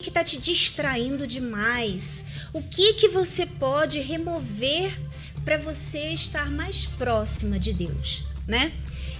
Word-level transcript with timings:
que 0.00 0.08
está 0.08 0.24
te 0.24 0.38
distraindo 0.38 1.26
demais? 1.26 2.48
O 2.52 2.62
que 2.62 2.94
que 2.94 3.08
você 3.08 3.44
pode 3.44 4.00
remover 4.00 4.90
para 5.44 5.58
você 5.58 6.12
estar 6.12 6.50
mais 6.50 6.86
próxima 6.86 7.58
de 7.58 7.72
Deus, 7.72 8.24
né? 8.46 8.72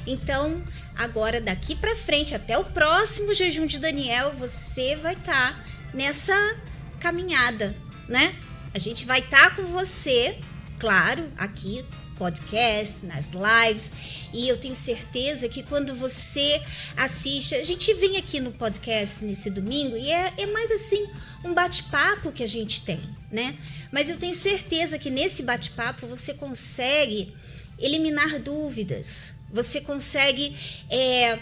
Então, 0.06 0.62
agora 0.96 1.40
daqui 1.40 1.76
para 1.76 1.94
frente 1.94 2.34
até 2.34 2.56
o 2.56 2.64
próximo 2.64 3.34
jejum 3.34 3.66
de 3.66 3.78
Daniel, 3.78 4.32
você 4.32 4.96
vai 4.96 5.12
estar 5.12 5.52
tá 5.54 5.64
nessa 5.92 6.34
caminhada, 6.98 7.76
né? 8.08 8.34
A 8.72 8.78
gente 8.78 9.04
vai 9.04 9.20
estar 9.20 9.50
tá 9.50 9.56
com 9.56 9.66
você, 9.66 10.38
claro, 10.78 11.30
aqui 11.36 11.84
podcast, 12.20 13.06
nas 13.06 13.30
lives, 13.32 14.28
e 14.34 14.46
eu 14.46 14.58
tenho 14.58 14.74
certeza 14.74 15.48
que 15.48 15.62
quando 15.62 15.94
você 15.94 16.60
assiste, 16.94 17.54
a 17.54 17.64
gente 17.64 17.94
vem 17.94 18.18
aqui 18.18 18.38
no 18.40 18.52
podcast 18.52 19.24
nesse 19.24 19.50
domingo 19.50 19.96
e 19.96 20.12
é, 20.12 20.34
é 20.36 20.44
mais 20.44 20.70
assim 20.70 21.02
um 21.42 21.54
bate-papo 21.54 22.30
que 22.30 22.42
a 22.42 22.46
gente 22.46 22.82
tem, 22.82 23.00
né? 23.32 23.56
Mas 23.90 24.10
eu 24.10 24.18
tenho 24.18 24.34
certeza 24.34 24.98
que 24.98 25.08
nesse 25.08 25.42
bate-papo 25.42 26.06
você 26.06 26.34
consegue 26.34 27.34
eliminar 27.78 28.38
dúvidas, 28.38 29.36
você 29.50 29.80
consegue 29.80 30.54
é, 30.90 31.38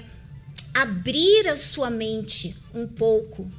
abrir 0.74 1.48
a 1.48 1.56
sua 1.56 1.90
mente 1.90 2.54
um 2.72 2.86
pouco 2.86 3.50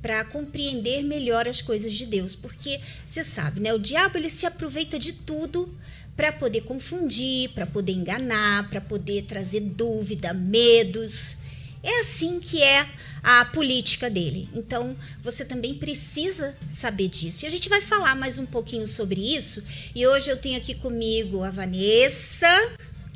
para 0.00 0.24
compreender 0.24 1.02
melhor 1.02 1.46
as 1.46 1.60
coisas 1.60 1.92
de 1.92 2.06
Deus, 2.06 2.34
porque 2.34 2.80
você 3.06 3.22
sabe, 3.22 3.60
né? 3.60 3.74
O 3.74 3.78
diabo 3.78 4.16
ele 4.16 4.30
se 4.30 4.46
aproveita 4.46 4.98
de 4.98 5.12
tudo 5.12 5.81
para 6.16 6.32
poder 6.32 6.62
confundir, 6.62 7.50
para 7.50 7.66
poder 7.66 7.92
enganar, 7.92 8.68
para 8.68 8.80
poder 8.80 9.22
trazer 9.22 9.60
dúvida, 9.60 10.32
medos. 10.32 11.38
É 11.82 12.00
assim 12.00 12.38
que 12.38 12.62
é 12.62 12.86
a 13.22 13.44
política 13.46 14.10
dele. 14.10 14.48
Então, 14.54 14.96
você 15.22 15.44
também 15.44 15.74
precisa 15.74 16.54
saber 16.68 17.08
disso. 17.08 17.44
E 17.44 17.46
a 17.46 17.50
gente 17.50 17.68
vai 17.68 17.80
falar 17.80 18.14
mais 18.16 18.38
um 18.38 18.46
pouquinho 18.46 18.86
sobre 18.86 19.20
isso. 19.36 19.62
E 19.94 20.06
hoje 20.06 20.30
eu 20.30 20.36
tenho 20.36 20.58
aqui 20.58 20.74
comigo 20.74 21.42
a 21.42 21.50
Vanessa. 21.50 22.48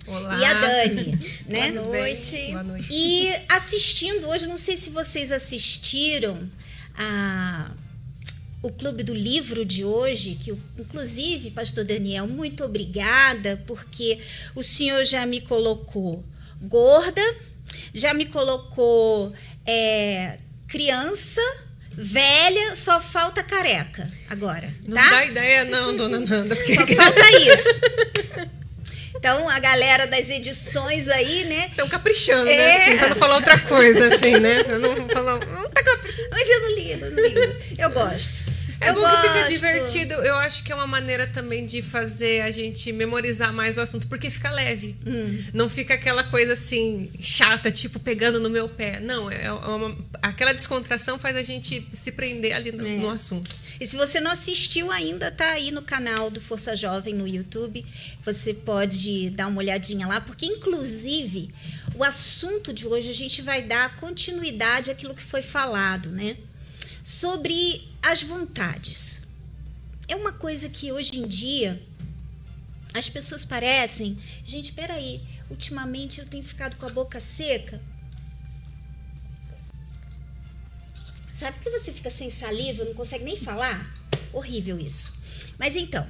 Olá. 0.07 0.39
E 0.39 0.45
a 0.45 0.55
Dani, 0.55 1.19
né? 1.47 1.73
Boa 1.73 1.85
noite. 1.85 2.47
Boa 2.53 2.63
noite. 2.63 2.89
E 2.91 3.35
assistindo 3.49 4.29
hoje, 4.29 4.47
não 4.47 4.59
sei 4.59 4.77
se 4.77 4.91
vocês 4.91 5.33
assistiram 5.33 6.49
a 6.95 7.73
o 8.63 8.71
Clube 8.71 9.03
do 9.03 9.15
Livro 9.15 9.65
de 9.65 9.85
hoje, 9.85 10.39
que 10.43 10.51
inclusive, 10.79 11.51
pastor 11.51 11.85
Daniel, 11.85 12.27
muito 12.27 12.65
obrigada, 12.65 13.63
porque 13.67 14.19
o 14.55 14.63
senhor 14.63 15.05
já 15.05 15.25
me 15.27 15.41
colocou 15.41 16.25
gorda, 16.63 17.23
já 17.95 18.13
me 18.15 18.27
colocou 18.27 19.33
é, 19.65 20.39
criança, 20.67 21.43
velha, 21.97 22.75
só 22.75 23.01
falta 23.01 23.43
careca 23.43 24.11
agora. 24.29 24.73
Não 24.89 24.97
tá? 24.97 25.11
dá 25.11 25.25
ideia, 25.27 25.65
não, 25.65 25.97
dona 25.97 26.21
Nanda. 26.21 26.57
Porque... 26.57 26.75
Só 26.75 26.87
falta 26.87 27.31
isso. 27.39 28.47
Então, 29.17 29.49
a 29.49 29.59
galera 29.59 30.07
das 30.07 30.29
edições 30.29 31.09
aí, 31.09 31.45
né? 31.45 31.67
Estão 31.71 31.89
caprichando, 31.89 32.45
né, 32.45 32.53
é. 32.53 32.57
né? 32.57 32.77
Assim, 32.77 32.99
pra 32.99 33.09
não 33.09 33.17
falar 33.17 33.37
outra 33.37 33.59
coisa, 33.59 34.15
assim, 34.15 34.39
né? 34.39 34.63
Eu 34.69 34.79
não 34.79 35.09
falar. 35.09 35.39
Não 35.47 35.69
tá 35.69 35.83
Mas 36.31 36.49
eu 36.49 36.61
não 36.63 36.75
ligo, 36.75 37.05
eu 37.05 37.11
não 37.11 37.23
ligo. 37.23 37.57
Eu 37.79 37.91
gosto. 37.91 38.66
É 38.81 38.91
eu 38.91 38.95
bom 38.95 39.01
gosto. 39.01 39.23
que 39.23 39.29
fica 39.29 39.45
divertido. 39.45 40.15
Eu 40.15 40.37
acho 40.37 40.63
que 40.63 40.73
é 40.73 40.75
uma 40.75 40.87
maneira 40.87 41.27
também 41.27 41.65
de 41.65 41.81
fazer 41.81 42.43
a 42.43 42.51
gente 42.51 42.93
memorizar 42.93 43.53
mais 43.53 43.77
o 43.77 43.81
assunto, 43.81 44.07
porque 44.07 44.31
fica 44.31 44.51
leve. 44.51 44.97
Hum. 45.07 45.45
Não 45.53 45.69
fica 45.69 45.95
aquela 45.95 46.25
coisa 46.25 46.53
assim, 46.53 47.11
chata, 47.21 47.71
tipo, 47.71 47.99
pegando 47.99 48.41
no 48.41 48.51
meu 48.51 48.69
pé. 48.69 49.01
Não, 49.01 49.31
é 49.31 49.51
uma, 49.51 49.97
aquela 50.23 50.53
descontração 50.53 51.19
faz 51.19 51.37
a 51.37 51.43
gente 51.43 51.87
se 51.93 52.13
prender 52.13 52.55
ali 52.55 52.73
no, 52.73 52.87
é. 52.87 52.97
no 52.97 53.11
assunto. 53.11 53.55
E 53.81 53.87
se 53.87 53.97
você 53.97 54.21
não 54.21 54.31
assistiu 54.31 54.91
ainda, 54.91 55.31
tá 55.31 55.51
aí 55.53 55.71
no 55.71 55.83
canal 55.83 56.31
do 56.31 56.41
Força 56.41 56.75
Jovem 56.75 57.15
no 57.15 57.29
YouTube. 57.29 57.85
Você 58.25 58.55
pode 58.55 59.31
dar 59.31 59.49
uma 59.49 59.59
olhadinha 59.59 60.07
lá, 60.07 60.21
porque 60.21 60.47
inclusive 60.47 61.49
o 61.95 62.05
assunto 62.05 62.73
de 62.73 62.87
hoje 62.87 63.11
a 63.11 63.15
gente 63.15 63.43
vai 63.43 63.63
dar 63.63 63.97
continuidade 63.97 64.91
àquilo 64.91 65.15
que 65.15 65.23
foi 65.23 65.43
falado, 65.43 66.11
né? 66.11 66.37
Sobre 67.03 67.87
as 68.07 68.23
vontades. 68.23 69.23
É 70.07 70.15
uma 70.15 70.33
coisa 70.33 70.69
que 70.69 70.93
hoje 70.93 71.19
em 71.19 71.27
dia 71.27 71.83
as 72.95 73.09
pessoas 73.09 73.45
parecem. 73.45 74.17
Gente, 74.45 74.73
peraí, 74.73 75.21
ultimamente 75.51 76.21
eu 76.21 76.27
tenho 76.27 76.45
ficado 76.45 76.77
com 76.77 76.87
a 76.87 76.91
boca 76.91 77.19
seca. 77.19 77.83
Sabe 81.33 81.59
que 81.59 81.69
você 81.69 81.93
fica 81.93 82.09
sem 82.09 82.31
saliva, 82.31 82.85
não 82.85 82.95
consegue 82.95 83.25
nem 83.25 83.37
falar? 83.37 83.93
Horrível 84.33 84.79
isso. 84.79 85.19
Mas 85.59 85.75
então, 85.75 86.09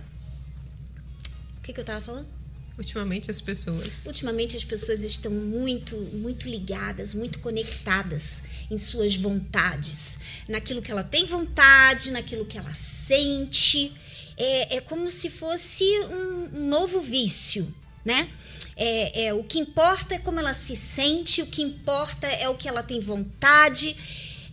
o 1.56 1.60
que, 1.62 1.72
que 1.72 1.80
eu 1.80 1.84
tava 1.84 2.02
falando? 2.02 2.35
Ultimamente 2.78 3.30
as 3.30 3.40
pessoas. 3.40 4.04
Ultimamente 4.04 4.56
as 4.56 4.64
pessoas 4.64 5.02
estão 5.02 5.32
muito, 5.32 5.96
muito 6.12 6.46
ligadas, 6.46 7.14
muito 7.14 7.38
conectadas 7.38 8.42
em 8.70 8.76
suas 8.76 9.16
vontades, 9.16 10.18
naquilo 10.46 10.82
que 10.82 10.90
ela 10.90 11.02
tem 11.02 11.24
vontade, 11.24 12.10
naquilo 12.10 12.44
que 12.44 12.58
ela 12.58 12.74
sente. 12.74 13.92
É, 14.36 14.76
é 14.76 14.80
como 14.82 15.10
se 15.10 15.30
fosse 15.30 15.84
um 16.10 16.68
novo 16.68 17.00
vício, 17.00 17.66
né? 18.04 18.28
É, 18.76 19.24
é, 19.24 19.34
o 19.34 19.42
que 19.42 19.58
importa 19.58 20.16
é 20.16 20.18
como 20.18 20.38
ela 20.38 20.52
se 20.52 20.76
sente, 20.76 21.40
o 21.40 21.46
que 21.46 21.62
importa 21.62 22.26
é 22.26 22.46
o 22.46 22.56
que 22.56 22.68
ela 22.68 22.82
tem 22.82 23.00
vontade. 23.00 23.96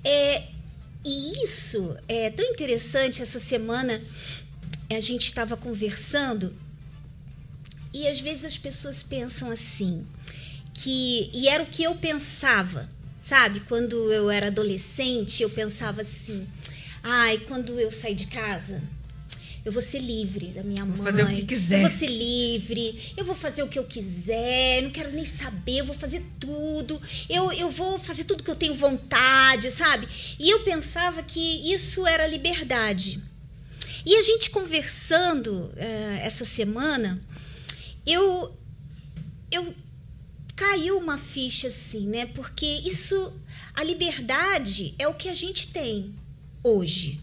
É, 0.02 0.44
e 1.04 1.44
isso 1.44 1.98
é 2.08 2.30
tão 2.30 2.46
interessante. 2.46 3.22
Essa 3.22 3.40
semana 3.40 4.02
a 4.90 5.00
gente 5.02 5.24
estava 5.24 5.58
conversando 5.58 6.56
e 7.94 8.08
às 8.08 8.20
vezes 8.20 8.46
as 8.46 8.58
pessoas 8.58 9.04
pensam 9.04 9.52
assim, 9.52 10.06
que 10.74 11.30
e 11.34 11.48
era 11.48 11.64
o 11.64 11.68
que 11.68 11.84
eu 11.84 11.96
pensava, 11.96 12.90
sabe? 13.22 13.60
Quando 13.62 14.12
eu 14.12 14.30
era 14.30 14.48
adolescente, 14.48 15.44
eu 15.44 15.50
pensava 15.50 16.02
assim: 16.02 16.48
"Ai, 17.04 17.38
quando 17.48 17.80
eu 17.80 17.92
sair 17.92 18.16
de 18.16 18.28
casa, 18.28 18.82
eu 19.66 19.72
vou 19.72 19.82
ser 19.82 20.00
livre 20.00 20.48
da 20.48 20.62
minha 20.62 20.84
vou 20.84 20.98
mãe. 20.98 21.06
fazer 21.06 21.24
o 21.24 21.28
que 21.28 21.44
quiser. 21.44 21.78
Eu 21.78 21.82
vou 21.82 21.90
ser 21.90 22.08
livre. 22.08 23.14
Eu 23.16 23.24
vou 23.24 23.36
fazer 23.36 23.64
o 23.64 23.68
que 23.68 23.80
eu 23.80 23.86
quiser. 23.86 24.80
Eu 24.80 24.84
não 24.84 24.92
quero 24.92 25.12
nem 25.14 25.24
saber. 25.24 25.78
Eu 25.78 25.86
vou 25.86 25.96
fazer 25.96 26.22
tudo. 26.38 27.02
Eu, 27.30 27.50
eu 27.54 27.70
vou 27.70 27.98
fazer 27.98 28.26
tudo 28.26 28.44
que 28.44 28.52
eu 28.52 28.58
tenho 28.58 28.74
vontade, 28.74 29.72
sabe? 29.72 30.06
E 30.38 30.50
eu 30.50 30.60
pensava 30.64 31.24
que 31.24 31.74
isso 31.74 32.06
era 32.06 32.28
liberdade. 32.28 33.22
E 34.06 34.18
a 34.18 34.22
gente 34.22 34.50
conversando 34.50 35.50
uh, 35.50 36.20
essa 36.22 36.44
semana, 36.44 37.18
eu 38.06 38.58
eu 39.52 39.76
caiu 40.56 40.98
uma 40.98 41.18
ficha 41.18 41.68
assim, 41.68 42.08
né? 42.08 42.26
Porque 42.28 42.66
isso 42.66 43.34
a 43.74 43.84
liberdade 43.84 44.94
é 45.00 45.08
o 45.08 45.14
que 45.14 45.30
a 45.30 45.34
gente 45.34 45.68
tem 45.68 46.14
hoje. 46.64 47.20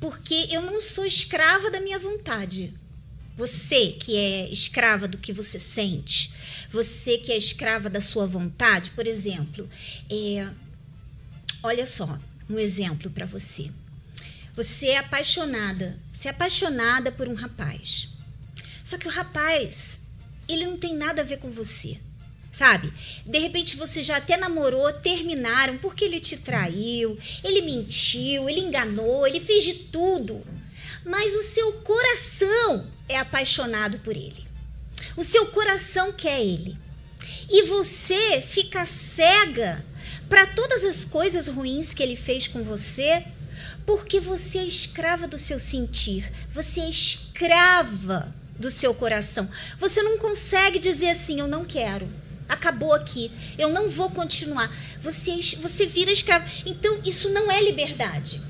Porque 0.00 0.48
eu 0.50 0.62
não 0.62 0.80
sou 0.80 1.04
escrava 1.04 1.70
da 1.70 1.80
minha 1.80 1.98
vontade. 1.98 2.72
Você 3.36 3.92
que 3.92 4.16
é 4.16 4.50
escrava 4.50 5.06
do 5.06 5.18
que 5.18 5.32
você 5.32 5.58
sente, 5.58 6.32
você 6.70 7.18
que 7.18 7.30
é 7.30 7.36
escrava 7.36 7.88
da 7.88 8.00
sua 8.00 8.26
vontade, 8.26 8.90
por 8.90 9.06
exemplo, 9.06 9.68
é, 10.10 10.48
olha 11.62 11.86
só, 11.86 12.18
um 12.50 12.58
exemplo 12.58 13.10
para 13.10 13.26
você. 13.26 13.70
Você 14.54 14.88
é 14.88 14.98
apaixonada, 14.98 16.00
você 16.12 16.28
é 16.28 16.30
apaixonada 16.32 17.12
por 17.12 17.28
um 17.28 17.34
rapaz. 17.34 18.08
Só 18.82 18.98
que 18.98 19.06
o 19.06 19.10
rapaz 19.10 20.07
ele 20.48 20.66
não 20.66 20.76
tem 20.76 20.94
nada 20.94 21.22
a 21.22 21.24
ver 21.24 21.38
com 21.38 21.50
você. 21.50 21.98
Sabe? 22.50 22.92
De 23.26 23.38
repente 23.38 23.76
você 23.76 24.02
já 24.02 24.16
até 24.16 24.36
namorou, 24.36 24.90
terminaram 24.94 25.76
porque 25.78 26.04
ele 26.04 26.18
te 26.18 26.38
traiu, 26.38 27.16
ele 27.44 27.60
mentiu, 27.60 28.48
ele 28.48 28.60
enganou, 28.60 29.26
ele 29.26 29.38
fez 29.38 29.64
de 29.64 29.74
tudo. 29.74 30.42
Mas 31.04 31.34
o 31.34 31.42
seu 31.42 31.72
coração 31.74 32.86
é 33.08 33.18
apaixonado 33.18 33.98
por 34.00 34.16
ele. 34.16 34.46
O 35.16 35.22
seu 35.22 35.46
coração 35.46 36.12
quer 36.12 36.40
ele. 36.40 36.76
E 37.50 37.62
você 37.62 38.40
fica 38.40 38.84
cega 38.84 39.84
para 40.28 40.46
todas 40.46 40.84
as 40.84 41.04
coisas 41.04 41.48
ruins 41.48 41.92
que 41.92 42.02
ele 42.02 42.16
fez 42.16 42.46
com 42.46 42.62
você, 42.62 43.24
porque 43.86 44.20
você 44.20 44.58
é 44.58 44.66
escrava 44.66 45.26
do 45.26 45.38
seu 45.38 45.58
sentir. 45.58 46.30
Você 46.50 46.80
é 46.80 46.88
escrava 46.88 48.34
do 48.58 48.70
seu 48.70 48.92
coração. 48.94 49.48
Você 49.78 50.02
não 50.02 50.18
consegue 50.18 50.78
dizer 50.78 51.10
assim: 51.10 51.40
eu 51.40 51.46
não 51.46 51.64
quero. 51.64 52.08
Acabou 52.48 52.94
aqui. 52.94 53.30
Eu 53.58 53.70
não 53.70 53.88
vou 53.88 54.10
continuar. 54.10 54.70
Você, 55.00 55.38
você 55.60 55.86
vira 55.86 56.10
escravo. 56.10 56.44
Então, 56.64 57.00
isso 57.04 57.28
não 57.30 57.50
é 57.50 57.62
liberdade. 57.62 58.40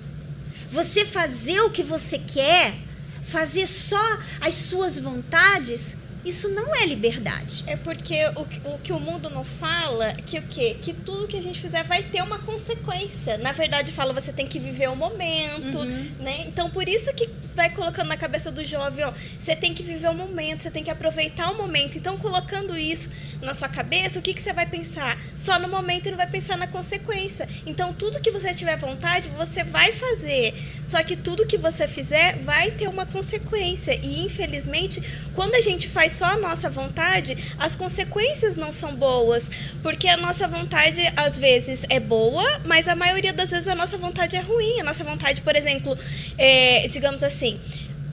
Você 0.71 1.05
fazer 1.05 1.61
o 1.63 1.71
que 1.71 1.83
você 1.83 2.19
quer, 2.19 2.75
fazer 3.23 3.67
só 3.67 4.19
as 4.41 4.55
suas 4.55 4.99
vontades, 4.99 5.97
Isso 6.25 6.49
não 6.51 6.75
é 6.75 6.87
liberdade. 6.87 7.65
É 7.67 7.77
porque 7.77 8.17
o, 8.37 8.75
o 8.75 8.79
que 8.79 8.93
o 8.93 9.01
mundo 9.01 9.31
não 9.31 9.45
fala, 9.45 10.13
que 10.27 10.39
o 10.39 10.43
quê? 10.43 10.77
Que 10.81 10.93
tudo 10.93 11.27
que 11.27 11.37
a 11.37 11.43
gente 11.43 11.61
fizer 11.61 11.85
vai 11.85 12.03
ter 12.03 12.23
uma 12.23 12.39
consequência. 12.39 13.39
Na 13.39 13.53
verdade, 13.53 13.93
fala 13.93 14.13
você 14.13 14.33
tem 14.33 14.47
que 14.47 14.59
viver 14.59 14.89
o 14.89 14.97
momento, 14.97 15.79
uhum. 15.79 16.11
né? 16.21 16.45
Então, 16.47 16.71
por 16.71 16.89
isso 16.89 17.13
que 17.15 17.29
vai 17.55 17.71
colocando 17.71 18.09
na 18.09 18.17
cabeça 18.17 18.53
do 18.53 18.65
jovem, 18.65 19.05
ó, 19.05 19.13
você 19.39 19.57
tem 19.57 19.75
que 19.75 19.83
viver 19.83 20.09
o 20.09 20.15
momento, 20.15 20.63
você 20.63 20.71
tem 20.71 20.85
que 20.85 20.91
aproveitar 20.91 21.51
o 21.51 21.57
momento. 21.57 21.99
Então, 21.99 22.17
colocando 22.17 22.77
isso 22.77 23.11
na 23.43 23.55
sua 23.55 23.69
cabeça, 23.69 24.19
o 24.19 24.23
que, 24.23 24.33
que 24.35 24.41
você 24.41 24.53
vai 24.53 24.67
pensar? 24.67 25.19
Só 25.37 25.59
no 25.59 25.69
momento 25.69 26.07
e 26.07 26.11
não 26.11 26.19
vai 26.19 26.29
pensar 26.29 26.57
na 26.57 26.67
consequência. 26.67 27.49
Então, 27.67 27.93
tudo 27.93 28.21
que 28.21 28.31
você 28.31 28.55
tiver 28.55 28.77
vontade, 28.77 29.29
você 29.31 29.65
vai 29.65 29.93
fazer. 29.93 30.55
Só 30.85 31.03
que 31.03 31.17
tudo 31.17 31.47
que 31.47 31.59
você 31.59 31.89
fizer 31.89 32.39
vai 32.45 32.71
ter 32.73 32.89
uma 32.89 33.07
consequência. 33.07 33.99
E, 34.03 34.25
infelizmente, 34.25 35.03
quando 35.35 35.55
a 35.55 35.61
gente 35.61 35.89
faz 35.89 36.08
só 36.09 36.27
a 36.27 36.37
nossa 36.37 36.71
vontade, 36.71 37.37
as 37.59 37.77
consequências 37.77 38.57
não 38.57 38.73
são 38.73 38.95
boas, 38.97 39.51
porque 39.83 40.09
a 40.09 40.17
nossa 40.17 40.49
vontade 40.49 41.01
às 41.17 41.39
vezes 41.39 41.85
é 41.89 42.01
boa, 42.01 42.45
mas 42.65 42.89
a 42.89 42.97
maioria 42.97 43.33
das 43.33 43.51
vezes 43.51 43.69
a 43.69 43.75
nossa 43.75 43.99
vontade 43.99 44.37
é 44.37 44.41
ruim. 44.41 44.81
A 44.81 44.85
nossa 44.85 45.05
vontade, 45.05 45.41
por 45.41 45.55
exemplo, 45.55 45.97
é, 46.37 46.87
digamos 46.89 47.23
assim, 47.23 47.59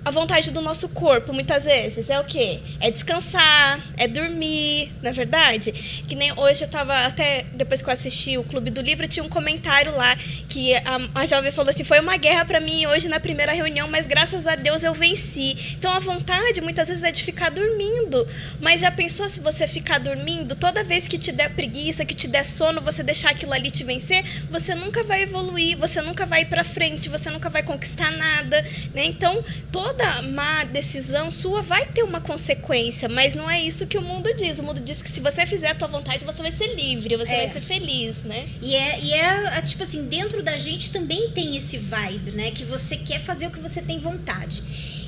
a 0.06 0.12
vontade 0.12 0.52
do 0.52 0.62
nosso 0.62 0.90
corpo, 0.90 1.34
muitas 1.34 1.64
vezes, 1.64 2.12
é 2.12 2.20
o 2.20 2.24
quê? 2.24 2.60
É 2.80 2.92
descansar, 2.92 3.84
é 3.98 4.08
dormir, 4.08 4.92
na 5.02 5.10
é 5.10 5.12
verdade? 5.12 5.72
Que 6.08 6.14
nem 6.14 6.32
hoje 6.38 6.64
eu 6.64 6.70
tava, 6.70 6.94
até 7.08 7.44
depois 7.54 7.82
que 7.82 7.90
eu 7.90 7.94
assisti 7.94 8.38
o 8.38 8.44
Clube 8.44 8.70
do 8.70 8.82
Livro, 8.82 9.08
tinha 9.08 9.24
um 9.24 9.30
comentário 9.30 9.96
lá 9.98 10.16
que 10.48 10.76
a, 10.76 11.00
a 11.16 11.26
jovem 11.26 11.52
falou 11.52 11.72
assim: 11.72 11.84
foi 11.84 12.00
uma 12.00 12.18
guerra 12.18 12.46
para 12.46 12.60
mim 12.60 12.86
hoje 12.86 13.10
na 13.10 13.20
primeira 13.20 13.52
reunião, 13.52 13.88
mas 13.88 14.06
graças 14.06 14.46
a 14.46 14.56
Deus 14.56 14.84
eu 14.84 14.94
venci. 14.94 15.76
Então 15.80 15.92
a 15.92 15.98
vontade 15.98 16.62
muitas 16.62 16.88
vezes 16.88 17.02
é 17.02 17.12
de 17.12 17.24
ficar 17.24 17.50
dormindo. 17.50 18.28
Mas 18.62 18.82
já 18.82 18.92
pensou 18.92 19.28
se 19.28 19.40
você 19.40 19.66
ficar 19.66 20.00
dormindo, 20.00 20.56
toda 20.56 20.84
vez 20.84 21.08
que 21.08 21.18
te 21.18 21.32
der 21.32 21.50
preguiça, 21.50 22.06
que 22.06 22.14
te 22.14 22.28
der 22.28 22.46
sono, 22.46 22.80
você 22.80 23.02
deixar 23.02 23.32
aquilo 23.32 23.54
ali 23.54 23.72
te 23.72 23.84
vencer, 23.84 24.24
você 24.52 24.76
nunca 24.76 25.04
vai 25.04 25.24
evoluir, 25.24 25.76
você 25.78 26.00
nunca 26.02 26.28
vai 26.28 26.42
ir 26.42 26.46
pra 26.46 26.64
frente, 26.64 27.10
você 27.10 27.32
nunca 27.32 27.50
vai 27.50 27.64
conquistar 27.64 28.12
nada, 28.12 28.62
né? 28.94 29.06
Então, 29.06 29.44
toda 29.72 29.95
toda 29.96 30.22
má 30.24 30.66
decisão 30.66 31.32
sua 31.32 31.62
vai 31.62 31.86
ter 31.88 32.04
uma 32.04 32.20
consequência, 32.20 33.08
mas 33.08 33.34
não 33.34 33.50
é 33.50 33.62
isso 33.62 33.88
que 33.88 33.98
o 33.98 34.02
mundo 34.02 34.34
diz. 34.36 34.60
O 34.60 34.64
mundo 34.64 34.82
diz 34.82 35.02
que 35.02 35.10
se 35.10 35.22
você 35.22 35.46
fizer 35.46 35.70
a 35.70 35.76
tua 35.76 35.88
vontade, 35.88 36.26
você 36.26 36.42
vai 36.42 36.52
ser 36.52 36.76
livre, 36.76 37.16
você 37.16 37.32
é. 37.32 37.46
vai 37.46 37.54
ser 37.54 37.62
feliz, 37.62 38.18
né? 38.24 38.48
E 38.62 38.76
é, 38.76 39.00
e 39.02 39.14
é, 39.14 39.62
tipo 39.62 39.84
assim, 39.84 40.06
dentro 40.08 40.44
da 40.44 40.58
gente 40.58 40.92
também 40.92 41.32
tem 41.32 41.56
esse 41.56 41.78
vibe, 41.78 42.32
né? 42.32 42.52
Que 42.52 42.66
você 42.66 42.98
quer 42.98 43.22
fazer 43.22 43.48
o 43.48 43.52
que 43.52 43.60
você 43.60 43.82
tem 43.82 44.00
vontade. 44.00 44.62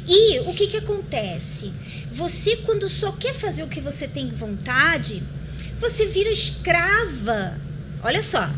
E 0.07 0.39
o 0.41 0.53
que 0.53 0.67
que 0.67 0.77
acontece? 0.77 1.73
Você, 2.09 2.57
quando 2.57 2.87
só 2.87 3.11
quer 3.11 3.33
fazer 3.33 3.63
o 3.63 3.67
que 3.67 3.81
você 3.81 4.07
tem 4.07 4.29
vontade, 4.29 5.21
você 5.79 6.05
vira 6.07 6.31
escrava. 6.31 7.57
Olha 8.03 8.23
só, 8.23 8.49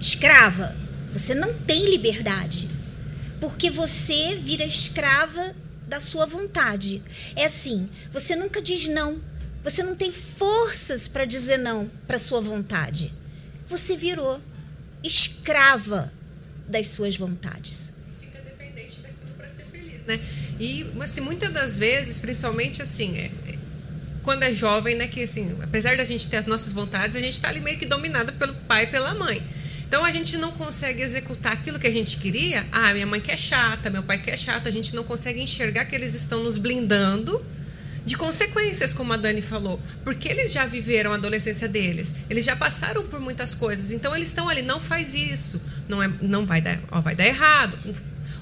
escrava. 0.00 0.74
Você 1.12 1.34
não 1.34 1.52
tem 1.52 1.90
liberdade 1.90 2.77
porque 3.40 3.70
você 3.70 4.36
vira 4.36 4.64
escrava 4.64 5.54
da 5.86 5.98
sua 6.00 6.26
vontade. 6.26 7.02
É 7.36 7.44
assim, 7.44 7.88
você 8.10 8.36
nunca 8.36 8.60
diz 8.60 8.88
não. 8.88 9.20
Você 9.62 9.82
não 9.82 9.96
tem 9.96 10.12
forças 10.12 11.08
para 11.08 11.24
dizer 11.24 11.58
não 11.58 11.90
para 12.06 12.18
sua 12.18 12.40
vontade. 12.40 13.12
Você 13.66 13.96
virou 13.96 14.40
escrava 15.02 16.12
das 16.68 16.88
suas 16.88 17.16
vontades. 17.16 17.92
Fica 18.20 18.40
dependente 18.40 19.00
daquilo 19.00 19.32
para 19.36 19.48
ser 19.48 19.64
feliz, 19.64 20.04
né? 20.04 20.20
E 20.60 20.86
assim, 21.00 21.20
muitas 21.20 21.50
das 21.50 21.78
vezes, 21.78 22.20
principalmente 22.20 22.82
assim, 22.82 23.16
é, 23.16 23.30
é, 23.48 23.58
quando 24.22 24.42
é 24.42 24.52
jovem, 24.52 24.96
né, 24.96 25.06
que 25.06 25.22
assim, 25.22 25.56
apesar 25.62 25.96
da 25.96 26.04
gente 26.04 26.28
ter 26.28 26.36
as 26.36 26.46
nossas 26.46 26.72
vontades, 26.72 27.16
a 27.16 27.20
gente 27.20 27.34
está 27.34 27.48
ali 27.48 27.60
meio 27.60 27.78
que 27.78 27.86
dominada 27.86 28.32
pelo 28.32 28.54
pai 28.54 28.84
e 28.84 28.86
pela 28.88 29.14
mãe. 29.14 29.42
Então 29.88 30.04
a 30.04 30.10
gente 30.12 30.36
não 30.36 30.52
consegue 30.52 31.02
executar 31.02 31.54
aquilo 31.54 31.78
que 31.78 31.86
a 31.86 31.90
gente 31.90 32.18
queria. 32.18 32.64
Ah, 32.70 32.92
minha 32.92 33.06
mãe 33.06 33.20
que 33.20 33.32
é 33.32 33.36
chata, 33.36 33.88
meu 33.88 34.02
pai 34.02 34.18
que 34.18 34.30
é 34.30 34.36
chato. 34.36 34.68
A 34.68 34.70
gente 34.70 34.94
não 34.94 35.02
consegue 35.02 35.40
enxergar 35.40 35.86
que 35.86 35.94
eles 35.94 36.14
estão 36.14 36.44
nos 36.44 36.58
blindando 36.58 37.42
de 38.04 38.16
consequências, 38.16 38.94
como 38.94 39.12
a 39.12 39.16
Dani 39.18 39.42
falou, 39.42 39.78
porque 40.02 40.28
eles 40.28 40.50
já 40.50 40.64
viveram 40.64 41.12
a 41.12 41.16
adolescência 41.16 41.68
deles, 41.68 42.14
eles 42.30 42.42
já 42.42 42.56
passaram 42.56 43.06
por 43.06 43.20
muitas 43.20 43.52
coisas, 43.52 43.92
então 43.92 44.16
eles 44.16 44.28
estão 44.28 44.48
ali, 44.48 44.62
não 44.62 44.80
faz 44.80 45.14
isso, 45.14 45.60
não 45.86 46.02
é, 46.02 46.10
não 46.22 46.46
vai 46.46 46.62
dar, 46.62 46.80
ó, 46.90 47.02
vai 47.02 47.14
dar 47.14 47.26
errado. 47.26 47.76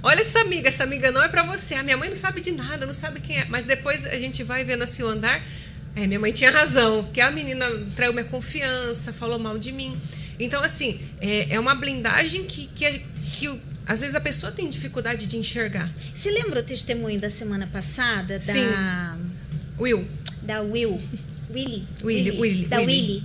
Olha 0.04 0.20
essa 0.20 0.40
amiga, 0.40 0.68
essa 0.68 0.84
amiga 0.84 1.10
não 1.10 1.20
é 1.20 1.28
para 1.28 1.42
você. 1.42 1.74
A 1.74 1.82
minha 1.82 1.96
mãe 1.96 2.08
não 2.08 2.14
sabe 2.14 2.40
de 2.40 2.52
nada, 2.52 2.86
não 2.86 2.94
sabe 2.94 3.18
quem 3.18 3.38
é, 3.38 3.44
mas 3.46 3.64
depois 3.64 4.06
a 4.06 4.14
gente 4.16 4.44
vai 4.44 4.62
vendo 4.64 4.84
assim 4.84 5.02
o 5.02 5.08
andar. 5.08 5.42
É, 5.96 6.06
minha 6.06 6.20
mãe 6.20 6.30
tinha 6.30 6.50
razão, 6.50 7.02
porque 7.02 7.20
a 7.20 7.30
menina 7.32 7.66
traiu 7.96 8.12
minha 8.12 8.24
confiança, 8.24 9.12
falou 9.12 9.38
mal 9.38 9.58
de 9.58 9.72
mim. 9.72 9.98
Então, 10.38 10.62
assim, 10.62 11.00
é, 11.20 11.54
é 11.54 11.60
uma 11.60 11.74
blindagem 11.74 12.44
que, 12.44 12.66
que, 12.68 12.98
que 13.32 13.60
às 13.86 14.00
vezes 14.00 14.16
a 14.16 14.20
pessoa 14.20 14.50
tem 14.50 14.68
dificuldade 14.68 15.26
de 15.26 15.36
enxergar. 15.36 15.92
Se 16.12 16.28
lembra 16.30 16.60
o 16.60 16.62
testemunho 16.62 17.20
da 17.20 17.30
semana 17.30 17.68
passada 17.68 18.38
da. 18.38 18.40
Sim. 18.40 18.66
Will. 19.78 20.06
Da 20.42 20.60
Will. 20.62 21.00
Willy. 21.50 21.86
Willy, 22.02 22.30
Willy. 22.40 22.66
Da 22.66 22.78
Willy. 22.78 22.92
Willy. 22.92 23.24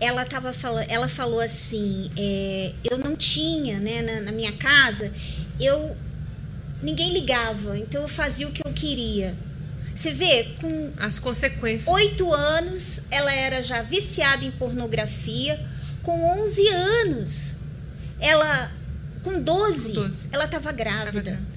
Ela, 0.00 0.24
tava 0.24 0.52
fala, 0.52 0.84
ela 0.84 1.08
falou 1.08 1.40
assim: 1.40 2.10
é, 2.16 2.72
eu 2.90 2.98
não 2.98 3.16
tinha, 3.16 3.78
né, 3.80 4.02
na, 4.02 4.20
na 4.20 4.32
minha 4.32 4.52
casa, 4.52 5.10
eu. 5.58 5.96
Ninguém 6.82 7.12
ligava, 7.12 7.78
então 7.78 8.02
eu 8.02 8.08
fazia 8.08 8.48
o 8.48 8.50
que 8.50 8.66
eu 8.66 8.72
queria. 8.72 9.34
Você 9.94 10.10
vê, 10.10 10.48
com. 10.60 10.90
As 10.98 11.18
consequências. 11.18 11.94
Oito 11.94 12.30
anos, 12.32 13.02
ela 13.10 13.32
era 13.32 13.62
já 13.62 13.82
viciada 13.82 14.44
em 14.44 14.50
pornografia 14.50 15.58
com 16.02 16.42
11 16.42 16.68
anos. 16.68 17.56
Ela, 18.20 18.70
com 19.22 19.40
12, 19.40 19.92
12. 19.94 20.28
ela 20.32 20.44
estava 20.44 20.72
grávida. 20.72 21.22
grávida. 21.22 21.52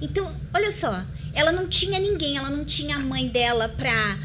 Então, 0.00 0.34
olha 0.54 0.70
só, 0.70 1.04
ela 1.34 1.52
não 1.52 1.68
tinha 1.68 1.98
ninguém, 1.98 2.36
ela 2.36 2.50
não 2.50 2.64
tinha 2.64 2.96
a 2.96 3.00
mãe 3.00 3.28
dela 3.28 3.68
para 3.68 4.16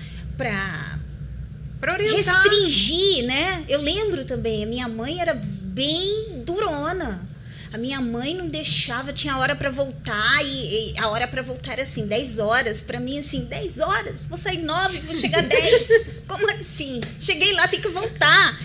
para 1.84 1.98
restringir, 1.98 3.26
né? 3.26 3.66
Eu 3.68 3.82
lembro 3.82 4.24
também, 4.24 4.64
a 4.64 4.68
minha 4.68 4.88
mãe 4.88 5.20
era 5.20 5.34
bem 5.34 6.42
durona. 6.46 7.30
A 7.74 7.78
minha 7.78 8.00
mãe 8.00 8.36
não 8.36 8.48
deixava, 8.48 9.12
tinha 9.12 9.36
hora 9.38 9.56
para 9.56 9.72
voltar 9.72 10.46
e, 10.46 10.92
e, 10.92 11.00
a 11.00 11.10
hora 11.10 11.28
para 11.28 11.42
voltar 11.42 11.74
era 11.74 11.82
assim, 11.82 12.06
10 12.06 12.38
horas. 12.38 12.84
Para 12.84 13.00
mim, 13.00 13.18
assim, 13.18 13.46
10 13.46 13.80
horas? 13.80 14.28
Vou 14.28 14.38
sair 14.38 14.62
9, 14.62 15.00
vou 15.00 15.16
chegar 15.16 15.42
10. 15.42 16.06
Como 16.28 16.48
assim? 16.52 17.02
Cheguei 17.20 17.52
lá, 17.54 17.68
tem 17.68 17.82
que 17.82 17.88
voltar. 17.88 18.56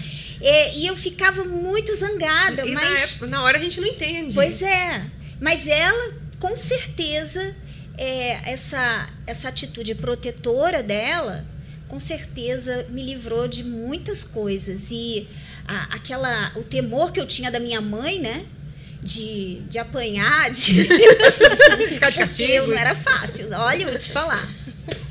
É, 0.40 0.76
e 0.76 0.86
eu 0.86 0.96
ficava 0.96 1.44
muito 1.44 1.94
zangada. 1.94 2.64
E 2.66 2.72
mas 2.72 2.90
na, 2.90 3.06
época, 3.06 3.26
na 3.26 3.42
hora 3.42 3.58
a 3.58 3.60
gente 3.60 3.80
não 3.80 3.88
entende. 3.88 4.34
Pois 4.34 4.62
é. 4.62 5.02
Mas 5.40 5.66
ela, 5.68 6.14
com 6.38 6.54
certeza, 6.56 7.54
é, 7.96 8.50
essa, 8.50 9.08
essa 9.26 9.48
atitude 9.48 9.94
protetora 9.96 10.82
dela, 10.82 11.44
com 11.88 11.98
certeza 11.98 12.86
me 12.90 13.02
livrou 13.02 13.48
de 13.48 13.64
muitas 13.64 14.22
coisas. 14.24 14.90
E 14.90 15.28
a, 15.66 15.96
aquela, 15.96 16.52
o 16.56 16.62
temor 16.62 17.12
que 17.12 17.20
eu 17.20 17.26
tinha 17.26 17.50
da 17.50 17.58
minha 17.58 17.80
mãe, 17.80 18.20
né? 18.20 18.44
De, 19.02 19.60
de 19.68 19.78
apanhar, 19.78 20.50
de 20.50 20.84
ficar 21.88 22.10
de 22.10 22.18
castigo. 22.18 22.52
Eu 22.52 22.66
não 22.66 22.76
era 22.76 22.94
fácil. 22.94 23.48
Olha, 23.52 23.82
eu 23.82 23.88
vou 23.88 23.98
te 23.98 24.10
falar. 24.10 24.46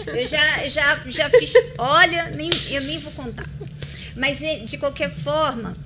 Eu 0.06 0.26
já, 0.26 0.68
já, 0.68 1.02
já 1.08 1.30
fiz. 1.30 1.54
Olha, 1.78 2.30
nem, 2.32 2.50
eu 2.70 2.82
nem 2.82 3.00
vou 3.00 3.12
contar. 3.14 3.48
Mas, 4.18 4.40
de 4.66 4.78
qualquer 4.78 5.12
forma, 5.12 5.78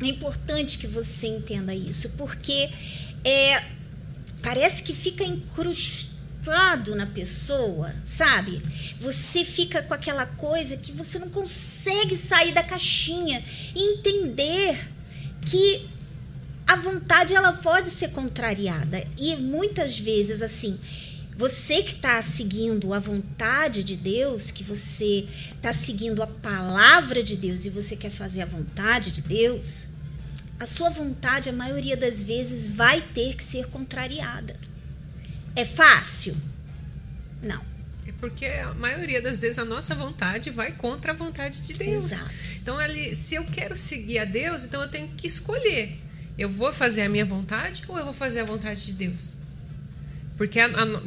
é 0.00 0.06
importante 0.06 0.78
que 0.78 0.86
você 0.86 1.26
entenda 1.26 1.74
isso, 1.74 2.10
porque 2.10 2.70
é, 3.24 3.62
parece 4.40 4.82
que 4.82 4.94
fica 4.94 5.24
incrustado 5.24 6.94
na 6.94 7.06
pessoa, 7.06 7.92
sabe? 8.04 8.58
Você 9.00 9.44
fica 9.44 9.82
com 9.82 9.92
aquela 9.92 10.26
coisa 10.26 10.76
que 10.76 10.92
você 10.92 11.18
não 11.18 11.28
consegue 11.28 12.16
sair 12.16 12.52
da 12.52 12.62
caixinha 12.62 13.42
e 13.74 13.94
entender 13.94 14.78
que 15.44 15.90
a 16.66 16.76
vontade 16.76 17.34
ela 17.34 17.54
pode 17.54 17.88
ser 17.88 18.10
contrariada 18.10 19.04
e 19.18 19.36
muitas 19.36 19.98
vezes 19.98 20.40
assim 20.40 20.78
você 21.40 21.82
que 21.82 21.94
está 21.94 22.20
seguindo 22.20 22.92
a 22.92 22.98
vontade 22.98 23.82
de 23.82 23.96
Deus, 23.96 24.50
que 24.50 24.62
você 24.62 25.26
está 25.56 25.72
seguindo 25.72 26.22
a 26.22 26.26
palavra 26.26 27.22
de 27.22 27.34
Deus 27.34 27.64
e 27.64 27.70
você 27.70 27.96
quer 27.96 28.10
fazer 28.10 28.42
a 28.42 28.44
vontade 28.44 29.10
de 29.10 29.22
Deus, 29.22 29.88
a 30.58 30.66
sua 30.66 30.90
vontade, 30.90 31.48
a 31.48 31.52
maioria 31.52 31.96
das 31.96 32.22
vezes, 32.22 32.68
vai 32.68 33.00
ter 33.00 33.34
que 33.34 33.42
ser 33.42 33.68
contrariada. 33.68 34.54
É 35.56 35.64
fácil? 35.64 36.36
Não. 37.42 37.64
É 38.06 38.12
porque 38.20 38.44
a 38.44 38.74
maioria 38.74 39.22
das 39.22 39.40
vezes 39.40 39.58
a 39.58 39.64
nossa 39.64 39.94
vontade 39.94 40.50
vai 40.50 40.72
contra 40.72 41.12
a 41.12 41.14
vontade 41.14 41.62
de 41.62 41.72
Deus. 41.72 42.12
Exato. 42.12 42.30
Então, 42.60 42.78
ali, 42.78 43.14
se 43.14 43.36
eu 43.36 43.44
quero 43.46 43.74
seguir 43.74 44.18
a 44.18 44.26
Deus, 44.26 44.64
então 44.64 44.82
eu 44.82 44.88
tenho 44.88 45.08
que 45.08 45.26
escolher. 45.26 45.98
Eu 46.36 46.50
vou 46.50 46.70
fazer 46.70 47.00
a 47.00 47.08
minha 47.08 47.24
vontade 47.24 47.82
ou 47.88 47.96
eu 47.98 48.04
vou 48.04 48.12
fazer 48.12 48.40
a 48.40 48.44
vontade 48.44 48.84
de 48.84 48.92
Deus? 48.92 49.38
Porque 50.36 50.60
a, 50.60 50.66
a, 50.66 51.02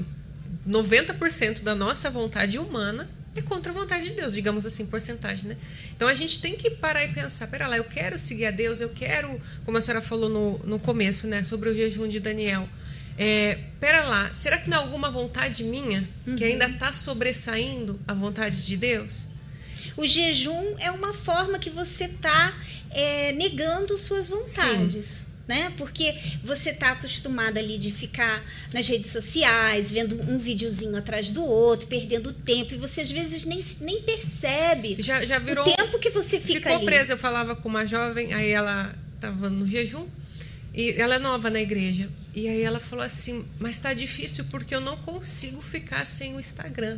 90% 0.68 1.62
da 1.62 1.76
nossa 1.76 2.10
vontade 2.10 2.58
humana 2.58 3.10
é 3.36 3.42
contra 3.42 3.72
a 3.72 3.76
vontade 3.76 4.10
de 4.10 4.14
Deus, 4.14 4.34
digamos 4.34 4.66
assim, 4.66 4.86
porcentagem, 4.86 5.50
né? 5.50 5.58
Então 5.96 6.08
a 6.08 6.14
gente 6.14 6.40
tem 6.40 6.56
que 6.56 6.70
parar 6.70 7.04
e 7.04 7.10
pensar, 7.10 7.48
pera 7.48 7.68
lá, 7.68 7.78
eu 7.78 7.84
quero 7.84 8.18
seguir 8.20 8.46
a 8.46 8.52
Deus, 8.52 8.80
eu 8.80 8.90
quero, 8.90 9.40
como 9.66 9.78
a 9.78 9.82
senhora 9.82 10.02
falou 10.02 10.30
no, 10.30 10.60
no 10.60 10.80
começo, 10.80 11.28
né, 11.28 11.42
sobre 11.42 11.70
o 11.70 11.76
jejum 11.76 12.08
de 12.08 12.20
Daniel. 12.20 12.70
É, 13.18 13.58
pera 13.80 14.04
lá, 14.04 14.32
será 14.34 14.58
que 14.58 14.70
não 14.70 14.78
é 14.78 14.82
alguma 14.82 15.10
vontade 15.10 15.64
minha 15.64 16.08
uhum. 16.26 16.36
que 16.36 16.44
ainda 16.44 16.66
está 16.66 16.92
sobressaindo 16.92 18.00
a 18.08 18.14
vontade 18.14 18.66
de 18.66 18.78
Deus? 18.78 19.30
O 19.98 20.06
jejum 20.06 20.76
é 20.80 20.90
uma 20.92 21.14
forma 21.14 21.60
que 21.60 21.70
você 21.70 22.06
está 22.06 22.54
é, 22.92 23.32
negando 23.34 23.98
suas 23.98 24.30
vontades. 24.30 25.06
Sim 25.06 25.33
né? 25.48 25.74
Porque 25.78 26.16
você 26.44 26.70
está 26.70 26.92
acostumada 26.92 27.60
ali 27.60 27.78
de 27.78 27.92
ficar 27.92 28.44
nas 28.74 28.88
redes 28.88 29.12
sociais, 29.12 29.92
vendo 29.92 30.20
um 30.30 30.38
videozinho 30.38 30.96
atrás 30.96 31.32
do 31.32 31.44
outro, 31.44 31.88
perdendo 31.88 32.32
tempo, 32.32 32.74
e 32.74 32.78
você 32.78 33.02
às 33.02 33.12
vezes 33.12 33.46
nem, 33.46 33.60
nem 33.82 34.02
percebe 34.02 34.96
já, 35.00 35.26
já 35.26 35.40
virou, 35.40 35.68
o 35.68 35.76
tempo 35.76 36.00
que 36.00 36.10
você 36.10 36.40
fica 36.40 36.70
ficou 36.70 36.76
ali. 36.76 36.86
presa. 36.86 37.14
Eu 37.14 37.18
falava 37.18 37.56
com 37.56 37.68
uma 37.68 37.86
jovem, 37.86 38.34
aí 38.34 38.52
ela 38.52 38.96
estava 39.16 39.50
no 39.50 39.68
jejum, 39.68 40.08
e 40.74 40.92
ela 41.00 41.16
é 41.16 41.20
nova 41.20 41.50
na 41.50 41.60
igreja. 41.60 42.10
E 42.36 42.48
aí 42.48 42.62
ela 42.62 42.80
falou 42.80 43.06
assim: 43.06 43.46
Mas 43.60 43.76
está 43.76 43.94
difícil 43.94 44.46
porque 44.46 44.74
eu 44.74 44.82
não 44.82 44.98
consigo 44.98 45.62
ficar 45.62 46.06
sem 46.06 46.36
o 46.36 46.40
Instagram. 46.40 46.98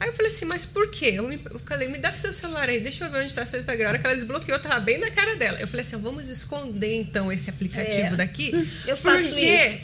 Aí 0.00 0.08
eu 0.08 0.12
falei 0.12 0.30
assim, 0.30 0.44
mas 0.44 0.64
por 0.64 0.90
quê? 0.90 1.14
Eu, 1.16 1.26
me, 1.26 1.40
eu 1.50 1.60
falei, 1.66 1.88
me 1.88 1.98
dá 1.98 2.12
seu 2.12 2.32
celular 2.32 2.68
aí, 2.68 2.78
deixa 2.80 3.04
eu 3.04 3.10
ver 3.10 3.18
onde 3.18 3.26
está 3.26 3.44
seu 3.44 3.58
Instagram. 3.58 3.86
A 3.86 3.90
hora 3.90 3.98
que 3.98 4.06
ela 4.06 4.14
desbloqueou, 4.14 4.58
tava 4.60 4.78
bem 4.78 4.98
na 4.98 5.10
cara 5.10 5.36
dela. 5.36 5.58
Eu 5.60 5.66
falei 5.66 5.84
assim, 5.84 5.96
vamos 5.96 6.28
esconder 6.28 6.94
então 6.94 7.32
esse 7.32 7.50
aplicativo 7.50 8.14
é. 8.14 8.16
daqui. 8.16 8.52
Eu 8.86 8.96
faço 8.96 9.30
porque 9.30 9.80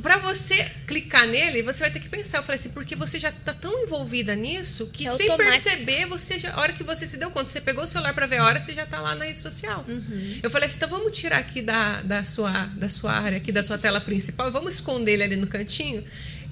para 0.00 0.18
você 0.18 0.64
clicar 0.86 1.26
nele, 1.26 1.62
você 1.62 1.80
vai 1.80 1.90
ter 1.90 1.98
que 1.98 2.08
pensar. 2.08 2.38
Eu 2.38 2.44
falei 2.44 2.60
assim, 2.60 2.70
porque 2.70 2.94
você 2.94 3.18
já 3.18 3.32
tá 3.32 3.52
tão 3.52 3.82
envolvida 3.82 4.36
nisso 4.36 4.90
que 4.92 5.06
é 5.08 5.16
sem 5.16 5.28
automático. 5.28 5.64
perceber, 5.64 6.06
você 6.06 6.38
já, 6.38 6.52
a 6.52 6.60
hora 6.60 6.72
que 6.72 6.84
você 6.84 7.04
se 7.04 7.16
deu 7.16 7.30
conta, 7.30 7.48
você 7.48 7.60
pegou 7.60 7.84
o 7.84 7.88
celular 7.88 8.14
para 8.14 8.26
ver 8.26 8.38
a 8.38 8.44
hora, 8.44 8.60
você 8.60 8.72
já 8.72 8.86
tá 8.86 9.00
lá 9.00 9.16
na 9.16 9.24
rede 9.24 9.40
social. 9.40 9.84
Uhum. 9.88 10.38
Eu 10.40 10.50
falei 10.50 10.66
assim, 10.66 10.76
então 10.76 10.88
vamos 10.88 11.16
tirar 11.18 11.38
aqui 11.38 11.62
da, 11.62 12.00
da, 12.02 12.24
sua, 12.24 12.52
da 12.76 12.88
sua 12.88 13.12
área, 13.12 13.38
aqui 13.38 13.50
da 13.50 13.64
sua 13.64 13.76
tela 13.76 14.00
principal, 14.00 14.52
vamos 14.52 14.74
esconder 14.74 15.14
ele 15.14 15.24
ali 15.24 15.36
no 15.36 15.48
cantinho. 15.48 16.04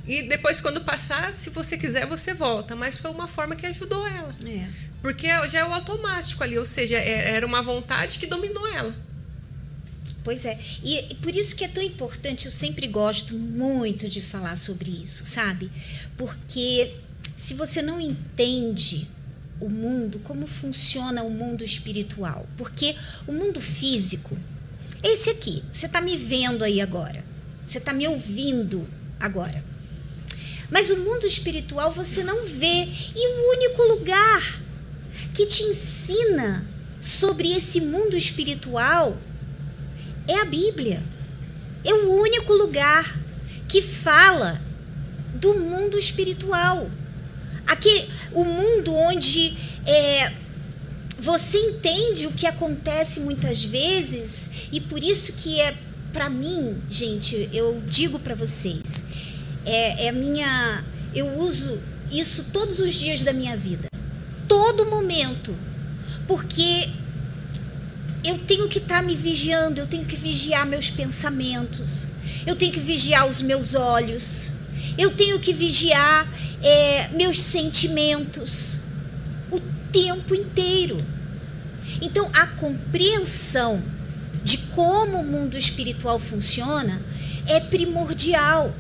E 0.07 0.23
depois, 0.23 0.61
quando 0.61 0.81
passar, 0.83 1.33
se 1.33 1.51
você 1.51 1.77
quiser, 1.77 2.07
você 2.07 2.33
volta. 2.33 2.77
Mas 2.77 2.97
foi 2.97 3.11
uma 3.11 3.27
forma 3.27 3.57
que 3.57 3.67
ajudou 3.67 4.07
ela. 4.07 4.35
É. 4.47 4.69
Porque 5.03 5.27
já 5.49 5.61
é 5.61 5.65
o 5.65 5.73
automático 5.73 6.43
ali, 6.43 6.59
ou 6.59 6.67
seja, 6.67 6.97
é, 6.97 7.35
era 7.35 7.47
uma 7.47 7.63
vontade 7.63 8.19
que 8.19 8.27
dominou 8.27 8.67
ela. 8.69 8.95
Pois 10.25 10.45
é. 10.45 10.59
E 10.83 11.15
por 11.23 11.35
isso 11.37 11.55
que 11.55 11.65
é 11.65 11.69
tão 11.69 11.83
importante, 11.83 12.47
eu 12.47 12.53
sempre 12.53 12.89
gosto 12.89 13.35
muito 13.35 14.09
de 14.09 14.21
falar 14.21 14.57
sobre 14.57 14.91
isso, 14.91 15.25
sabe? 15.25 15.71
Porque 16.17 16.93
se 17.37 17.55
você 17.55 17.81
não 17.81 18.01
entende 18.01 19.09
o 19.61 19.69
mundo, 19.69 20.19
como 20.21 20.47
funciona 20.47 21.23
o 21.23 21.31
mundo 21.31 21.63
espiritual, 21.63 22.47
porque 22.57 22.97
o 23.27 23.33
mundo 23.33 23.61
físico, 23.61 24.37
esse 25.03 25.31
aqui, 25.31 25.63
você 25.73 25.87
está 25.87 26.01
me 26.01 26.17
vendo 26.17 26.65
aí 26.65 26.81
agora, 26.81 27.25
você 27.67 27.79
está 27.79 27.93
me 27.93 28.09
ouvindo 28.09 28.87
agora. 29.21 29.63
Mas 30.71 30.91
o 30.91 30.99
mundo 30.99 31.27
espiritual 31.27 31.91
você 31.91 32.23
não 32.23 32.45
vê. 32.45 32.89
E 33.15 33.29
o 33.29 33.51
único 33.57 33.83
lugar 33.85 34.61
que 35.35 35.47
te 35.47 35.63
ensina 35.65 36.67
sobre 37.01 37.53
esse 37.53 37.81
mundo 37.81 38.17
espiritual 38.17 39.17
é 40.27 40.41
a 40.41 40.45
Bíblia. 40.45 41.03
É 41.85 41.95
o 41.95 42.11
único 42.21 42.53
lugar 42.53 43.19
que 43.69 43.81
fala 43.81 44.61
do 45.35 45.55
mundo 45.61 45.99
espiritual. 45.99 46.91
Aquele, 47.67 48.09
o 48.33 48.45
mundo 48.45 48.95
onde 48.95 49.57
é, 49.87 50.33
você 51.19 51.59
entende 51.59 52.27
o 52.27 52.33
que 52.33 52.47
acontece 52.47 53.21
muitas 53.21 53.65
vezes 53.65 54.69
e 54.73 54.81
por 54.81 55.03
isso 55.03 55.35
que 55.35 55.61
é 55.61 55.77
para 56.13 56.31
mim, 56.31 56.77
gente, 56.91 57.49
eu 57.53 57.83
digo 57.87 58.19
para 58.19 58.35
vocês, 58.35 59.05
é, 59.67 60.07
é 60.07 60.13
minha. 60.13 60.85
Eu 61.15 61.39
uso 61.39 61.79
isso 62.11 62.47
todos 62.53 62.79
os 62.79 62.95
dias 62.95 63.23
da 63.23 63.33
minha 63.33 63.57
vida. 63.57 63.89
Todo 64.49 64.87
momento. 64.87 65.55
Porque 66.27 66.89
eu 68.25 68.39
tenho 68.39 68.69
que 68.69 68.79
estar 68.79 68.97
tá 68.97 69.03
me 69.03 69.15
vigiando, 69.15 69.81
eu 69.81 69.87
tenho 69.87 70.05
que 70.05 70.17
vigiar 70.17 70.67
meus 70.67 70.91
pensamentos, 70.91 72.09
eu 72.45 72.57
tenho 72.57 72.73
que 72.73 72.81
vigiar 72.81 73.29
os 73.29 73.41
meus 73.41 73.77
olhos, 73.77 74.53
eu 74.99 75.11
tenho 75.11 75.39
que 75.39 75.53
vigiar 75.53 76.27
é, 76.63 77.09
meus 77.09 77.39
sentimentos 77.39 78.81
o 79.53 79.61
tempo 79.93 80.35
inteiro. 80.35 81.05
Então, 82.01 82.29
a 82.35 82.47
compreensão 82.49 83.83
de 84.43 84.59
como 84.75 85.21
o 85.21 85.25
mundo 85.25 85.57
espiritual 85.57 86.19
funciona 86.19 87.01
é 87.47 87.61
primordial. 87.61 88.75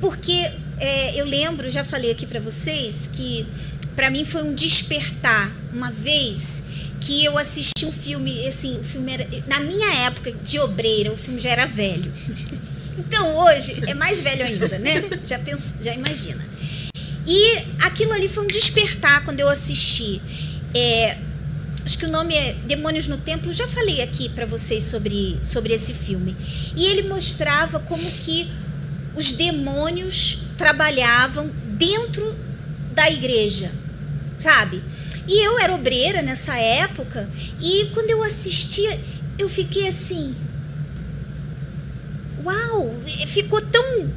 Porque 0.00 0.50
é, 0.78 1.20
eu 1.20 1.24
lembro, 1.24 1.70
já 1.70 1.84
falei 1.84 2.10
aqui 2.10 2.26
para 2.26 2.40
vocês, 2.40 3.08
que 3.12 3.46
para 3.94 4.10
mim 4.10 4.24
foi 4.24 4.42
um 4.42 4.54
despertar. 4.54 5.52
Uma 5.72 5.90
vez 5.90 6.90
que 7.00 7.24
eu 7.24 7.38
assisti 7.38 7.86
um 7.86 7.92
filme, 7.92 8.46
assim, 8.46 8.78
o 8.78 8.84
filme 8.84 9.12
era, 9.12 9.26
na 9.46 9.60
minha 9.60 10.06
época 10.06 10.32
de 10.32 10.58
obreira, 10.58 11.12
o 11.12 11.16
filme 11.16 11.40
já 11.40 11.50
era 11.50 11.66
velho. 11.66 12.12
Então 12.98 13.36
hoje 13.38 13.82
é 13.86 13.94
mais 13.94 14.20
velho 14.20 14.44
ainda, 14.44 14.78
né? 14.78 15.02
Já 15.24 15.38
penso, 15.38 15.76
já 15.82 15.94
imagina. 15.94 16.44
E 17.26 17.58
aquilo 17.82 18.12
ali 18.12 18.28
foi 18.28 18.44
um 18.44 18.46
despertar 18.46 19.24
quando 19.24 19.40
eu 19.40 19.48
assisti. 19.48 20.20
É, 20.74 21.16
acho 21.84 21.98
que 21.98 22.04
o 22.04 22.10
nome 22.10 22.34
é 22.34 22.54
Demônios 22.66 23.08
no 23.08 23.16
Templo. 23.18 23.52
Já 23.52 23.66
falei 23.66 24.02
aqui 24.02 24.28
para 24.28 24.46
vocês 24.46 24.84
sobre, 24.84 25.38
sobre 25.44 25.72
esse 25.72 25.94
filme. 25.94 26.36
E 26.76 26.86
ele 26.86 27.08
mostrava 27.08 27.78
como 27.80 28.02
que 28.02 28.50
os 29.14 29.32
demônios 29.32 30.38
trabalhavam 30.56 31.50
dentro 31.78 32.36
da 32.92 33.10
igreja, 33.10 33.70
sabe? 34.38 34.82
E 35.26 35.46
eu 35.46 35.58
era 35.58 35.74
obreira 35.74 36.22
nessa 36.22 36.56
época 36.56 37.28
e 37.60 37.86
quando 37.94 38.10
eu 38.10 38.22
assistia, 38.22 39.00
eu 39.38 39.48
fiquei 39.48 39.86
assim, 39.86 40.34
uau, 42.44 42.94
ficou 43.26 43.60
tão 43.62 44.10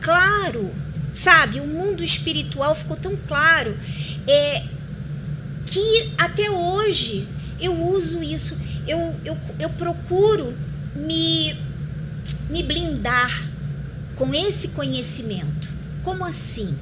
claro, 0.00 0.70
sabe? 1.12 1.60
O 1.60 1.66
mundo 1.66 2.02
espiritual 2.02 2.74
ficou 2.74 2.96
tão 2.96 3.16
claro 3.26 3.76
é, 4.26 4.62
que 5.66 6.12
até 6.18 6.50
hoje 6.50 7.26
eu 7.60 7.74
uso 7.90 8.22
isso, 8.22 8.56
eu, 8.86 9.14
eu, 9.24 9.36
eu 9.58 9.70
procuro 9.70 10.56
me, 10.94 11.54
me 12.48 12.62
blindar 12.62 13.48
com 14.18 14.34
esse 14.34 14.68
conhecimento. 14.68 15.72
Como 16.02 16.24
assim? 16.24 16.76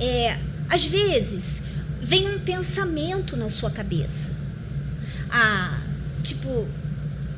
É, 0.00 0.36
às 0.68 0.84
vezes 0.84 1.62
vem 2.00 2.28
um 2.28 2.40
pensamento 2.40 3.36
na 3.36 3.48
sua 3.48 3.70
cabeça. 3.70 4.32
Ah, 5.30 5.80
tipo, 6.22 6.66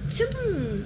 você 0.09 0.27
não. 0.27 0.83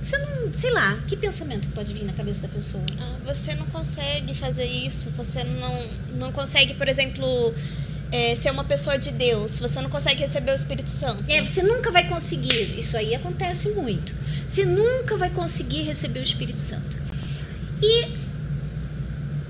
Você 0.00 0.18
não. 0.18 0.54
Sei 0.54 0.70
lá, 0.70 0.98
que 1.08 1.16
pensamento 1.16 1.68
pode 1.74 1.92
vir 1.92 2.04
na 2.04 2.12
cabeça 2.12 2.42
da 2.42 2.48
pessoa? 2.48 2.84
Ah, 2.98 3.16
você 3.26 3.54
não 3.54 3.66
consegue 3.66 4.34
fazer 4.34 4.66
isso, 4.66 5.10
você 5.10 5.42
não, 5.42 5.88
não 6.16 6.32
consegue, 6.32 6.74
por 6.74 6.88
exemplo. 6.88 7.54
É, 8.12 8.36
ser 8.36 8.50
uma 8.52 8.62
pessoa 8.62 8.96
de 8.96 9.10
Deus, 9.10 9.58
você 9.58 9.80
não 9.80 9.90
consegue 9.90 10.20
receber 10.20 10.52
o 10.52 10.54
Espírito 10.54 10.88
Santo. 10.88 11.24
É, 11.26 11.44
você 11.44 11.62
nunca 11.62 11.90
vai 11.90 12.06
conseguir. 12.06 12.78
Isso 12.78 12.96
aí 12.96 13.12
acontece 13.12 13.70
muito. 13.70 14.14
Você 14.46 14.64
nunca 14.64 15.16
vai 15.16 15.30
conseguir 15.30 15.82
receber 15.82 16.20
o 16.20 16.22
Espírito 16.22 16.60
Santo. 16.60 17.03
E 17.82 18.08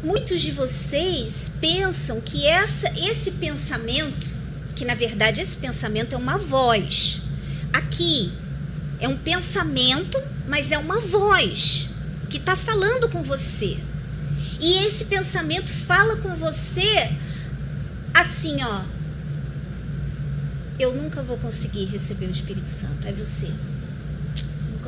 muitos 0.03 0.41
de 0.43 0.53
vocês 0.53 1.51
pensam 1.61 2.21
que 2.21 2.47
essa, 2.47 2.89
esse 2.99 3.33
pensamento, 3.33 4.27
que 4.77 4.85
na 4.85 4.95
verdade 4.95 5.41
esse 5.41 5.57
pensamento 5.57 6.15
é 6.15 6.19
uma 6.19 6.39
voz. 6.39 7.23
Aqui 7.73 8.33
é 9.01 9.09
um 9.09 9.17
pensamento, 9.17 10.23
mas 10.47 10.73
é 10.73 10.79
uma 10.79 11.01
voz 11.01 11.91
que 12.29 12.37
está 12.37 12.57
falando 12.57 13.09
com 13.09 13.23
você. 13.23 13.79
E 14.61 14.87
esse 14.87 15.07
pensamento 15.07 15.71
fala 15.71 16.17
com 16.17 16.35
você 16.35 17.11
assim, 18.13 18.63
ó. 18.63 18.83
Eu 20.79 20.93
nunca 20.95 21.23
vou 21.23 21.39
conseguir 21.39 21.85
receber 21.87 22.27
o 22.27 22.31
Espírito 22.31 22.69
Santo. 22.69 23.07
É 23.07 23.13
você 23.13 23.53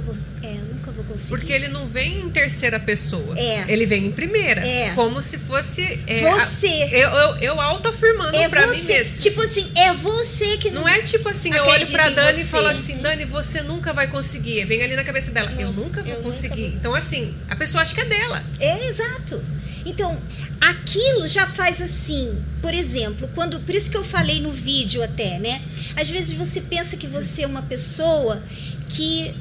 vou, 0.07 0.17
é, 0.43 0.55
nunca 0.73 0.93
vou 0.93 1.05
conseguir. 1.05 1.29
Porque 1.29 1.53
ele 1.53 1.69
não 1.69 1.87
vem 1.89 2.21
em 2.21 2.31
terceira 2.31 2.79
pessoa. 2.79 3.37
É. 3.39 3.65
Ele 3.69 3.85
vem 3.85 4.07
em 4.07 4.13
primeira. 4.13 4.67
É. 4.67 4.93
Como 4.95 5.21
se 5.21 5.37
fosse. 5.37 5.83
É, 6.07 6.31
você. 6.31 6.69
eu, 6.93 7.11
eu, 7.11 7.37
eu 7.39 7.61
autoafirmando 7.61 8.37
é 8.37 8.49
pra 8.49 8.67
você. 8.67 8.75
mim 8.77 8.85
mesmo. 8.85 9.19
Tipo 9.19 9.43
assim, 9.43 9.71
é 9.75 9.93
você 9.93 10.57
que 10.59 10.71
não. 10.71 10.83
Não 10.83 10.89
é 10.89 11.03
tipo 11.03 11.29
assim, 11.29 11.53
eu 11.53 11.65
olho 11.65 11.87
pra 11.89 12.11
Dani 12.11 12.43
e 12.43 12.45
falo 12.45 12.69
assim, 12.69 12.99
Dani, 12.99 13.25
você 13.25 13.63
nunca 13.63 13.93
vai 13.93 14.07
conseguir. 14.07 14.65
Vem 14.65 14.83
ali 14.83 14.95
na 14.95 15.05
cabeça 15.05 15.33
dela, 15.33 15.51
não, 15.51 15.61
eu 15.61 15.73
nunca 15.73 16.03
vou 16.03 16.13
eu 16.13 16.23
conseguir. 16.23 16.63
Nunca 16.63 16.71
vou... 16.71 16.79
Então, 16.79 16.95
assim, 16.95 17.35
a 17.49 17.57
pessoa 17.57 17.83
acha 17.83 17.95
que 17.95 18.01
é 18.01 18.05
dela. 18.05 18.45
É, 18.61 18.87
exato. 18.87 19.45
Então, 19.85 20.21
aquilo 20.61 21.27
já 21.27 21.47
faz 21.47 21.83
assim. 21.83 22.41
Por 22.61 22.75
exemplo, 22.75 23.29
quando, 23.35 23.61
por 23.61 23.75
isso 23.75 23.91
que 23.91 23.97
eu 23.97 24.05
falei 24.05 24.41
no 24.41 24.51
vídeo 24.51 25.03
até, 25.03 25.39
né? 25.39 25.63
Às 25.97 26.11
vezes 26.11 26.35
você 26.35 26.61
pensa 26.61 26.97
que 26.97 27.07
você 27.07 27.43
é 27.43 27.47
uma 27.47 27.63
pessoa 27.63 28.43
que 28.89 29.35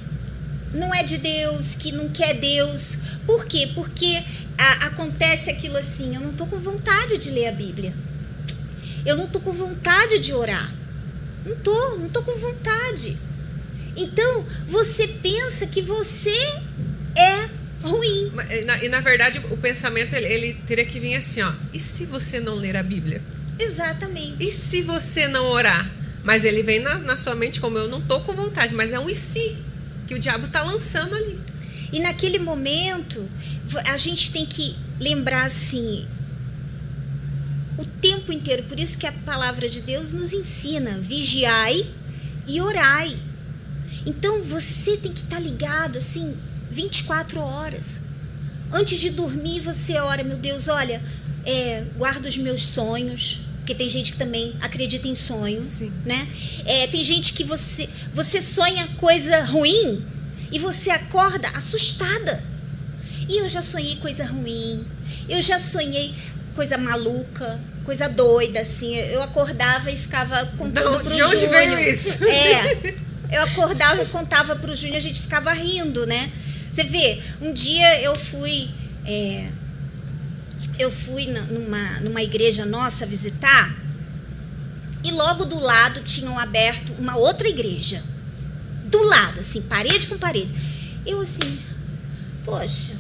não 0.74 0.94
é 0.94 1.04
de 1.04 1.18
Deus, 1.18 1.76
que 1.76 1.92
não 1.92 2.10
quer 2.10 2.34
Deus. 2.36 2.98
Por 3.26 3.46
quê? 3.46 3.70
Porque 3.74 4.24
a, 4.58 4.88
acontece 4.88 5.50
aquilo 5.50 5.78
assim, 5.78 6.16
eu 6.16 6.22
não 6.22 6.34
tô 6.34 6.46
com 6.46 6.58
vontade 6.58 7.18
de 7.18 7.32
ler 7.32 7.48
a 7.48 7.52
Bíblia. 7.52 7.94
Eu 9.06 9.16
não 9.16 9.28
tô 9.28 9.40
com 9.40 9.52
vontade 9.52 10.20
de 10.20 10.34
orar. 10.34 10.74
Não 11.46 11.56
tô, 11.58 11.98
não 11.98 12.10
tô 12.10 12.24
com 12.24 12.36
vontade. 12.36 13.18
Então, 13.96 14.46
você 14.66 15.08
pensa 15.08 15.68
que 15.68 15.82
você 15.82 16.36
é 17.16 17.50
ruim. 17.82 18.32
E 18.50 18.66
na, 18.66 18.84
e 18.84 18.90
na 18.90 19.00
verdade, 19.00 19.40
o 19.52 19.58
pensamento 19.58 20.16
ele, 20.16 20.28
ele, 20.28 20.54
teria 20.66 20.86
que 20.86 21.00
vir 21.00 21.16
assim, 21.16 21.42
ó. 21.42 21.54
E 21.72 21.80
se 21.80 22.06
você 22.06 22.40
não 22.40 22.56
ler 22.56 22.76
a 22.76 22.84
Bíblia? 22.84 23.22
Exatamente. 23.60 24.38
E 24.40 24.52
se 24.52 24.82
você 24.82 25.28
não 25.28 25.46
orar? 25.46 25.90
Mas 26.24 26.44
ele 26.44 26.64
vem 26.64 26.80
na, 26.80 26.96
na 27.00 27.16
sua 27.16 27.36
mente 27.36 27.62
como 27.62 27.78
eu 27.78 27.88
não 27.88 28.02
tô 28.02 28.20
com 28.22 28.34
vontade, 28.34 28.74
mas 28.74 28.92
é 28.92 29.00
um 29.00 29.08
e 29.08 29.14
se 29.14 29.56
que 30.08 30.14
o 30.14 30.20
diabo 30.20 30.48
tá 30.48 30.64
lançando 30.64 31.16
ali. 31.16 31.40
E 31.92 32.00
naquele 32.00 32.40
momento, 32.40 33.30
a 33.88 33.98
gente 33.98 34.32
tem 34.32 34.46
que 34.46 34.76
lembrar 35.00 35.46
assim, 35.46 36.06
o 37.78 37.86
tempo 37.86 38.32
inteiro. 38.32 38.64
Por 38.64 38.80
isso 38.80 38.98
que 38.98 39.08
a 39.08 39.12
palavra 39.12 39.70
de 39.70 39.82
Deus 39.82 40.12
nos 40.12 40.34
ensina: 40.34 40.98
vigiai 41.00 41.88
e 42.48 42.62
orai. 42.62 43.18
Então 44.06 44.42
você 44.44 44.98
tem 44.98 45.12
que 45.12 45.22
estar 45.22 45.38
tá 45.38 45.42
ligado 45.42 45.98
assim 45.98 46.36
24 46.70 47.40
horas. 47.40 48.04
Antes 48.72 49.00
de 49.00 49.12
dormir, 49.12 49.62
você 49.62 49.98
ora, 49.98 50.24
meu 50.24 50.38
Deus, 50.38 50.68
olha, 50.68 51.02
é, 51.46 51.86
guarda 51.96 52.28
os 52.28 52.38
meus 52.38 52.62
sonhos. 52.62 53.42
Porque 53.66 53.74
tem 53.74 53.90
gente 53.90 54.12
que 54.12 54.20
também 54.20 54.56
acredita 54.62 55.08
em 55.08 55.16
sonho, 55.16 55.64
Sim. 55.64 55.92
né? 56.06 56.28
É, 56.68 56.86
tem 56.86 57.04
gente 57.04 57.34
que 57.34 57.44
você, 57.44 57.90
você 58.14 58.40
sonha 58.40 58.88
coisa 58.98 59.44
ruim 59.44 60.06
e 60.52 60.60
você 60.60 60.92
acorda 60.92 61.50
assustada. 61.50 62.44
E 63.28 63.40
eu 63.40 63.50
já 63.50 63.64
sonhei 63.64 63.96
coisa 63.96 64.24
ruim. 64.24 64.86
Eu 65.28 65.42
já 65.42 65.58
sonhei 65.58 66.14
coisa 66.54 66.78
maluca, 66.78 67.60
coisa 67.84 68.08
doida, 68.08 68.60
assim. 68.60 68.96
Eu 68.96 69.24
acordava 69.24 69.90
e 69.90 69.98
ficava 69.98 70.46
contando 70.60 70.92
Não, 70.92 71.00
pro 71.00 71.12
De 71.12 71.24
onde 71.24 71.48
veio 71.48 71.80
isso? 71.80 72.20
É. 72.30 72.94
Eu 73.32 73.42
acordava 73.42 74.04
e 74.04 74.06
contava 74.06 74.56
pro 74.58 74.76
Júnior, 74.76 74.98
a 74.98 75.00
gente 75.00 75.20
ficava 75.20 75.52
rindo, 75.54 76.06
né? 76.06 76.32
Você 76.72 76.84
vê, 76.84 77.20
um 77.42 77.52
dia 77.52 78.00
eu 78.02 78.16
fui. 78.16 78.70
É, 79.04 79.48
eu 80.80 80.92
fui 80.92 81.28
numa, 81.28 82.00
numa 82.02 82.22
igreja 82.22 82.66
nossa 82.66 83.06
visitar 83.06 83.76
e 85.04 85.12
logo 85.12 85.46
do 85.46 85.60
lado 85.60 86.02
tinham 86.02 86.38
aberto 86.40 86.94
uma 86.98 87.16
outra 87.16 87.48
igreja. 87.48 88.04
Do 88.86 89.02
lado, 89.04 89.40
assim, 89.40 89.62
parede 89.62 90.08
com 90.08 90.18
parede. 90.18 90.54
Eu 91.06 91.22
assim, 91.22 91.60
poxa. 92.44 92.96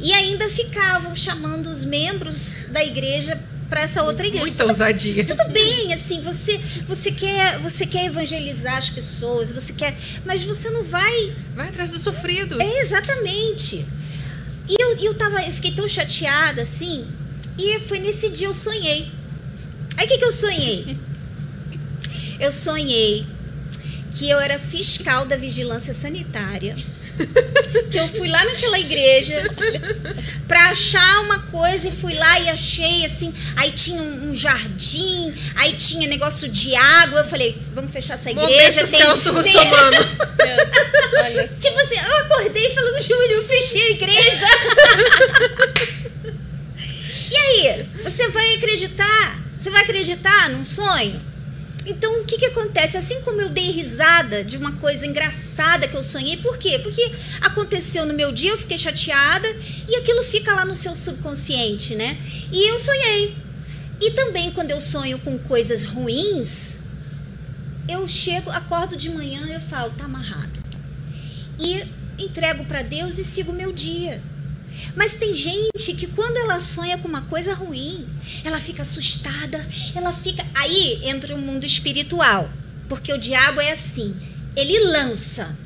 E 0.00 0.12
ainda 0.12 0.48
ficavam 0.48 1.14
chamando 1.14 1.68
os 1.70 1.84
membros 1.84 2.56
da 2.70 2.84
igreja 2.84 3.40
para 3.68 3.82
essa 3.82 4.02
outra 4.02 4.26
igreja. 4.26 4.44
Muita 4.44 4.64
tudo, 4.64 4.70
ousadia. 4.70 5.24
Tudo 5.24 5.48
bem, 5.48 5.92
assim, 5.92 6.20
você 6.20 6.58
você 6.86 7.12
quer 7.12 7.58
você 7.58 7.86
quer 7.86 8.06
evangelizar 8.06 8.76
as 8.76 8.90
pessoas, 8.90 9.52
você 9.52 9.72
quer, 9.72 9.96
mas 10.24 10.44
você 10.44 10.70
não 10.70 10.82
vai 10.82 11.32
vai 11.54 11.68
atrás 11.68 11.90
dos 11.90 12.02
sofridos. 12.02 12.58
É 12.58 12.80
exatamente. 12.80 13.84
E 14.68 14.76
eu, 14.80 14.96
eu 14.98 15.14
tava, 15.14 15.42
eu 15.42 15.52
fiquei 15.52 15.72
tão 15.72 15.88
chateada 15.88 16.62
assim, 16.62 17.06
e 17.58 17.80
foi 17.80 17.98
nesse 17.98 18.30
dia 18.30 18.46
eu 18.46 18.54
sonhei. 18.54 19.10
Aí 19.96 20.06
o 20.06 20.08
que 20.08 20.18
que 20.18 20.24
eu 20.24 20.32
sonhei? 20.32 20.96
Eu 22.38 22.50
sonhei 22.50 23.26
que 24.12 24.28
eu 24.28 24.38
era 24.38 24.58
fiscal 24.58 25.24
da 25.24 25.36
vigilância 25.36 25.92
sanitária 25.92 26.76
que 27.90 27.98
eu 27.98 28.06
fui 28.08 28.28
lá 28.28 28.44
naquela 28.44 28.78
igreja 28.78 29.42
pra 30.46 30.68
achar 30.70 31.22
uma 31.22 31.40
coisa 31.40 31.88
e 31.88 31.92
fui 31.92 32.14
lá 32.14 32.38
e 32.40 32.48
achei 32.48 33.04
assim. 33.04 33.34
Aí 33.56 33.72
tinha 33.72 34.00
um, 34.00 34.30
um 34.30 34.34
jardim, 34.34 35.34
aí 35.56 35.74
tinha 35.74 36.08
negócio 36.08 36.48
de 36.48 36.74
água. 36.74 37.20
Eu 37.20 37.24
falei, 37.24 37.60
vamos 37.74 37.90
fechar 37.90 38.14
essa 38.14 38.30
igreja. 38.30 38.48
Momento 38.48 38.74
tem, 38.74 38.86
Celso 38.86 39.42
tem... 39.42 39.52
tipo 41.60 41.80
assim, 41.80 41.98
eu 41.98 42.16
acordei 42.18 42.70
falando, 42.70 43.02
Júlio, 43.02 43.32
eu 43.32 43.44
fechei 43.44 43.82
a 43.82 43.90
igreja. 43.90 44.46
e 47.30 47.36
aí, 47.36 47.86
você 48.02 48.28
vai 48.28 48.54
acreditar? 48.54 49.38
Você 49.58 49.70
vai 49.70 49.82
acreditar 49.82 50.50
num 50.50 50.62
sonho? 50.62 51.27
Então, 51.88 52.20
o 52.20 52.24
que, 52.24 52.36
que 52.36 52.44
acontece? 52.44 52.98
Assim 52.98 53.20
como 53.22 53.40
eu 53.40 53.48
dei 53.48 53.70
risada 53.70 54.44
de 54.44 54.58
uma 54.58 54.72
coisa 54.72 55.06
engraçada 55.06 55.88
que 55.88 55.96
eu 55.96 56.02
sonhei, 56.02 56.36
por 56.36 56.58
quê? 56.58 56.78
Porque 56.78 57.10
aconteceu 57.40 58.04
no 58.04 58.12
meu 58.12 58.30
dia, 58.30 58.50
eu 58.50 58.58
fiquei 58.58 58.76
chateada 58.76 59.48
e 59.88 59.96
aquilo 59.96 60.22
fica 60.22 60.52
lá 60.52 60.66
no 60.66 60.74
seu 60.74 60.94
subconsciente, 60.94 61.94
né? 61.94 62.18
E 62.52 62.70
eu 62.70 62.78
sonhei. 62.78 63.34
E 64.00 64.10
também 64.10 64.50
quando 64.50 64.70
eu 64.70 64.80
sonho 64.80 65.18
com 65.20 65.38
coisas 65.38 65.84
ruins, 65.84 66.80
eu 67.88 68.06
chego, 68.06 68.50
acordo 68.50 68.94
de 68.94 69.08
manhã 69.10 69.46
e 69.46 69.54
eu 69.54 69.60
falo, 69.60 69.90
tá 69.92 70.04
amarrado. 70.04 70.60
E 71.58 71.84
entrego 72.18 72.66
para 72.66 72.82
Deus 72.82 73.18
e 73.18 73.24
sigo 73.24 73.50
o 73.50 73.54
meu 73.54 73.72
dia. 73.72 74.22
Mas 74.94 75.14
tem 75.14 75.34
gente 75.34 75.94
que 75.94 76.06
quando 76.08 76.36
ela 76.36 76.58
sonha 76.58 76.98
com 76.98 77.08
uma 77.08 77.22
coisa 77.22 77.54
ruim, 77.54 78.08
ela 78.44 78.60
fica 78.60 78.82
assustada, 78.82 79.66
ela 79.94 80.12
fica. 80.12 80.44
Aí 80.54 81.00
entra 81.04 81.34
o 81.34 81.38
mundo 81.38 81.64
espiritual. 81.64 82.50
Porque 82.88 83.12
o 83.12 83.18
diabo 83.18 83.60
é 83.60 83.70
assim: 83.70 84.14
ele 84.56 84.78
lança 84.90 85.56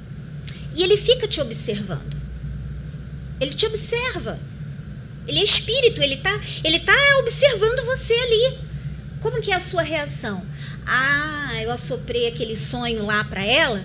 e 0.74 0.82
ele 0.82 0.96
fica 0.96 1.26
te 1.26 1.40
observando. 1.40 2.16
Ele 3.40 3.54
te 3.54 3.66
observa. 3.66 4.38
Ele 5.26 5.38
é 5.38 5.42
espírito, 5.42 6.02
ele 6.02 6.16
tá, 6.16 6.40
ele 6.64 6.80
tá 6.80 6.96
observando 7.20 7.86
você 7.86 8.14
ali. 8.14 8.58
Como 9.20 9.40
que 9.40 9.52
é 9.52 9.54
a 9.54 9.60
sua 9.60 9.82
reação? 9.82 10.44
Ah, 10.84 11.60
eu 11.62 11.70
assoprei 11.70 12.26
aquele 12.26 12.56
sonho 12.56 13.06
lá 13.06 13.22
para 13.22 13.44
ela 13.44 13.84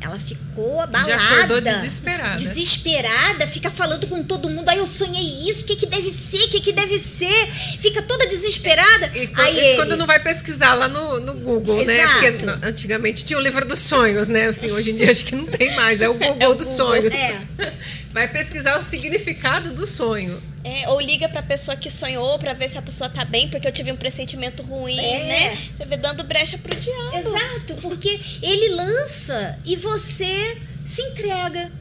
ela 0.00 0.18
ficou 0.18 0.80
abalada. 0.80 1.10
Já 1.12 1.34
acordou 1.34 1.60
desesperada. 1.60 2.36
Desesperada, 2.36 3.46
fica 3.46 3.68
falando 3.68 4.06
com 4.06 4.22
todo 4.24 4.48
mundo. 4.48 4.68
Aí 4.68 4.78
eu 4.78 4.86
sonhei 4.86 5.48
isso, 5.48 5.64
o 5.64 5.66
que, 5.66 5.76
que 5.76 5.86
deve 5.86 6.10
ser, 6.10 6.42
o 6.44 6.48
que, 6.48 6.60
que 6.60 6.72
deve 6.72 6.98
ser. 6.98 7.46
Fica 7.80 8.00
toda 8.02 8.26
desesperada. 8.26 9.10
E 9.14 9.26
quando, 9.26 9.46
Aí 9.46 9.52
isso 9.52 9.62
ele... 9.62 9.76
quando 9.76 9.96
não 9.96 10.06
vai 10.06 10.18
pesquisar 10.18 10.74
lá 10.74 10.88
no, 10.88 11.20
no 11.20 11.34
Google, 11.34 11.84
né? 11.84 12.00
Exato. 12.00 12.46
né? 12.46 12.52
Porque 12.52 12.66
antigamente 12.66 13.24
tinha 13.24 13.38
o 13.38 13.42
livro 13.42 13.64
dos 13.66 13.78
sonhos, 13.78 14.28
né? 14.28 14.48
Assim, 14.48 14.70
hoje 14.70 14.90
em 14.90 14.94
dia 14.94 15.10
acho 15.10 15.24
que 15.26 15.34
não 15.34 15.46
tem 15.46 15.74
mais, 15.76 16.00
é 16.00 16.08
o 16.08 16.14
Google 16.20 16.36
é 16.40 16.48
o 16.48 16.54
dos 16.54 16.68
Google, 16.68 16.86
sonhos. 16.86 17.12
É. 17.12 17.38
Vai 18.10 18.26
pesquisar 18.26 18.78
o 18.78 18.82
significado 18.82 19.72
do 19.72 19.86
sonho. 19.86 20.42
É, 20.62 20.88
ou 20.90 21.00
liga 21.00 21.26
para 21.28 21.40
a 21.40 21.42
pessoa 21.42 21.74
que 21.76 21.90
sonhou 21.90 22.38
para 22.38 22.52
ver 22.52 22.68
se 22.68 22.76
a 22.76 22.82
pessoa 22.82 23.08
tá 23.08 23.24
bem, 23.24 23.48
porque 23.48 23.66
eu 23.66 23.72
tive 23.72 23.90
um 23.92 23.96
pressentimento 23.96 24.62
ruim, 24.62 24.98
é. 24.98 25.24
né? 25.24 25.58
Você 25.74 25.86
vê 25.86 25.96
dando 25.96 26.22
brecha 26.24 26.58
pro 26.58 26.78
diabo. 26.78 27.16
Exato, 27.16 27.74
porque 27.80 28.20
ele 28.42 28.74
lança 28.74 29.58
e 29.64 29.74
você 29.76 30.60
se 30.84 31.00
entrega. 31.00 31.72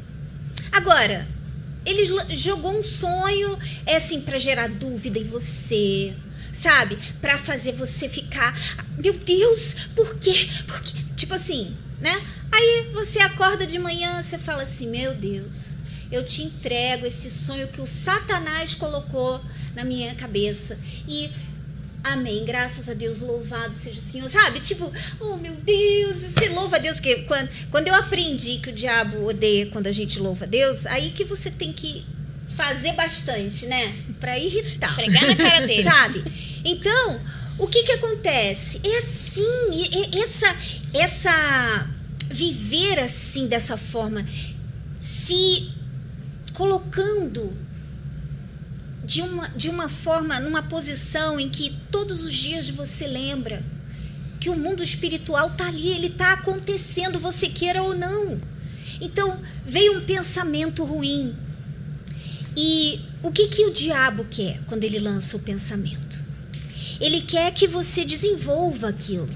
Agora, 0.72 1.28
ele 1.86 2.06
jogou 2.36 2.78
um 2.78 2.84
sonho, 2.84 3.58
é 3.86 3.96
assim, 3.96 4.22
para 4.22 4.38
gerar 4.38 4.70
dúvida 4.70 5.20
em 5.20 5.24
você, 5.24 6.14
sabe? 6.52 6.98
Para 7.20 7.38
fazer 7.38 7.72
você 7.74 8.08
ficar, 8.08 8.54
meu 8.98 9.14
Deus, 9.14 9.76
por 9.96 10.18
quê? 10.20 10.50
Por 10.68 10.82
quê? 10.82 10.94
Tipo 11.16 11.34
assim, 11.34 11.76
né? 12.00 12.22
Aí 12.52 12.90
você 12.94 13.20
acorda 13.20 13.66
de 13.66 13.80
manhã, 13.80 14.22
você 14.22 14.38
fala 14.38 14.64
assim, 14.64 14.88
meu 14.88 15.14
Deus, 15.14 15.76
eu 16.12 16.24
te 16.24 16.44
entrego 16.44 17.06
esse 17.06 17.30
sonho 17.30 17.68
que 17.68 17.82
o 17.82 17.88
Satanás 17.88 18.76
colocou 18.76 19.40
na 19.76 19.84
minha 19.84 20.14
cabeça. 20.16 20.80
E 21.08 21.30
Amém. 22.04 22.46
Graças 22.46 22.88
a 22.90 22.94
Deus, 22.94 23.20
louvado 23.20 23.76
seja 23.76 24.00
o 24.00 24.02
Senhor. 24.02 24.30
Sabe? 24.30 24.60
Tipo, 24.62 24.92
oh 25.20 25.36
meu 25.36 25.54
Deus, 25.56 26.18
você 26.18 26.50
louva 26.50 26.78
a 26.78 26.80
Deus. 26.80 26.98
Porque 26.98 27.24
quando, 27.24 27.50
quando 27.70 27.88
eu 27.88 27.96
aprendi 27.96 28.60
que 28.60 28.70
o 28.70 28.74
diabo 28.74 29.26
odeia 29.28 29.68
quando 29.68 29.88
a 29.88 29.92
gente 29.92 30.20
louva 30.20 30.46
a 30.46 30.48
Deus, 30.48 30.86
aí 30.86 31.12
que 31.12 31.24
você 31.24 31.52
tem 31.52 31.74
que 31.74 32.06
fazer 32.56 32.94
bastante, 32.94 33.66
né? 33.68 33.94
Pra 34.20 34.38
irritar. 34.40 34.96
Pregar 34.96 35.28
na 35.28 35.36
cara 35.36 35.68
dele. 35.68 35.84
Sabe? 35.84 36.24
Então, 36.64 37.20
o 37.58 37.68
que 37.68 37.84
que 37.84 37.92
acontece? 37.94 38.82
É 38.84 38.98
assim, 38.98 40.14
é 40.14 40.20
essa, 40.20 40.56
essa. 40.94 41.90
Viver 42.32 43.00
assim, 43.00 43.48
dessa 43.48 43.76
forma, 43.76 44.24
se 45.02 45.68
colocando 46.60 47.56
de 49.06 49.22
uma, 49.22 49.48
de 49.56 49.70
uma 49.70 49.88
forma, 49.88 50.42
numa 50.42 50.62
posição 50.62 51.40
em 51.40 51.48
que 51.48 51.74
todos 51.90 52.26
os 52.26 52.34
dias 52.34 52.70
você 52.70 53.08
lembra 53.08 53.64
que 54.42 54.50
o 54.50 54.58
mundo 54.58 54.84
espiritual 54.84 55.48
está 55.48 55.68
ali, 55.68 55.88
ele 55.88 56.08
está 56.08 56.34
acontecendo, 56.34 57.18
você 57.18 57.48
queira 57.48 57.82
ou 57.82 57.96
não. 57.96 58.42
Então, 59.00 59.40
veio 59.66 60.00
um 60.00 60.06
pensamento 60.06 60.84
ruim. 60.84 61.34
E 62.58 63.06
o 63.24 63.32
que, 63.32 63.48
que 63.48 63.66
o 63.66 63.72
diabo 63.72 64.26
quer 64.26 64.60
quando 64.68 64.84
ele 64.84 65.00
lança 65.00 65.38
o 65.38 65.40
pensamento? 65.40 66.26
Ele 67.00 67.22
quer 67.22 67.54
que 67.54 67.68
você 67.68 68.04
desenvolva 68.04 68.90
aquilo. 68.90 69.30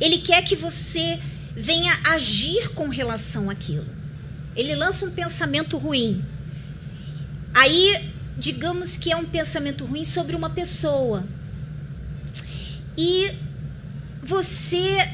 Ele 0.00 0.18
quer 0.20 0.42
que 0.42 0.56
você 0.56 1.20
venha 1.54 1.98
agir 2.04 2.70
com 2.70 2.88
relação 2.88 3.50
àquilo. 3.50 3.86
Ele 4.56 4.74
lança 4.74 5.04
um 5.04 5.10
pensamento 5.10 5.76
ruim. 5.76 6.24
Aí, 7.56 8.12
digamos 8.36 8.98
que 8.98 9.10
é 9.10 9.16
um 9.16 9.24
pensamento 9.24 9.86
ruim 9.86 10.04
sobre 10.04 10.36
uma 10.36 10.50
pessoa. 10.50 11.26
E 12.98 13.32
você 14.22 15.08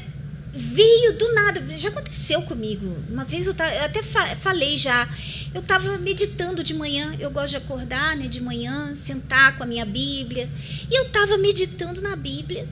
veio 0.51 1.17
do 1.17 1.33
nada. 1.35 1.79
Já 1.79 1.87
aconteceu 1.87 2.41
comigo. 2.41 2.85
Uma 3.09 3.23
vez 3.23 3.47
eu, 3.47 3.53
eu 3.53 3.85
até 3.85 4.03
fa 4.03 4.35
falei 4.35 4.75
já. 4.75 5.07
Eu 5.53 5.61
estava 5.61 5.97
meditando 5.99 6.65
de 6.65 6.73
manhã. 6.73 7.15
Eu 7.17 7.31
gosto 7.31 7.51
de 7.51 7.57
acordar 7.57 8.17
né, 8.17 8.27
de 8.27 8.41
manhã, 8.41 8.93
sentar 8.93 9.55
com 9.55 9.63
a 9.63 9.65
minha 9.65 9.85
Bíblia. 9.85 10.49
E 10.91 10.99
eu 10.99 11.05
estava 11.05 11.37
meditando 11.37 12.01
na 12.01 12.17
Bíblia. 12.17 12.67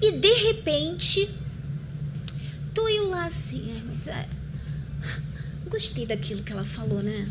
E 0.00 0.12
de 0.12 0.32
repente, 0.46 1.28
tô 2.72 2.88
eu 2.88 3.08
lá 3.08 3.24
assim. 3.24 3.82
Mas 3.88 4.06
é, 4.06 4.28
gostei 5.68 6.06
daquilo 6.06 6.44
que 6.44 6.52
ela 6.52 6.64
falou, 6.64 7.02
né? 7.02 7.26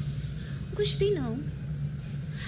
Gostei 0.74 1.12
não. 1.14 1.40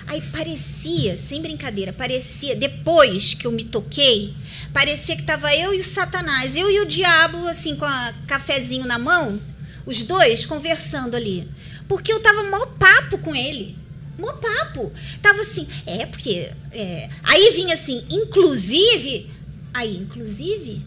Aí 0.08 0.22
parecia, 0.22 1.16
sem 1.16 1.42
brincadeira, 1.42 1.94
parecia, 1.94 2.56
depois 2.56 3.34
que 3.34 3.48
eu 3.48 3.52
me 3.52 3.64
toquei, 3.64 4.34
parecia 4.74 5.16
que 5.16 5.24
tava 5.24 5.56
eu 5.56 5.74
e 5.74 5.80
o 5.80 5.84
Satanás, 5.84 6.58
eu 6.58 6.70
e 6.70 6.82
o 6.82 6.86
diabo, 6.86 7.48
assim, 7.48 7.76
com 7.76 7.86
a 7.86 8.14
cafezinho 8.28 8.86
na 8.86 9.00
mão, 9.00 9.40
os 9.86 10.04
dois 10.04 10.46
conversando 10.46 11.16
ali. 11.16 11.48
Porque 11.88 12.12
eu 12.12 12.20
tava 12.22 12.44
mó 12.44 12.66
papo 12.78 13.18
com 13.20 13.36
ele. 13.36 13.78
Mó 14.18 14.32
papo. 14.34 14.92
Tava 15.22 15.42
assim, 15.42 15.68
é, 15.86 16.06
porque. 16.06 16.52
É... 16.72 17.10
Aí 17.24 17.52
vinha 17.52 17.74
assim, 17.74 18.06
inclusive. 18.10 19.30
Aí, 19.74 19.98
inclusive. 19.98 20.86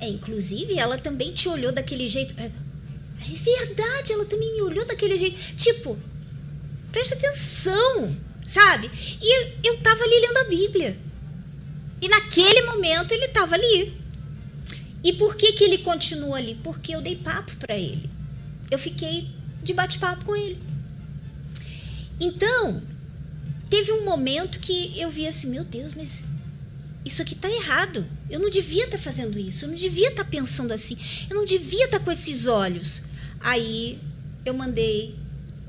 É, 0.00 0.08
inclusive, 0.08 0.78
ela 0.78 0.98
também 0.98 1.32
te 1.32 1.48
olhou 1.48 1.72
daquele 1.72 2.08
jeito. 2.08 2.34
É, 2.38 2.44
é 2.44 3.34
verdade, 3.34 4.12
ela 4.12 4.24
também 4.24 4.52
me 4.54 4.62
olhou 4.62 4.86
daquele 4.86 5.16
jeito. 5.16 5.36
Tipo, 5.56 5.96
presta 6.96 7.14
atenção 7.14 8.16
sabe? 8.46 8.88
E 9.20 9.66
eu 9.66 9.76
tava 9.78 10.02
ali 10.04 10.20
lendo 10.20 10.38
a 10.38 10.44
Bíblia. 10.44 10.96
E 12.00 12.08
naquele 12.08 12.62
momento 12.62 13.12
ele 13.12 13.26
estava 13.26 13.54
ali. 13.54 13.92
E 15.02 15.12
por 15.14 15.36
que, 15.36 15.52
que 15.52 15.64
ele 15.64 15.78
continua 15.78 16.36
ali? 16.36 16.54
Porque 16.62 16.94
eu 16.94 17.02
dei 17.02 17.16
papo 17.16 17.56
para 17.56 17.76
ele. 17.76 18.08
Eu 18.70 18.78
fiquei 18.78 19.28
de 19.62 19.74
bate-papo 19.74 20.24
com 20.24 20.36
ele. 20.36 20.58
Então, 22.20 22.82
teve 23.68 23.92
um 23.92 24.04
momento 24.04 24.60
que 24.60 24.98
eu 25.00 25.10
vi 25.10 25.26
assim: 25.26 25.50
meu 25.50 25.64
Deus, 25.64 25.92
mas 25.94 26.24
isso 27.04 27.22
aqui 27.22 27.34
tá 27.34 27.50
errado. 27.50 28.06
Eu 28.30 28.40
não 28.40 28.50
devia 28.50 28.84
estar 28.84 28.96
tá 28.96 29.02
fazendo 29.02 29.38
isso. 29.38 29.64
Eu 29.64 29.70
não 29.70 29.76
devia 29.76 30.08
estar 30.08 30.24
tá 30.24 30.30
pensando 30.30 30.72
assim. 30.72 30.96
Eu 31.28 31.36
não 31.36 31.44
devia 31.44 31.84
estar 31.84 31.98
tá 31.98 32.04
com 32.04 32.10
esses 32.10 32.46
olhos. 32.46 33.04
Aí 33.40 33.98
eu 34.44 34.54
mandei, 34.54 35.14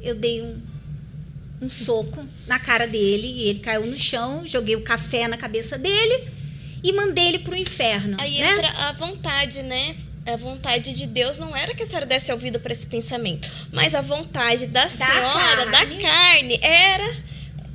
eu 0.01 0.15
dei 0.15 0.41
um 0.41 0.66
um 1.61 1.69
soco 1.69 2.23
na 2.45 2.59
cara 2.59 2.87
dele 2.87 3.27
e 3.27 3.49
ele 3.49 3.59
caiu 3.59 3.85
no 3.85 3.97
chão, 3.97 4.43
joguei 4.45 4.75
o 4.75 4.81
café 4.81 5.27
na 5.27 5.37
cabeça 5.37 5.77
dele 5.77 6.29
e 6.83 6.93
mandei 6.93 7.27
ele 7.27 7.39
pro 7.39 7.55
inferno. 7.55 8.17
Aí 8.19 8.39
né? 8.39 8.53
entra 8.53 8.69
a 8.87 8.91
vontade, 8.93 9.63
né? 9.63 9.95
A 10.25 10.35
vontade 10.35 10.91
de 10.91 11.07
Deus 11.07 11.39
não 11.39 11.55
era 11.55 11.73
que 11.73 11.83
a 11.83 11.85
senhora 11.85 12.05
desse 12.05 12.31
ouvido 12.31 12.59
para 12.59 12.73
esse 12.73 12.85
pensamento, 12.85 13.49
mas 13.71 13.95
a 13.95 14.01
vontade 14.01 14.67
da, 14.67 14.83
da 14.83 14.89
senhora, 14.89 15.65
carne. 15.65 15.95
da 15.95 16.01
carne, 16.01 16.59
era 16.61 17.15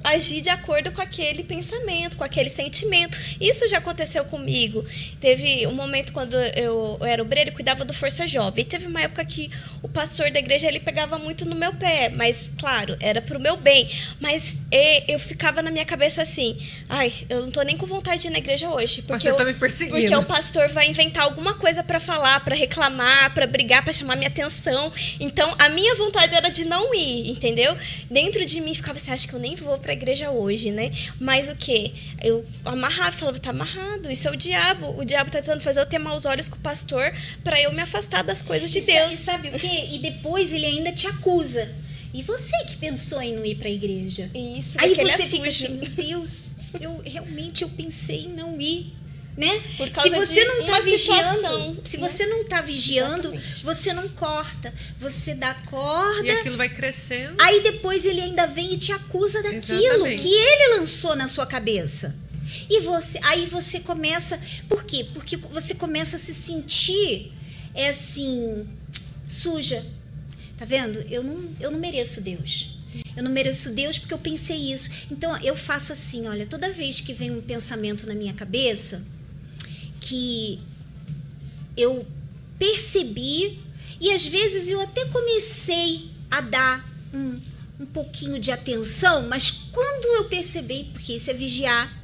agir 0.05 0.41
de 0.41 0.51
acordo 0.51 0.91
com 0.93 1.01
aquele 1.01 1.43
pensamento, 1.45 2.17
com 2.17 2.25
aquele 2.25 2.51
sentimento. 2.51 3.17
Isso 3.41 3.69
já 3.69 3.79
aconteceu 3.79 4.25
comigo. 4.25 4.85
Teve 5.21 5.67
um 5.67 5.73
momento 5.73 6.13
quando 6.13 6.35
eu, 6.35 6.99
eu 7.01 7.07
era 7.07 7.23
obreiro 7.23 7.51
e 7.51 7.53
cuidava 7.53 7.85
do 7.85 7.93
Força 7.93 8.27
Jovem. 8.27 8.63
E 8.63 8.67
teve 8.67 8.87
uma 8.87 9.01
época 9.01 9.25
que 9.25 9.51
o 9.83 9.89
pastor 9.89 10.31
da 10.31 10.39
igreja 10.39 10.67
ele 10.67 10.81
pegava 10.81 11.19
muito 11.19 11.45
no 11.45 11.55
meu 11.55 11.73
pé, 11.75 12.09
mas 12.09 12.51
claro, 12.59 12.97
era 13.01 13.21
pro 13.21 13.41
meu 13.41 13.57
bem. 13.57 13.89
Mas 14.21 14.63
eu 15.09 15.19
ficava 15.19 15.63
na 15.63 15.71
minha 15.71 15.85
cabeça 15.85 16.23
assim: 16.23 16.57
ai, 16.89 17.13
eu 17.29 17.43
não 17.43 17.51
tô 17.51 17.63
nem 17.63 17.77
com 17.77 17.87
vontade 17.87 18.23
de 18.23 18.29
ir 18.29 18.31
na 18.31 18.39
igreja 18.39 18.69
hoje. 18.69 19.03
Porque, 19.03 19.13
pastor 19.13 19.35
tá 19.35 19.45
me 19.45 19.55
perseguindo. 19.55 20.01
porque 20.01 20.17
o 20.17 20.25
pastor 20.25 20.69
vai 20.69 20.89
inventar 20.89 21.25
alguma 21.25 21.55
coisa 21.55 21.83
para 21.83 22.01
falar, 22.01 22.41
para 22.41 22.55
reclamar, 22.55 23.33
para 23.35 23.47
brigar, 23.47 23.83
para 23.83 23.93
chamar 23.93 24.17
minha 24.17 24.29
atenção. 24.29 24.93
Então 25.21 25.55
a 25.59 25.69
minha 25.69 25.95
vontade 25.97 26.35
era 26.35 26.49
de 26.49 26.65
não 26.65 26.95
ir, 26.95 27.31
entendeu? 27.31 27.77
Dentro 28.11 28.45
de 28.45 28.61
mim 28.61 28.75
ficava 28.75 28.99
assim: 28.99 29.13
acho 29.13 29.29
que 29.29 29.35
eu 29.35 29.41
nem 29.41 29.55
vou 29.57 29.79
pra 29.79 29.92
igreja 29.93 30.31
hoje, 30.31 30.71
né? 30.71 30.91
Mas 31.21 31.49
o 31.49 31.57
que? 31.57 31.95
Eu 32.23 32.45
amarrava, 32.65 33.13
falava, 33.13 33.39
tá 33.39 33.51
amarrado, 33.51 34.11
isso 34.11 34.29
é 34.29 34.31
o 34.31 34.37
diabo. 34.37 34.95
O 34.99 35.05
diabo 35.05 35.31
tá 35.31 35.41
tentando 35.41 35.61
fazer 35.61 35.81
eu 35.81 35.87
ter 35.87 35.99
maus 35.99 36.25
olhos 36.25 36.49
com 36.49 36.57
o 36.57 36.61
pastor 36.61 37.13
para 37.43 37.61
eu 37.61 37.73
me 37.73 37.83
afastar 37.83 38.23
das 38.23 38.43
coisas 38.43 38.71
de 38.71 38.79
e 38.79 38.83
Deus. 38.83 39.17
Sabe, 39.17 39.49
sabe 39.49 39.57
o 39.57 39.59
quê? 39.59 39.89
E 39.93 39.99
depois 39.99 40.53
ele 40.53 40.67
ainda 40.67 40.93
te 40.93 41.07
acusa. 41.07 41.69
E 42.15 42.23
você 42.23 42.57
que 42.65 42.77
pensou 42.77 43.23
em 43.23 43.35
não 43.35 43.45
ir 43.45 43.55
para 43.55 43.69
a 43.69 43.73
igreja? 43.73 44.31
Isso. 44.35 44.77
Aí 44.79 44.95
você 44.95 45.27
fica 45.27 45.49
assim, 45.49 45.79
meu 45.79 45.89
Deus, 45.89 46.45
eu 46.81 47.03
realmente 47.05 47.63
eu 47.63 47.69
pensei 47.71 48.27
em 48.27 48.29
não 48.29 48.61
ir 48.61 48.93
né? 49.37 49.63
se 50.03 50.11
você 50.11 50.45
não 50.45 50.61
está 50.61 50.81
vigiando, 50.81 51.81
se 51.85 51.97
né? 51.97 52.09
você 52.09 52.27
não 52.27 52.45
tá 52.45 52.61
vigiando, 52.61 53.35
Exatamente. 53.35 53.65
você 53.65 53.93
não 53.93 54.09
corta, 54.11 54.73
você 54.99 55.35
dá 55.35 55.55
corda. 55.67 56.27
E 56.27 56.31
aquilo 56.31 56.57
vai 56.57 56.69
crescendo. 56.69 57.37
Aí 57.41 57.63
depois 57.63 58.05
ele 58.05 58.21
ainda 58.21 58.47
vem 58.47 58.75
e 58.75 58.79
te 58.79 58.93
acusa 58.93 59.43
daquilo 59.43 59.81
Exatamente. 59.81 60.23
que 60.23 60.29
ele 60.29 60.79
lançou 60.79 61.17
na 61.17 61.27
sua 61.27 61.47
cabeça. 61.47 62.15
E 62.69 62.81
você, 62.81 63.19
aí 63.23 63.47
você 63.47 63.81
começa, 63.81 64.39
por 64.69 64.85
quê? 64.85 65.07
Porque 65.15 65.37
você 65.37 65.75
começa 65.75 66.17
a 66.17 66.19
se 66.19 66.35
sentir 66.35 67.33
é 67.75 67.89
assim 67.89 68.67
suja. 69.27 69.83
Tá 70.57 70.65
vendo? 70.65 71.03
Eu 71.11 71.25
não, 71.25 71.51
eu 71.61 71.71
não 71.71 71.79
mereço 71.79 72.21
Deus. 72.21 72.79
Eu 73.17 73.23
não 73.23 73.31
mereço 73.31 73.71
Deus 73.71 73.99
porque 73.99 74.15
eu 74.15 74.19
pensei 74.19 74.73
isso. 74.73 75.07
Então 75.11 75.37
eu 75.43 75.57
faço 75.57 75.93
assim, 75.93 76.27
olha, 76.27 76.47
toda 76.47 76.71
vez 76.71 77.01
que 77.01 77.13
vem 77.13 77.31
um 77.31 77.41
pensamento 77.41 78.07
na 78.07 78.15
minha 78.15 78.35
cabeça, 78.35 79.03
que 80.03 80.61
eu 81.77 82.07
percebi 82.59 83.59
e 84.01 84.11
às 84.11 84.27
vezes 84.27 84.69
eu 84.69 84.81
até 84.81 85.05
comecei 85.07 86.11
a 86.31 86.41
dar 86.41 86.89
um, 87.15 87.41
um 87.81 87.87
pouquinho 87.87 88.39
de 88.39 88.51
atenção, 88.51 89.29
mas 89.29 89.51
quando 89.71 90.17
eu 90.17 90.25
percebi, 90.25 90.91
porque 90.93 91.15
isso 91.15 91.31
é 91.31 91.35
vigiar, 91.35 92.03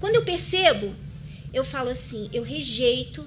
quando 0.00 0.16
eu 0.16 0.24
percebo, 0.24 0.94
eu 1.52 1.62
falo 1.62 1.90
assim: 1.90 2.30
eu 2.32 2.42
rejeito 2.42 3.26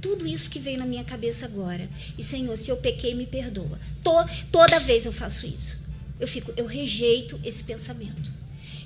tudo 0.00 0.26
isso 0.26 0.50
que 0.50 0.58
veio 0.58 0.78
na 0.78 0.86
minha 0.86 1.04
cabeça 1.04 1.46
agora. 1.46 1.88
E 2.16 2.24
Senhor, 2.24 2.56
se 2.56 2.70
eu 2.70 2.76
pequei, 2.78 3.14
me 3.14 3.26
perdoa. 3.26 3.78
To, 4.02 4.12
toda 4.50 4.80
vez 4.80 5.06
eu 5.06 5.12
faço 5.12 5.46
isso. 5.46 5.78
Eu 6.18 6.26
fico, 6.26 6.52
eu 6.56 6.66
rejeito 6.66 7.38
esse 7.44 7.62
pensamento. 7.62 8.32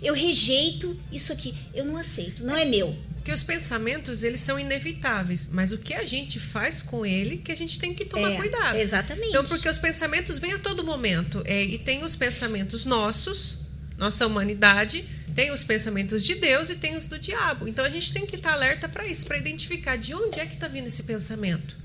Eu 0.03 0.15
rejeito 0.15 0.95
isso 1.11 1.33
aqui. 1.33 1.55
Eu 1.73 1.85
não 1.85 1.97
aceito, 1.97 2.45
não 2.45 2.57
é 2.57 2.65
meu. 2.65 2.95
Porque 3.23 3.31
os 3.31 3.45
pensamentos, 3.45 4.25
eles 4.25 4.41
são 4.41 4.59
inevitáveis, 4.59 5.49
mas 5.53 5.73
o 5.73 5.79
que 5.79 5.95
a 5.95 6.05
gente 6.05 6.41
faz 6.41 6.83
com 6.83 7.07
ele 7.07 7.37
que 7.37 7.53
a 7.53 7.57
gente 7.57 7.79
tem 7.79 7.95
que 7.95 8.05
tomar 8.05 8.33
é, 8.33 8.37
cuidado. 8.37 8.77
Exatamente. 8.77 9.29
Então, 9.29 9.45
porque 9.45 9.69
os 9.69 9.79
pensamentos 9.79 10.39
vêm 10.41 10.55
a 10.55 10.59
todo 10.59 10.83
momento. 10.83 11.41
É, 11.47 11.63
e 11.63 11.79
tem 11.79 12.03
os 12.03 12.17
pensamentos 12.17 12.85
nossos, 12.85 13.61
nossa 13.97 14.27
humanidade, 14.27 15.05
tem 15.37 15.53
os 15.53 15.63
pensamentos 15.63 16.25
de 16.25 16.35
Deus 16.35 16.69
e 16.71 16.75
tem 16.75 16.97
os 16.97 17.07
do 17.07 17.17
diabo. 17.17 17.69
Então, 17.69 17.85
a 17.85 17.89
gente 17.89 18.13
tem 18.13 18.27
que 18.27 18.35
estar 18.35 18.55
alerta 18.55 18.89
para 18.89 19.07
isso, 19.07 19.25
para 19.25 19.39
identificar 19.39 19.95
de 19.95 20.13
onde 20.17 20.41
é 20.41 20.45
que 20.45 20.55
está 20.55 20.67
vindo 20.67 20.89
esse 20.89 21.05
pensamento. 21.05 21.77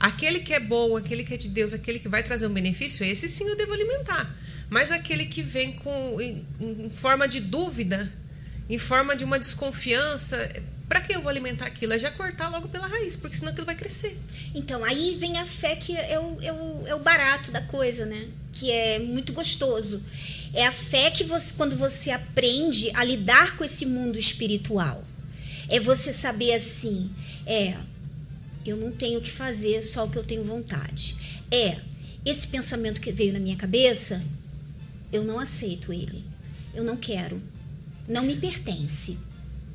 Aquele 0.00 0.40
que 0.40 0.52
é 0.52 0.58
bom, 0.58 0.96
aquele 0.96 1.22
que 1.22 1.32
é 1.32 1.36
de 1.36 1.48
Deus, 1.48 1.72
aquele 1.72 2.00
que 2.00 2.08
vai 2.08 2.24
trazer 2.24 2.48
um 2.48 2.52
benefício, 2.52 3.06
esse 3.06 3.28
sim 3.28 3.48
eu 3.48 3.56
devo 3.56 3.72
alimentar. 3.72 4.36
Mas 4.68 4.90
aquele 4.90 5.26
que 5.26 5.44
vem 5.44 5.74
com, 5.74 6.20
em, 6.20 6.44
em 6.60 6.90
forma 6.90 7.28
de 7.28 7.38
dúvida, 7.38 8.12
em 8.68 8.78
forma 8.78 9.14
de 9.14 9.22
uma 9.22 9.38
desconfiança, 9.38 10.36
para 10.92 11.00
que 11.00 11.14
eu 11.14 11.22
vou 11.22 11.30
alimentar 11.30 11.64
aquilo? 11.64 11.94
É 11.94 11.98
já 11.98 12.10
cortar 12.10 12.50
logo 12.50 12.68
pela 12.68 12.86
raiz, 12.86 13.16
porque 13.16 13.34
senão 13.34 13.50
aquilo 13.50 13.64
vai 13.64 13.74
crescer. 13.74 14.14
Então, 14.54 14.84
aí 14.84 15.16
vem 15.18 15.38
a 15.38 15.46
fé 15.46 15.74
que 15.74 15.96
é 15.96 16.20
o, 16.20 16.38
é 16.42 16.52
o, 16.52 16.86
é 16.86 16.94
o 16.94 16.98
barato 16.98 17.50
da 17.50 17.62
coisa, 17.62 18.04
né? 18.04 18.28
Que 18.52 18.70
é 18.70 18.98
muito 18.98 19.32
gostoso. 19.32 20.04
É 20.52 20.66
a 20.66 20.70
fé 20.70 21.10
que 21.10 21.24
você, 21.24 21.54
quando 21.54 21.76
você 21.76 22.10
aprende 22.10 22.90
a 22.94 23.02
lidar 23.04 23.56
com 23.56 23.64
esse 23.64 23.86
mundo 23.86 24.18
espiritual. 24.18 25.02
É 25.70 25.80
você 25.80 26.12
saber 26.12 26.52
assim, 26.52 27.10
é, 27.46 27.74
eu 28.66 28.76
não 28.76 28.92
tenho 28.92 29.22
que 29.22 29.30
fazer, 29.30 29.82
só 29.82 30.04
o 30.04 30.10
que 30.10 30.18
eu 30.18 30.24
tenho 30.24 30.44
vontade. 30.44 31.40
É, 31.50 31.78
esse 32.22 32.48
pensamento 32.48 33.00
que 33.00 33.10
veio 33.10 33.32
na 33.32 33.40
minha 33.40 33.56
cabeça, 33.56 34.22
eu 35.10 35.24
não 35.24 35.38
aceito 35.38 35.90
ele. 35.90 36.22
Eu 36.74 36.84
não 36.84 36.98
quero. 36.98 37.42
Não 38.06 38.24
me 38.24 38.36
pertence 38.36 39.31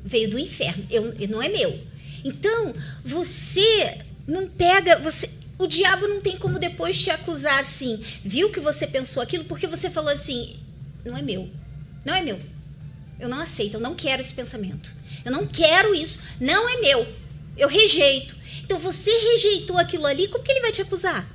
veio 0.08 0.30
do 0.30 0.38
inferno, 0.38 0.86
eu, 0.90 1.14
não 1.28 1.42
é 1.42 1.48
meu. 1.48 1.78
Então, 2.24 2.74
você 3.04 3.98
não 4.26 4.48
pega, 4.48 4.98
você, 4.98 5.28
o 5.58 5.66
diabo 5.66 6.08
não 6.08 6.20
tem 6.20 6.36
como 6.38 6.58
depois 6.58 7.02
te 7.02 7.10
acusar 7.10 7.58
assim, 7.58 8.02
viu 8.24 8.50
que 8.50 8.58
você 8.58 8.86
pensou 8.86 9.22
aquilo 9.22 9.44
porque 9.44 9.66
você 9.66 9.90
falou 9.90 10.10
assim, 10.10 10.56
não 11.04 11.16
é 11.16 11.22
meu. 11.22 11.48
Não 12.04 12.14
é 12.14 12.22
meu. 12.22 12.40
Eu 13.20 13.28
não 13.28 13.40
aceito, 13.40 13.74
eu 13.74 13.80
não 13.80 13.94
quero 13.94 14.22
esse 14.22 14.32
pensamento. 14.32 14.94
Eu 15.24 15.32
não 15.32 15.46
quero 15.46 15.94
isso, 15.94 16.18
não 16.40 16.68
é 16.68 16.80
meu. 16.80 17.06
Eu 17.56 17.68
rejeito. 17.68 18.34
Então 18.64 18.78
você 18.78 19.10
rejeitou 19.10 19.76
aquilo 19.76 20.06
ali, 20.06 20.28
como 20.28 20.42
que 20.42 20.52
ele 20.52 20.60
vai 20.60 20.72
te 20.72 20.80
acusar? 20.80 21.28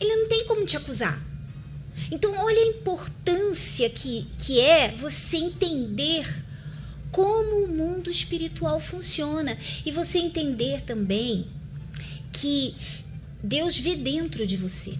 Ele 0.00 0.16
não 0.16 0.28
tem 0.28 0.44
como 0.46 0.66
te 0.66 0.76
acusar. 0.76 1.22
Então, 2.10 2.34
olha 2.36 2.62
a 2.62 2.66
importância 2.66 3.88
que, 3.88 4.26
que 4.38 4.60
é 4.60 4.88
você 4.88 5.36
entender 5.36 6.26
como 7.12 7.64
o 7.64 7.68
mundo 7.68 8.10
espiritual 8.10 8.80
funciona 8.80 9.56
e 9.86 9.92
você 9.92 10.18
entender 10.18 10.80
também 10.80 11.46
que 12.32 12.74
Deus 13.42 13.78
vê 13.78 13.94
dentro 13.94 14.46
de 14.46 14.56
você. 14.56 14.98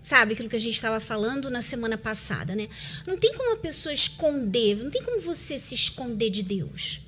Sabe 0.00 0.32
aquilo 0.32 0.48
que 0.48 0.56
a 0.56 0.60
gente 0.60 0.74
estava 0.74 1.00
falando 1.00 1.50
na 1.50 1.60
semana 1.60 1.98
passada, 1.98 2.54
né? 2.54 2.68
Não 3.06 3.18
tem 3.18 3.34
como 3.34 3.52
a 3.52 3.58
pessoa 3.58 3.92
esconder, 3.92 4.76
não 4.76 4.90
tem 4.90 5.02
como 5.02 5.20
você 5.20 5.58
se 5.58 5.74
esconder 5.74 6.30
de 6.30 6.42
Deus. 6.42 7.02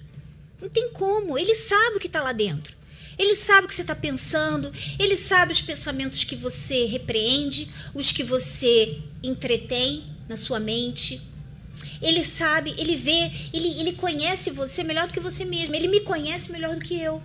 Não 0.60 0.68
tem 0.68 0.90
como, 0.92 1.38
ele 1.38 1.54
sabe 1.54 1.96
o 1.96 2.00
que 2.00 2.08
está 2.08 2.22
lá 2.22 2.32
dentro. 2.32 2.76
Ele 3.18 3.34
sabe 3.34 3.66
o 3.66 3.68
que 3.68 3.74
você 3.74 3.82
está 3.82 3.94
pensando, 3.94 4.70
ele 4.98 5.14
sabe 5.14 5.52
os 5.52 5.62
pensamentos 5.62 6.24
que 6.24 6.36
você 6.36 6.86
repreende, 6.86 7.70
os 7.94 8.12
que 8.12 8.22
você 8.22 8.98
entretém 9.22 10.04
na 10.28 10.36
sua 10.36 10.58
mente. 10.58 11.29
Ele 12.02 12.24
sabe, 12.24 12.74
ele 12.78 12.96
vê, 12.96 13.30
ele, 13.52 13.80
ele 13.80 13.92
conhece 13.92 14.50
você 14.50 14.82
melhor 14.82 15.06
do 15.06 15.14
que 15.14 15.20
você 15.20 15.44
mesmo. 15.44 15.74
Ele 15.74 15.88
me 15.88 16.00
conhece 16.00 16.50
melhor 16.50 16.74
do 16.74 16.80
que 16.80 17.00
eu. 17.00 17.22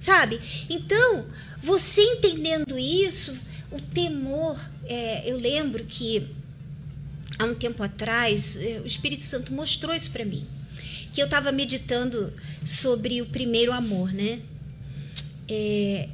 Sabe? 0.00 0.40
Então, 0.70 1.26
você 1.60 2.02
entendendo 2.02 2.78
isso, 2.78 3.38
o 3.70 3.80
temor. 3.80 4.58
É, 4.86 5.30
eu 5.30 5.36
lembro 5.36 5.84
que 5.84 6.26
há 7.38 7.44
um 7.44 7.54
tempo 7.54 7.82
atrás, 7.82 8.56
é, 8.56 8.80
o 8.80 8.86
Espírito 8.86 9.22
Santo 9.22 9.52
mostrou 9.52 9.94
isso 9.94 10.10
para 10.10 10.24
mim. 10.24 10.46
Que 11.12 11.20
eu 11.20 11.26
estava 11.26 11.52
meditando 11.52 12.32
sobre 12.64 13.20
o 13.20 13.26
primeiro 13.26 13.72
amor, 13.72 14.12
né? 14.12 14.40
É, 15.48 16.08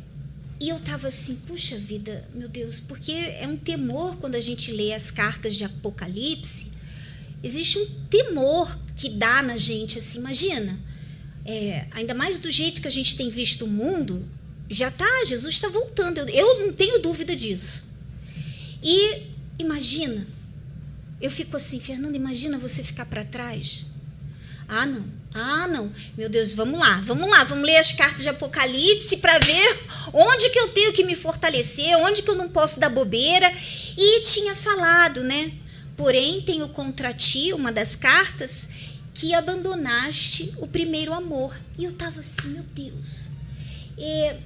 e 0.58 0.70
eu 0.70 0.78
tava 0.80 1.08
assim, 1.08 1.36
puxa 1.46 1.76
vida, 1.76 2.26
meu 2.34 2.48
Deus, 2.48 2.80
porque 2.80 3.12
é 3.12 3.46
um 3.46 3.56
temor 3.56 4.16
quando 4.16 4.36
a 4.36 4.40
gente 4.40 4.72
lê 4.72 4.94
as 4.94 5.10
cartas 5.10 5.54
de 5.54 5.64
Apocalipse. 5.64 6.75
Existe 7.42 7.78
um 7.78 7.86
temor 8.10 8.78
que 8.96 9.10
dá 9.10 9.42
na 9.42 9.56
gente, 9.56 9.98
assim, 9.98 10.18
imagina. 10.18 10.78
É, 11.44 11.86
ainda 11.92 12.14
mais 12.14 12.38
do 12.38 12.50
jeito 12.50 12.80
que 12.80 12.88
a 12.88 12.90
gente 12.90 13.14
tem 13.14 13.28
visto 13.28 13.64
o 13.64 13.68
mundo, 13.68 14.28
já 14.68 14.90
tá, 14.90 15.24
Jesus 15.24 15.54
está 15.54 15.68
voltando. 15.68 16.18
Eu, 16.18 16.28
eu 16.28 16.66
não 16.66 16.72
tenho 16.72 17.00
dúvida 17.00 17.36
disso. 17.36 17.84
E 18.82 19.22
imagina, 19.58 20.26
eu 21.20 21.30
fico 21.30 21.56
assim, 21.56 21.80
Fernando, 21.80 22.14
imagina 22.14 22.58
você 22.58 22.82
ficar 22.82 23.06
para 23.06 23.24
trás. 23.24 23.86
Ah, 24.68 24.86
não. 24.86 25.04
Ah, 25.34 25.68
não. 25.68 25.92
Meu 26.16 26.28
Deus, 26.28 26.52
vamos 26.52 26.80
lá, 26.80 27.00
vamos 27.04 27.28
lá, 27.30 27.44
vamos 27.44 27.66
ler 27.66 27.76
as 27.76 27.92
cartas 27.92 28.22
de 28.22 28.28
Apocalipse 28.28 29.18
para 29.18 29.38
ver 29.38 29.78
onde 30.14 30.50
que 30.50 30.58
eu 30.58 30.68
tenho 30.68 30.92
que 30.92 31.04
me 31.04 31.14
fortalecer, 31.14 31.96
onde 31.98 32.22
que 32.22 32.30
eu 32.30 32.36
não 32.36 32.48
posso 32.48 32.80
dar 32.80 32.88
bobeira. 32.88 33.50
E 33.98 34.22
tinha 34.22 34.54
falado, 34.54 35.22
né? 35.22 35.52
Porém, 35.96 36.42
tenho 36.42 36.68
contra 36.68 37.12
ti, 37.12 37.52
uma 37.52 37.72
das 37.72 37.96
cartas, 37.96 38.68
que 39.14 39.32
abandonaste 39.32 40.52
o 40.58 40.66
primeiro 40.66 41.12
amor. 41.14 41.58
E 41.78 41.84
eu 41.84 41.92
tava 41.92 42.20
assim, 42.20 42.48
meu 42.48 42.64
Deus. 42.74 43.28
É, 43.98 44.38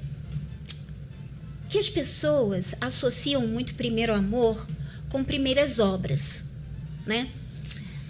que 1.69 1.79
as 1.79 1.89
pessoas 1.89 2.77
associam 2.81 3.47
muito 3.47 3.75
primeiro 3.75 4.15
amor 4.15 4.67
com 5.09 5.25
primeiras 5.25 5.81
obras, 5.81 6.45
né? 7.05 7.29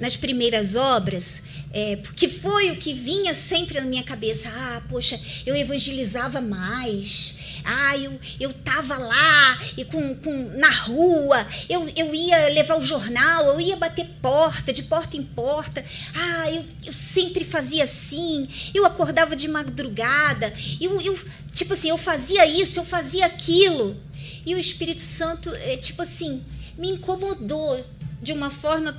Nas 0.00 0.16
primeiras 0.16 0.76
obras, 0.76 1.42
é, 1.72 1.96
porque 1.96 2.28
foi 2.28 2.70
o 2.72 2.76
que 2.76 2.92
vinha 2.92 3.34
sempre 3.34 3.80
na 3.80 3.86
minha 3.86 4.02
cabeça. 4.02 4.48
Ah, 4.48 4.82
poxa, 4.88 5.20
eu 5.46 5.54
evangelizava 5.54 6.40
mais. 6.40 7.60
Ah, 7.64 7.96
eu, 7.96 8.18
eu 8.40 8.52
tava 8.52 8.96
lá 8.96 9.58
e 9.76 9.84
com, 9.84 10.14
com, 10.16 10.50
na 10.56 10.70
rua. 10.70 11.46
Eu, 11.68 11.88
eu 11.94 12.14
ia 12.14 12.48
levar 12.48 12.76
o 12.76 12.82
jornal, 12.82 13.44
eu 13.44 13.60
ia 13.60 13.76
bater 13.76 14.06
porta, 14.20 14.72
de 14.72 14.84
porta 14.84 15.16
em 15.16 15.22
porta. 15.22 15.84
Ah, 16.14 16.50
eu, 16.50 16.64
eu 16.86 16.92
sempre 16.92 17.44
fazia 17.44 17.84
assim. 17.84 18.48
Eu 18.74 18.84
acordava 18.84 19.36
de 19.36 19.48
madrugada. 19.48 20.52
Eu, 20.80 21.00
eu, 21.00 21.16
tipo 21.52 21.74
assim, 21.74 21.90
eu 21.90 21.98
fazia 21.98 22.46
isso, 22.46 22.80
eu 22.80 22.84
fazia 22.84 23.26
aquilo. 23.26 23.96
E 24.44 24.54
o 24.54 24.58
Espírito 24.58 25.02
Santo, 25.02 25.54
é, 25.54 25.76
tipo 25.76 26.02
assim, 26.02 26.42
me 26.76 26.88
incomodou 26.88 27.84
de 28.22 28.32
uma 28.32 28.50
forma, 28.50 28.96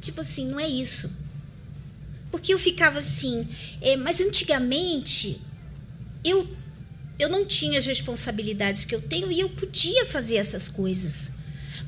tipo 0.00 0.20
assim, 0.20 0.48
não 0.48 0.58
é 0.58 0.68
isso 0.68 1.20
porque 2.30 2.54
eu 2.54 2.58
ficava 2.58 2.98
assim, 2.98 3.46
é, 3.80 3.96
mas 3.96 4.20
antigamente 4.20 5.40
eu, 6.24 6.46
eu 7.18 7.28
não 7.28 7.44
tinha 7.44 7.78
as 7.78 7.86
responsabilidades 7.86 8.84
que 8.84 8.94
eu 8.94 9.00
tenho 9.00 9.30
e 9.32 9.40
eu 9.40 9.48
podia 9.50 10.06
fazer 10.06 10.36
essas 10.36 10.68
coisas. 10.68 11.32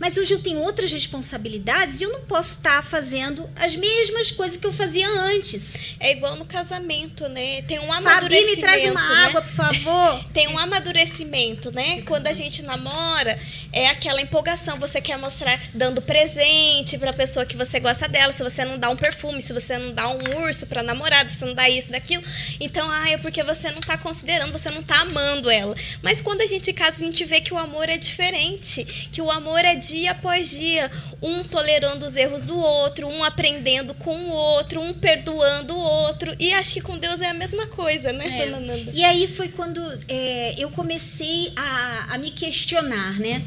Mas 0.02 0.18
hoje 0.18 0.34
eu 0.34 0.40
tenho 0.40 0.58
outras 0.58 0.90
responsabilidades 0.90 2.00
e 2.00 2.04
eu 2.04 2.10
não 2.10 2.22
posso 2.22 2.56
estar 2.56 2.82
fazendo 2.82 3.48
as 3.54 3.76
mesmas 3.76 4.32
coisas 4.32 4.56
que 4.56 4.66
eu 4.66 4.72
fazia 4.72 5.08
antes. 5.08 5.94
É 6.00 6.10
igual 6.10 6.34
no 6.34 6.44
casamento, 6.44 7.28
né? 7.28 7.62
Tem 7.68 7.78
um 7.78 7.92
amadurecimento. 7.92 8.50
Fabi, 8.50 8.56
me 8.56 8.60
traz 8.60 8.84
uma 8.84 9.00
né? 9.00 9.24
água, 9.26 9.42
por 9.42 9.52
favor. 9.52 10.24
Tem 10.34 10.48
um 10.48 10.58
amadurecimento, 10.58 11.70
né? 11.70 12.02
Quando 12.02 12.26
a 12.26 12.32
gente 12.32 12.62
namora, 12.62 13.38
é 13.72 13.86
aquela 13.86 14.20
empolgação. 14.20 14.76
Você 14.80 15.00
quer 15.00 15.16
mostrar 15.18 15.60
dando 15.72 16.02
presente 16.02 16.98
para 16.98 17.10
a 17.10 17.14
pessoa 17.14 17.46
que 17.46 17.56
você 17.56 17.78
gosta 17.78 18.08
dela. 18.08 18.32
Se 18.32 18.42
você 18.42 18.64
não 18.64 18.76
dá 18.76 18.90
um 18.90 18.96
perfume, 18.96 19.40
se 19.40 19.52
você 19.52 19.78
não 19.78 19.92
dá 19.92 20.08
um 20.08 20.42
urso 20.42 20.66
para 20.66 20.82
namorada, 20.82 21.30
se 21.30 21.44
não 21.44 21.54
dá 21.54 21.70
isso, 21.70 21.92
daquilo. 21.92 22.24
Então, 22.58 22.90
ah, 22.90 23.08
é 23.08 23.18
porque 23.18 23.44
você 23.44 23.70
não 23.70 23.78
está 23.78 23.96
considerando, 23.96 24.50
você 24.50 24.68
não 24.68 24.80
está 24.80 25.00
amando 25.02 25.48
ela. 25.48 25.76
Mas 26.02 26.20
quando 26.20 26.40
a 26.40 26.46
gente 26.46 26.72
casa, 26.72 27.04
a 27.04 27.06
gente 27.06 27.24
vê 27.24 27.40
que 27.40 27.54
o 27.54 27.58
amor 27.58 27.88
é 27.88 27.96
diferente. 27.96 28.84
Que 29.12 29.22
o 29.22 29.30
amor 29.30 29.64
é 29.64 29.76
de 29.76 29.91
dia 29.92 30.12
após 30.12 30.50
dia, 30.50 30.90
um 31.20 31.44
tolerando 31.44 32.06
os 32.06 32.16
erros 32.16 32.44
do 32.44 32.58
outro, 32.58 33.06
um 33.06 33.22
aprendendo 33.22 33.92
com 33.94 34.16
o 34.16 34.30
outro, 34.30 34.80
um 34.80 34.94
perdoando 34.94 35.74
o 35.74 35.78
outro. 35.78 36.34
E 36.38 36.52
acho 36.54 36.74
que 36.74 36.80
com 36.80 36.98
Deus 36.98 37.20
é 37.20 37.28
a 37.28 37.34
mesma 37.34 37.66
coisa, 37.66 38.12
né, 38.12 38.26
é. 38.26 38.44
dona 38.46 38.60
Nanda? 38.60 38.90
E 38.94 39.04
aí 39.04 39.28
foi 39.28 39.48
quando 39.48 39.80
é, 40.08 40.54
eu 40.58 40.70
comecei 40.70 41.52
a, 41.54 42.14
a 42.14 42.18
me 42.18 42.30
questionar, 42.30 43.18
né? 43.20 43.42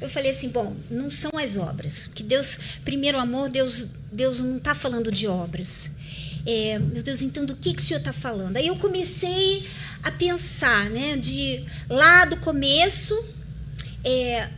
Eu 0.00 0.08
falei 0.08 0.30
assim, 0.30 0.48
bom, 0.48 0.74
não 0.90 1.10
são 1.10 1.30
as 1.34 1.58
obras. 1.58 2.06
Que 2.06 2.22
Deus, 2.22 2.58
primeiro 2.84 3.18
amor, 3.18 3.50
Deus, 3.50 3.86
Deus 4.10 4.40
não 4.40 4.56
está 4.56 4.74
falando 4.74 5.12
de 5.12 5.28
obras. 5.28 5.98
É, 6.46 6.78
meu 6.78 7.02
Deus, 7.02 7.20
então 7.20 7.44
do 7.44 7.54
que, 7.54 7.74
que 7.74 7.82
o 7.82 7.84
Senhor 7.84 8.00
está 8.00 8.12
falando? 8.12 8.56
Aí 8.56 8.66
eu 8.66 8.76
comecei 8.76 9.62
a 10.02 10.10
pensar, 10.10 10.88
né? 10.88 11.18
De 11.18 11.62
lá 11.88 12.24
do 12.24 12.38
começo, 12.38 13.14
é, 14.02 14.48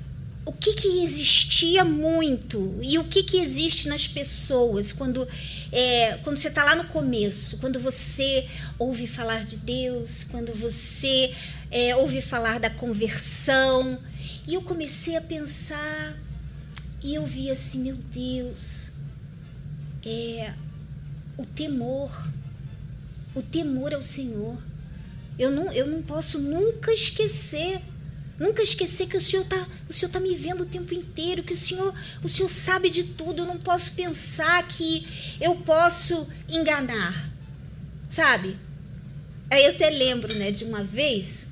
o 0.45 0.53
que, 0.53 0.75
que 0.75 1.03
existia 1.05 1.85
muito 1.85 2.79
e 2.83 2.99
o 2.99 3.05
que, 3.05 3.23
que 3.23 3.39
existe 3.39 3.87
nas 3.87 4.09
pessoas 4.09 4.93
quando, 4.93 5.27
é, 5.71 6.19
quando 6.25 6.37
você 6.37 6.49
está 6.49 6.65
lá 6.65 6.75
no 6.75 6.85
começo, 6.85 7.59
quando 7.59 7.79
você 7.79 8.49
ouve 8.79 9.07
falar 9.07 9.45
de 9.45 9.59
Deus, 9.59 10.25
quando 10.25 10.53
você 10.53 11.33
é, 11.71 11.95
ouve 11.95 12.21
falar 12.21 12.59
da 12.59 12.71
conversão. 12.71 13.99
E 14.47 14.55
eu 14.55 14.63
comecei 14.63 15.17
a 15.17 15.21
pensar 15.21 16.19
e 17.05 17.15
eu 17.15 17.25
vi 17.25 17.49
assim, 17.49 17.81
meu 17.81 17.97
Deus, 17.97 18.93
é 20.05 20.53
o 21.37 21.45
temor, 21.45 22.11
o 23.35 23.43
temor 23.43 23.95
ao 23.95 24.03
Senhor. 24.03 24.59
Eu 25.39 25.51
não, 25.51 25.73
eu 25.73 25.87
não 25.87 26.03
posso 26.03 26.41
nunca 26.41 26.93
esquecer 26.93 27.81
Nunca 28.41 28.63
esquecer 28.63 29.07
que 29.07 29.17
o 29.17 29.21
Senhor 29.21 29.43
está 29.43 29.67
o 29.89 29.93
Senhor 29.93 30.11
tá 30.11 30.19
me 30.19 30.35
vendo 30.35 30.63
o 30.63 30.67
tempo 30.67 30.95
inteiro, 30.95 31.43
que 31.43 31.53
o 31.53 31.57
Senhor, 31.57 31.95
o 32.23 32.29
Senhor 32.29 32.49
sabe 32.49 32.89
de 32.89 33.05
tudo. 33.05 33.43
Eu 33.43 33.47
não 33.47 33.59
posso 33.59 33.93
pensar 33.93 34.67
que 34.67 35.37
eu 35.39 35.57
posso 35.57 36.27
enganar. 36.49 37.31
Sabe? 38.09 38.57
Aí 39.51 39.65
eu 39.65 39.73
até 39.73 39.91
lembro, 39.91 40.35
né, 40.35 40.51
de 40.51 40.65
uma 40.65 40.83
vez 40.83 41.51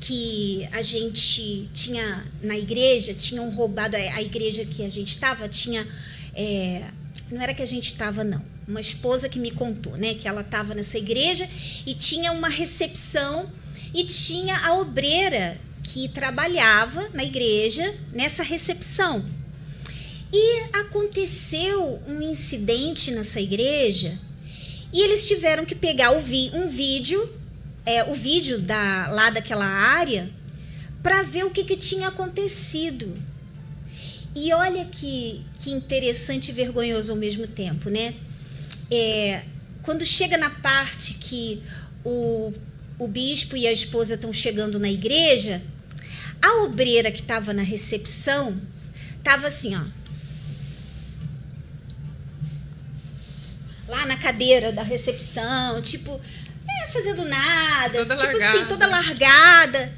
que 0.00 0.68
a 0.70 0.80
gente 0.80 1.68
tinha 1.72 2.24
na 2.40 2.56
igreja, 2.56 3.12
tinham 3.12 3.50
roubado 3.50 3.96
a, 3.96 4.22
igreja 4.22 4.64
que 4.64 4.84
a 4.84 4.88
gente 4.88 5.08
estava, 5.08 5.48
tinha 5.48 5.84
é, 6.34 6.88
não 7.30 7.40
era 7.40 7.52
que 7.52 7.62
a 7.62 7.66
gente 7.66 7.86
estava 7.86 8.22
não, 8.22 8.40
uma 8.68 8.80
esposa 8.80 9.28
que 9.28 9.40
me 9.40 9.50
contou, 9.50 9.96
né, 9.96 10.14
que 10.14 10.28
ela 10.28 10.42
estava 10.42 10.74
nessa 10.74 10.98
igreja 10.98 11.48
e 11.84 11.94
tinha 11.94 12.30
uma 12.30 12.48
recepção 12.48 13.50
e 13.92 14.04
tinha 14.04 14.56
a 14.58 14.74
obreira 14.74 15.58
que 15.92 16.08
trabalhava 16.08 17.08
na 17.14 17.24
igreja 17.24 17.94
nessa 18.12 18.42
recepção. 18.42 19.24
E 20.32 20.62
aconteceu 20.72 22.02
um 22.06 22.20
incidente 22.20 23.12
nessa 23.12 23.40
igreja 23.40 24.18
e 24.92 25.00
eles 25.00 25.28
tiveram 25.28 25.64
que 25.64 25.74
pegar 25.74 26.10
um 26.10 26.66
vídeo, 26.66 27.28
é, 27.84 28.04
o 28.04 28.14
vídeo 28.14 28.58
da, 28.58 29.08
lá 29.08 29.30
daquela 29.30 29.64
área, 29.66 30.28
para 31.02 31.22
ver 31.22 31.44
o 31.44 31.50
que, 31.50 31.62
que 31.62 31.76
tinha 31.76 32.08
acontecido. 32.08 33.16
e 34.34 34.52
olha 34.52 34.84
que, 34.84 35.44
que 35.58 35.70
interessante 35.70 36.50
e 36.50 36.52
vergonhoso 36.52 37.12
ao 37.12 37.18
mesmo 37.18 37.46
tempo, 37.46 37.88
né? 37.88 38.14
É, 38.90 39.44
quando 39.82 40.04
chega 40.04 40.36
na 40.36 40.50
parte 40.50 41.14
que 41.14 41.62
o, 42.04 42.52
o 42.98 43.08
bispo 43.08 43.56
e 43.56 43.66
a 43.66 43.72
esposa 43.72 44.14
estão 44.14 44.32
chegando 44.32 44.78
na 44.78 44.90
igreja, 44.90 45.62
a 46.42 46.62
obreira 46.64 47.10
que 47.10 47.20
estava 47.20 47.52
na 47.52 47.62
recepção 47.62 48.60
estava 49.18 49.46
assim, 49.46 49.74
ó. 49.74 49.82
Lá 53.88 54.04
na 54.06 54.16
cadeira 54.16 54.72
da 54.72 54.82
recepção, 54.82 55.80
tipo, 55.80 56.20
é, 56.68 56.86
fazendo 56.88 57.24
nada, 57.24 57.98
Toda 57.98 58.16
tipo 58.16 58.32
largada. 58.32 58.58
assim, 58.58 58.64
toda 58.66 58.86
largada. 58.86 59.92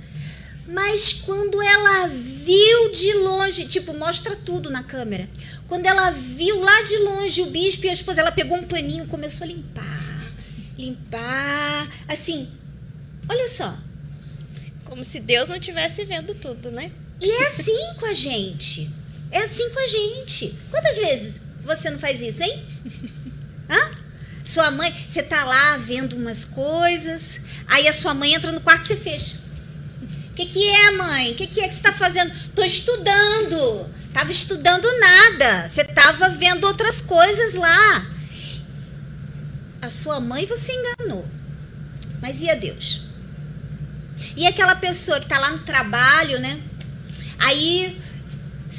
Mas 0.68 1.14
quando 1.14 1.62
ela 1.62 2.08
viu 2.08 2.90
de 2.92 3.14
longe, 3.14 3.66
tipo, 3.66 3.94
mostra 3.94 4.36
tudo 4.36 4.68
na 4.70 4.82
câmera. 4.82 5.28
Quando 5.66 5.86
ela 5.86 6.10
viu 6.10 6.60
lá 6.60 6.82
de 6.82 6.96
longe 6.98 7.40
o 7.40 7.46
bispo 7.46 7.86
e 7.86 7.88
a 7.88 7.92
esposa, 7.92 8.20
ela 8.20 8.32
pegou 8.32 8.58
um 8.58 8.64
paninho 8.64 9.04
e 9.04 9.08
começou 9.08 9.44
a 9.44 9.48
limpar. 9.48 10.32
Limpar. 10.76 11.88
Assim, 12.06 12.50
olha 13.28 13.48
só. 13.48 13.74
Como 14.88 15.04
se 15.04 15.20
Deus 15.20 15.48
não 15.48 15.56
estivesse 15.56 16.04
vendo 16.04 16.34
tudo, 16.34 16.70
né? 16.70 16.90
E 17.20 17.30
é 17.30 17.46
assim 17.46 17.94
com 18.00 18.06
a 18.06 18.14
gente. 18.14 18.90
É 19.30 19.42
assim 19.42 19.68
com 19.70 19.80
a 19.80 19.86
gente. 19.86 20.54
Quantas 20.70 20.96
vezes 20.96 21.42
você 21.64 21.90
não 21.90 21.98
faz 21.98 22.20
isso, 22.22 22.42
hein? 22.42 22.66
Hã? 23.68 23.90
Sua 24.42 24.70
mãe, 24.70 24.90
você 25.06 25.22
tá 25.22 25.44
lá 25.44 25.76
vendo 25.76 26.16
umas 26.16 26.44
coisas, 26.44 27.40
aí 27.66 27.86
a 27.86 27.92
sua 27.92 28.14
mãe 28.14 28.32
entra 28.32 28.50
no 28.50 28.62
quarto 28.62 28.84
e 28.84 28.86
você 28.86 28.96
fecha. 28.96 29.36
O 30.32 30.34
que, 30.34 30.46
que 30.46 30.66
é, 30.66 30.90
mãe? 30.92 31.32
O 31.32 31.34
que, 31.34 31.46
que 31.46 31.60
é 31.60 31.68
que 31.68 31.74
você 31.74 31.80
está 31.80 31.92
fazendo? 31.92 32.32
Tô 32.54 32.62
estudando. 32.62 33.86
Tava 34.14 34.32
estudando 34.32 34.86
nada. 35.00 35.68
Você 35.68 35.84
tava 35.84 36.30
vendo 36.30 36.64
outras 36.64 37.02
coisas 37.02 37.54
lá. 37.54 38.06
A 39.82 39.90
sua 39.90 40.18
mãe 40.18 40.46
você 40.46 40.72
enganou. 40.72 41.26
Mas 42.22 42.40
e 42.40 42.48
a 42.48 42.54
Deus? 42.54 43.07
E 44.38 44.46
aquela 44.46 44.76
pessoa 44.76 45.18
que 45.18 45.24
está 45.24 45.36
lá 45.36 45.50
no 45.50 45.58
trabalho, 45.58 46.38
né? 46.38 46.60
Aí 47.40 48.00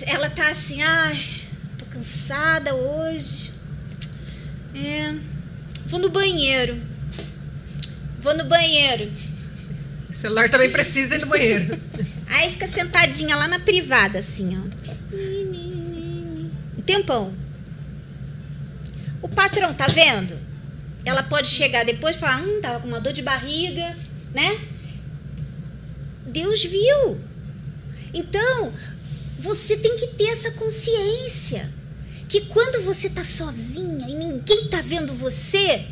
ela 0.08 0.30
tá 0.30 0.48
assim, 0.48 0.82
ai, 0.82 1.22
tô 1.78 1.86
cansada 1.88 2.74
hoje. 2.74 3.52
É, 4.74 5.14
vou 5.88 6.00
no 6.00 6.10
banheiro. 6.10 6.82
Vou 8.22 8.38
no 8.38 8.46
banheiro. 8.46 9.12
O 10.10 10.14
celular 10.14 10.48
também 10.50 10.72
precisa 10.72 11.18
ir 11.18 11.20
no 11.20 11.28
banheiro. 11.28 11.78
Aí 12.28 12.50
fica 12.52 12.66
sentadinha 12.66 13.36
lá 13.36 13.50
na 13.50 13.60
privada, 13.60 14.20
assim, 14.20 14.58
ó. 14.58 14.62
Tempão. 16.86 17.34
O 19.22 19.28
patrão, 19.28 19.74
tá 19.74 19.88
vendo? 19.88 20.40
Ela 21.04 21.22
pode 21.22 21.50
chegar 21.50 21.84
depois 21.84 22.16
e 22.16 22.20
falar, 22.20 22.44
hum, 22.44 22.62
tava 22.62 22.80
com 22.80 22.88
uma 22.88 23.02
dor 23.02 23.12
de 23.12 23.22
barriga, 23.22 23.98
né? 24.34 24.58
Deus 26.30 26.64
viu. 26.64 27.20
Então, 28.14 28.74
você 29.38 29.78
tem 29.78 29.96
que 29.98 30.08
ter 30.08 30.30
essa 30.30 30.52
consciência 30.52 31.70
que 32.28 32.42
quando 32.42 32.84
você 32.84 33.10
tá 33.10 33.24
sozinha 33.24 34.08
e 34.08 34.14
ninguém 34.14 34.68
tá 34.68 34.82
vendo 34.82 35.14
você, 35.14 35.86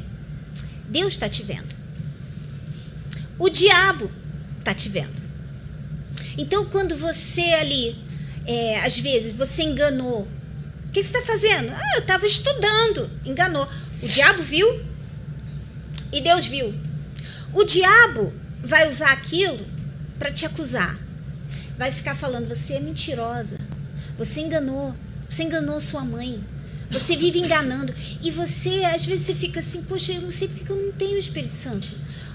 Deus 0.89 1.17
tá 1.17 1.28
te 1.28 1.43
vendo. 1.43 1.76
O 3.39 3.50
diabo 3.50 4.12
tá 4.63 4.73
te 4.73 4.89
vendo. 4.89 5.28
Então, 6.38 6.65
quando 6.65 6.95
você 6.95 7.41
ali, 7.41 7.95
é, 8.45 8.80
às 8.86 9.00
vezes, 9.00 9.32
você 9.32 9.63
enganou, 9.63 10.28
o 10.88 10.91
que 10.91 11.02
você 11.02 11.17
está 11.17 11.21
fazendo? 11.21 11.71
Ah, 11.71 11.95
eu 11.95 12.02
estava 12.02 12.26
estudando, 12.26 13.10
enganou. 13.26 13.67
O 14.02 14.08
diabo 14.08 14.43
viu 14.43 14.67
e 16.12 16.21
Deus 16.21 16.45
viu. 16.45 16.73
O 17.54 17.63
diabo 17.63 18.34
vai 18.63 18.88
usar 18.88 19.12
aquilo 19.12 19.77
para 20.18 20.32
te 20.32 20.46
acusar. 20.46 20.98
Vai 21.78 21.92
ficar 21.92 22.16
falando: 22.16 22.48
você 22.48 22.74
é 22.74 22.80
mentirosa, 22.80 23.58
você 24.18 24.42
enganou, 24.42 24.96
você 25.30 25.44
enganou 25.44 25.80
sua 25.80 26.04
mãe. 26.04 26.44
Você 26.90 27.18
vive 27.18 27.40
enganando. 27.40 27.94
E 28.22 28.32
você, 28.32 28.86
às 28.86 29.06
vezes, 29.06 29.26
você 29.26 29.36
fica 29.36 29.60
assim: 29.60 29.84
poxa, 29.84 30.14
eu 30.14 30.22
não 30.22 30.32
sei 30.32 30.48
porque 30.48 30.72
eu 30.72 30.76
não 30.76 30.92
tenho 30.94 31.16
o 31.16 31.20
Espírito 31.20 31.54
Santo. 31.54 31.88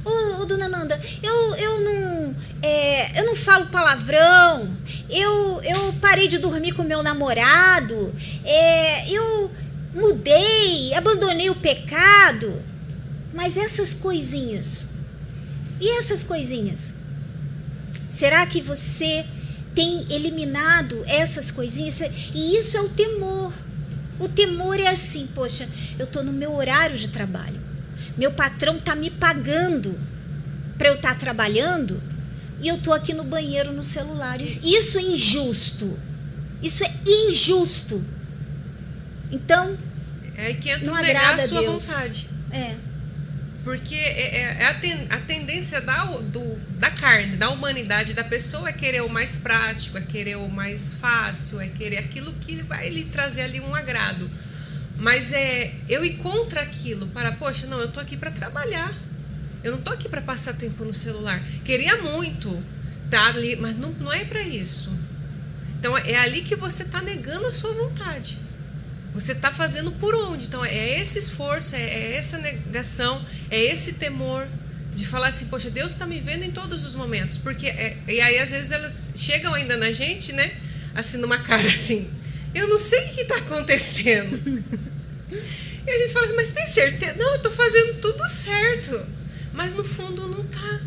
Ô, 0.05 0.42
ô 0.42 0.45
dona 0.45 0.68
Nanda, 0.68 1.01
eu, 1.23 1.55
eu 1.55 1.81
não 1.81 2.35
é, 2.61 3.21
eu 3.21 3.25
não 3.25 3.37
falo 3.37 3.66
palavrão, 3.66 4.68
eu, 5.09 5.62
eu 5.62 5.92
parei 6.01 6.27
de 6.27 6.38
dormir 6.38 6.73
com 6.73 6.83
meu 6.83 7.05
namorado, 7.05 8.12
é, 8.45 9.11
eu 9.11 9.51
mudei, 9.95 10.92
abandonei 10.95 11.51
o 11.51 11.55
pecado. 11.55 12.62
Mas 13.33 13.57
essas 13.57 13.95
coisinhas, 13.95 14.88
e 15.81 15.99
essas 15.99 16.23
coisinhas? 16.23 16.97
Será 18.12 18.44
que 18.46 18.61
você 18.61 19.25
tem 19.75 20.07
eliminado 20.11 21.03
essas 21.07 21.51
coisinhas? 21.51 22.01
E 22.35 22.57
isso 22.57 22.77
é 22.77 22.81
o 22.81 22.88
temor. 22.88 23.53
O 24.18 24.29
temor 24.29 24.79
é 24.79 24.88
assim, 24.88 25.27
poxa, 25.35 25.68
eu 25.98 26.05
estou 26.05 26.22
no 26.22 26.33
meu 26.33 26.55
horário 26.55 26.96
de 26.96 27.09
trabalho. 27.09 27.61
Meu 28.16 28.33
patrão 28.33 28.79
tá 28.79 28.94
me 28.94 29.11
pagando 29.11 29.98
para 30.77 30.88
eu 30.88 30.94
estar 30.94 31.11
tá 31.11 31.14
trabalhando 31.14 32.01
e 32.61 32.68
eu 32.68 32.79
tô 32.79 32.92
aqui 32.92 33.14
no 33.14 33.25
banheiro 33.25 33.72
no 33.72 33.83
celular. 33.83 34.40
Isso 34.40 34.98
é 34.98 35.03
injusto. 35.03 35.98
Isso 36.62 36.85
é 36.85 36.92
injusto. 37.29 38.05
Então, 39.31 39.77
É 40.37 40.53
que 40.55 40.70
entra 40.70 40.87
não 40.87 41.01
negar 41.01 41.22
agrada 41.22 41.42
a 41.42 41.48
sua 41.48 41.61
Deus. 41.61 41.87
vontade. 41.87 42.29
É. 42.53 42.77
Porque 43.64 43.94
é, 43.94 44.37
é- 44.37 44.57
é 44.61 44.66
a, 44.66 44.75
ten- 44.75 45.07
a 45.11 45.18
tendência 45.20 45.81
da, 45.81 46.05
do, 46.05 46.57
da 46.79 46.90
carne, 46.90 47.37
da 47.37 47.48
humanidade, 47.51 48.12
da 48.12 48.25
pessoa 48.25 48.68
é 48.68 48.72
querer 48.72 49.03
o 49.03 49.09
mais 49.09 49.38
prático, 49.38 49.96
é 49.96 50.01
querer 50.01 50.37
o 50.37 50.48
mais 50.48 50.94
fácil, 50.94 51.61
é 51.61 51.68
querer 51.68 51.98
aquilo 51.98 52.33
que 52.35 52.57
vai 52.64 52.88
lhe 52.88 53.05
trazer 53.05 53.42
ali 53.42 53.61
um 53.61 53.75
agrado. 53.75 54.29
Mas 54.96 55.33
é 55.33 55.72
eu 55.88 56.05
ir 56.05 56.16
contra 56.18 56.61
aquilo 56.62 57.07
para, 57.09 57.33
poxa, 57.33 57.66
não, 57.66 57.79
eu 57.81 57.88
tô 57.88 58.01
aqui 58.01 58.16
para 58.16 58.31
trabalhar. 58.31 58.92
Eu 59.62 59.72
não 59.72 59.81
tô 59.81 59.92
aqui 59.92 60.09
para 60.09 60.20
passar 60.22 60.55
tempo 60.55 60.85
no 60.85 60.92
celular. 60.92 61.40
Queria 61.64 62.03
muito 62.03 62.62
estar 63.05 63.29
ali, 63.29 63.55
mas 63.57 63.77
não, 63.77 63.90
não 63.92 64.12
é 64.12 64.25
para 64.25 64.42
isso. 64.42 64.90
Então 65.79 65.96
é 65.96 66.16
ali 66.16 66.42
que 66.42 66.57
você 66.57 66.83
está 66.83 67.01
negando 67.01 67.46
a 67.46 67.53
sua 67.53 67.72
vontade. 67.75 68.38
Você 69.14 69.33
está 69.33 69.53
fazendo 69.53 69.92
por 69.92 70.14
onde? 70.14 70.46
Então 70.46 70.64
é 70.64 71.01
esse 71.01 71.18
esforço, 71.18 71.77
é, 71.77 71.83
é 71.83 72.16
essa 72.16 72.38
negação, 72.38 73.25
é 73.51 73.61
esse 73.61 73.94
temor 73.94 74.48
de 74.94 75.07
falar 75.07 75.29
assim, 75.29 75.46
poxa, 75.46 75.70
Deus 75.70 75.92
está 75.92 76.07
me 76.07 76.18
vendo 76.20 76.44
em 76.44 76.51
todos 76.51 76.85
os 76.85 76.94
momentos. 76.94 77.37
Porque 77.37 77.66
é- 77.66 77.96
e 78.09 78.20
aí 78.20 78.38
às 78.38 78.51
vezes 78.51 78.72
elas 78.72 79.12
chegam 79.16 79.55
ainda 79.55 79.77
na 79.77 79.92
gente, 79.92 80.33
né? 80.33 80.51
Assim 80.94 81.18
numa 81.18 81.38
cara 81.38 81.66
assim, 81.68 82.11
eu 82.55 82.68
não 82.68 82.79
sei 82.79 83.01
o 83.07 83.14
que 83.14 83.20
está 83.22 83.37
acontecendo. 83.37 84.37
e 85.87 85.90
a 85.90 85.98
gente 85.98 86.12
fala 86.12 86.27
assim, 86.27 86.37
mas 86.37 86.51
tem 86.51 86.66
certeza? 86.66 87.14
Não, 87.16 87.31
eu 87.31 87.37
estou 87.37 87.53
fazendo 87.53 88.01
tudo 88.01 88.27
certo. 88.29 89.07
Mas 89.53 89.75
no 89.75 89.85
fundo 89.85 90.27
não 90.29 90.44
tá. 90.44 90.81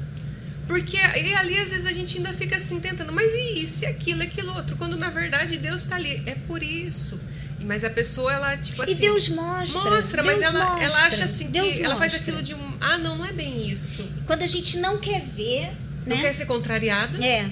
Porque 0.67 0.97
e 0.97 1.33
ali 1.35 1.57
às 1.59 1.69
vezes 1.69 1.85
a 1.85 1.93
gente 1.93 2.17
ainda 2.17 2.33
fica 2.33 2.57
assim 2.57 2.79
tentando, 2.79 3.13
mas 3.13 3.31
e 3.33 3.61
isso, 3.61 3.85
e 3.85 3.87
aquilo, 3.87 4.23
aquilo 4.23 4.51
outro, 4.55 4.75
quando 4.77 4.97
na 4.97 5.11
verdade 5.11 5.57
Deus 5.57 5.83
está 5.83 5.95
ali. 5.95 6.23
É 6.25 6.33
por 6.47 6.63
isso. 6.63 7.19
Mas 7.65 7.83
a 7.83 7.89
pessoa, 7.89 8.31
ela, 8.31 8.55
tipo 8.57 8.81
assim. 8.81 8.93
E 8.93 8.95
Deus 8.95 9.29
mostra. 9.29 9.91
Mostra, 9.91 10.23
mas 10.23 10.39
Deus 10.39 10.45
ela, 10.49 10.65
mostra. 10.65 10.83
ela 10.85 11.01
acha 11.07 11.23
assim 11.25 11.49
Deus 11.49 11.73
que 11.73 11.83
ela 11.83 11.95
faz 11.95 12.15
aquilo 12.15 12.41
de 12.41 12.53
um. 12.53 12.77
Ah, 12.79 12.97
não, 12.99 13.17
não 13.17 13.25
é 13.25 13.31
bem 13.33 13.67
isso. 13.67 14.07
Quando 14.25 14.43
a 14.43 14.47
gente 14.47 14.77
não 14.77 14.97
quer 14.99 15.21
ver, 15.21 15.71
Não 16.05 16.15
né? 16.15 16.21
quer 16.21 16.33
ser 16.33 16.45
contrariado. 16.45 17.21
É. 17.23 17.49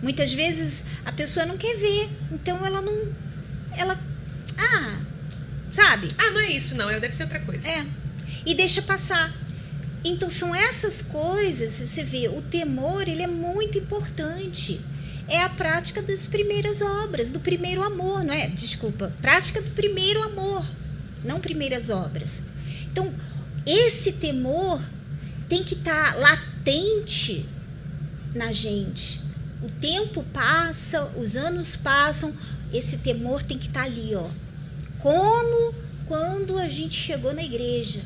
Muitas 0.00 0.32
vezes 0.32 0.84
a 1.04 1.12
pessoa 1.12 1.46
não 1.46 1.56
quer 1.56 1.76
ver, 1.76 2.10
então 2.30 2.64
ela 2.64 2.80
não 2.80 3.12
ela 3.76 3.98
ah, 4.58 5.00
sabe? 5.70 6.08
Ah, 6.18 6.30
não 6.30 6.40
é 6.40 6.50
isso, 6.50 6.76
não. 6.76 6.88
Deve 7.00 7.14
ser 7.14 7.24
outra 7.24 7.40
coisa. 7.40 7.68
É. 7.68 7.84
E 8.46 8.54
deixa 8.54 8.82
passar. 8.82 9.32
Então 10.04 10.28
são 10.28 10.54
essas 10.54 11.00
coisas, 11.02 11.80
você 11.80 12.02
vê, 12.02 12.28
o 12.28 12.42
temor, 12.42 13.08
ele 13.08 13.22
é 13.22 13.26
muito 13.26 13.78
importante. 13.78 14.80
É 15.28 15.38
a 15.42 15.48
prática 15.48 16.02
das 16.02 16.26
primeiras 16.26 16.82
obras, 16.82 17.30
do 17.30 17.40
primeiro 17.40 17.82
amor, 17.82 18.24
não 18.24 18.34
é? 18.34 18.48
Desculpa, 18.48 19.12
prática 19.22 19.60
do 19.62 19.70
primeiro 19.70 20.22
amor, 20.22 20.64
não 21.24 21.40
primeiras 21.40 21.90
obras. 21.90 22.42
Então, 22.90 23.12
esse 23.66 24.12
temor 24.14 24.80
tem 25.48 25.62
que 25.62 25.74
estar 25.74 26.16
latente 26.18 27.46
na 28.34 28.50
gente. 28.52 29.20
O 29.62 29.68
tempo 29.68 30.24
passa, 30.32 31.04
os 31.16 31.36
anos 31.36 31.76
passam, 31.76 32.34
esse 32.72 32.98
temor 32.98 33.42
tem 33.42 33.58
que 33.58 33.68
estar 33.68 33.84
ali, 33.84 34.14
ó. 34.14 34.28
Como 34.98 35.74
quando 36.06 36.58
a 36.58 36.68
gente 36.68 36.94
chegou 36.94 37.32
na 37.32 37.42
igreja, 37.42 38.00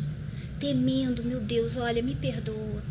temendo, 0.58 1.24
meu 1.24 1.40
Deus, 1.40 1.76
olha, 1.76 2.02
me 2.02 2.14
perdoa. 2.14 2.82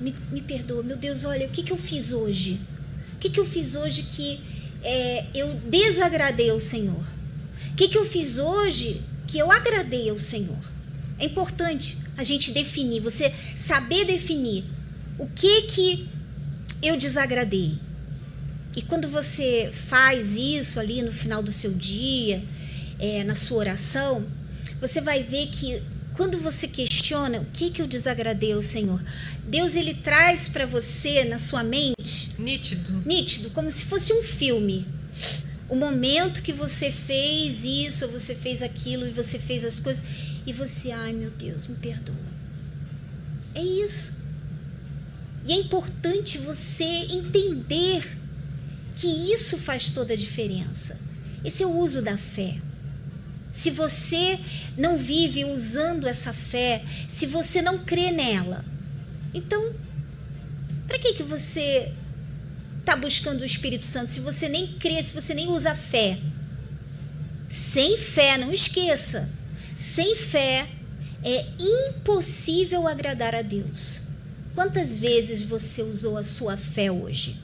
Me, 0.00 0.12
me 0.30 0.40
perdoa, 0.40 0.82
meu 0.82 0.96
Deus, 0.96 1.24
olha, 1.24 1.46
o 1.46 1.50
que, 1.50 1.62
que 1.62 1.72
eu 1.72 1.76
fiz 1.76 2.12
hoje? 2.12 2.60
O 3.14 3.18
que, 3.18 3.30
que 3.30 3.40
eu 3.40 3.44
fiz 3.44 3.74
hoje 3.74 4.02
que 4.02 4.40
é, 4.82 5.26
eu 5.34 5.54
desagradei 5.68 6.50
ao 6.50 6.60
Senhor? 6.60 7.04
O 7.70 7.74
que, 7.74 7.88
que 7.88 7.98
eu 7.98 8.04
fiz 8.04 8.38
hoje 8.38 9.00
que 9.26 9.38
eu 9.38 9.50
agradei 9.50 10.10
ao 10.10 10.18
Senhor? 10.18 10.58
É 11.18 11.24
importante 11.24 11.96
a 12.16 12.22
gente 12.22 12.52
definir, 12.52 13.00
você 13.00 13.32
saber 13.54 14.04
definir 14.04 14.64
o 15.18 15.26
que 15.26 15.62
que 15.62 16.08
eu 16.82 16.96
desagradei. 16.96 17.78
E 18.76 18.82
quando 18.82 19.08
você 19.08 19.70
faz 19.72 20.36
isso 20.36 20.80
ali 20.80 21.02
no 21.02 21.12
final 21.12 21.42
do 21.42 21.52
seu 21.52 21.72
dia, 21.72 22.44
é, 22.98 23.22
na 23.24 23.34
sua 23.34 23.58
oração, 23.58 24.26
você 24.80 25.00
vai 25.00 25.22
ver 25.22 25.46
que 25.46 25.80
quando 26.14 26.38
você 26.38 26.68
questiona 26.68 27.40
o 27.40 27.46
que 27.46 27.70
que 27.70 27.82
eu 27.82 27.86
desagradei 27.86 28.52
ao 28.52 28.62
Senhor, 28.62 29.02
Deus 29.46 29.76
ele 29.76 29.94
traz 29.94 30.48
para 30.48 30.64
você 30.64 31.24
na 31.24 31.38
sua 31.38 31.62
mente 31.62 32.34
nítido, 32.38 33.02
nítido, 33.04 33.50
como 33.50 33.70
se 33.70 33.84
fosse 33.84 34.12
um 34.12 34.22
filme. 34.22 34.86
O 35.68 35.76
momento 35.76 36.42
que 36.42 36.52
você 36.52 36.90
fez 36.90 37.64
isso, 37.64 38.06
você 38.08 38.34
fez 38.34 38.62
aquilo 38.62 39.06
e 39.06 39.12
você 39.12 39.38
fez 39.38 39.64
as 39.64 39.80
coisas 39.80 40.04
e 40.46 40.52
você, 40.52 40.90
ai 40.92 41.12
meu 41.12 41.30
Deus, 41.30 41.66
me 41.66 41.76
perdoa. 41.76 42.14
É 43.54 43.62
isso. 43.62 44.14
E 45.46 45.52
é 45.52 45.56
importante 45.56 46.38
você 46.38 46.84
entender 46.84 48.18
que 48.96 49.06
isso 49.06 49.58
faz 49.58 49.90
toda 49.90 50.12
a 50.12 50.16
diferença. 50.16 50.98
Esse 51.44 51.62
é 51.62 51.66
o 51.66 51.76
uso 51.76 52.02
da 52.02 52.16
fé. 52.16 52.54
Se 53.54 53.70
você 53.70 54.36
não 54.76 54.96
vive 54.96 55.44
usando 55.44 56.08
essa 56.08 56.32
fé, 56.32 56.84
se 57.06 57.24
você 57.26 57.62
não 57.62 57.78
crê 57.78 58.10
nela, 58.10 58.64
então, 59.32 59.72
para 60.88 60.98
que, 60.98 61.12
que 61.12 61.22
você 61.22 61.92
está 62.80 62.96
buscando 62.96 63.42
o 63.42 63.44
Espírito 63.44 63.84
Santo 63.84 64.10
se 64.10 64.18
você 64.18 64.48
nem 64.48 64.66
crê, 64.74 65.00
se 65.00 65.14
você 65.14 65.34
nem 65.34 65.46
usa 65.52 65.72
fé? 65.72 66.18
Sem 67.48 67.96
fé, 67.96 68.36
não 68.38 68.50
esqueça, 68.50 69.30
sem 69.76 70.16
fé 70.16 70.68
é 71.22 71.46
impossível 71.58 72.88
agradar 72.88 73.36
a 73.36 73.42
Deus. 73.42 74.02
Quantas 74.52 74.98
vezes 74.98 75.44
você 75.44 75.80
usou 75.80 76.18
a 76.18 76.24
sua 76.24 76.56
fé 76.56 76.90
hoje? 76.90 77.40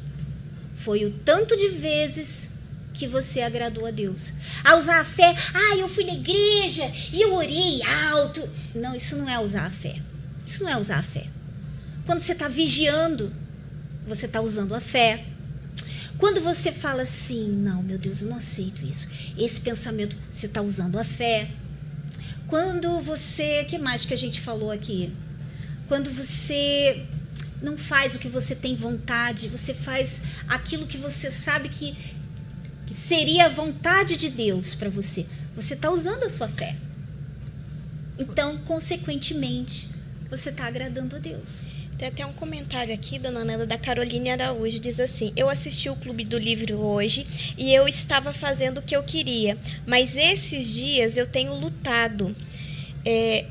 Foi 0.74 1.04
o 1.04 1.10
tanto 1.10 1.56
de 1.56 1.68
vezes 1.68 2.59
que 2.92 3.06
você 3.06 3.40
agradou 3.40 3.86
a 3.86 3.90
Deus. 3.90 4.32
A 4.64 4.76
usar 4.76 5.00
a 5.00 5.04
fé, 5.04 5.34
ah, 5.54 5.76
eu 5.76 5.88
fui 5.88 6.04
na 6.04 6.12
igreja 6.12 6.90
e 7.12 7.20
eu 7.20 7.34
orei 7.34 7.82
alto. 8.10 8.48
Não, 8.74 8.94
isso 8.94 9.16
não 9.16 9.28
é 9.28 9.38
usar 9.38 9.66
a 9.66 9.70
fé. 9.70 9.96
Isso 10.46 10.62
não 10.64 10.70
é 10.70 10.76
usar 10.76 10.98
a 10.98 11.02
fé. 11.02 11.26
Quando 12.04 12.20
você 12.20 12.32
está 12.32 12.48
vigiando, 12.48 13.32
você 14.04 14.26
está 14.26 14.40
usando 14.40 14.74
a 14.74 14.80
fé. 14.80 15.24
Quando 16.18 16.40
você 16.40 16.70
fala 16.72 17.02
assim, 17.02 17.48
não, 17.52 17.82
meu 17.82 17.98
Deus, 17.98 18.22
eu 18.22 18.28
não 18.28 18.36
aceito 18.36 18.84
isso. 18.84 19.08
Esse 19.38 19.60
pensamento, 19.60 20.16
você 20.30 20.46
está 20.46 20.60
usando 20.60 20.98
a 20.98 21.04
fé. 21.04 21.50
Quando 22.46 23.00
você, 23.00 23.64
que 23.64 23.78
mais 23.78 24.04
que 24.04 24.12
a 24.12 24.18
gente 24.18 24.40
falou 24.40 24.70
aqui? 24.70 25.12
quando 25.90 26.08
você 26.08 27.04
não 27.60 27.76
faz 27.76 28.14
o 28.14 28.20
que 28.20 28.28
você 28.28 28.54
tem 28.54 28.76
vontade, 28.76 29.48
você 29.48 29.74
faz 29.74 30.22
aquilo 30.46 30.86
que 30.86 30.96
você 30.96 31.28
sabe 31.28 31.68
que 31.68 31.96
seria 32.92 33.46
a 33.46 33.48
vontade 33.48 34.16
de 34.16 34.30
Deus 34.30 34.74
para 34.74 34.88
você. 34.88 35.26
Você 35.54 35.74
está 35.74 35.90
usando 35.90 36.24
a 36.24 36.30
sua 36.30 36.48
fé. 36.48 36.74
Então, 38.18 38.58
consequentemente, 38.58 39.90
você 40.28 40.50
está 40.50 40.66
agradando 40.66 41.16
a 41.16 41.18
Deus. 41.18 41.66
Tem 42.00 42.08
até 42.08 42.24
um 42.24 42.32
comentário 42.32 42.94
aqui, 42.94 43.18
dona 43.18 43.44
Nela, 43.44 43.66
da 43.66 43.76
Caroline 43.76 44.30
Araújo, 44.30 44.78
diz 44.80 44.98
assim: 44.98 45.30
Eu 45.36 45.50
assisti 45.50 45.90
o 45.90 45.96
Clube 45.96 46.24
do 46.24 46.38
Livro 46.38 46.78
hoje 46.78 47.26
e 47.58 47.74
eu 47.74 47.86
estava 47.86 48.32
fazendo 48.32 48.78
o 48.78 48.82
que 48.82 48.96
eu 48.96 49.02
queria, 49.02 49.58
mas 49.86 50.16
esses 50.16 50.72
dias 50.72 51.16
eu 51.16 51.26
tenho 51.26 51.54
lutado. 51.54 52.34
É, 53.04 53.44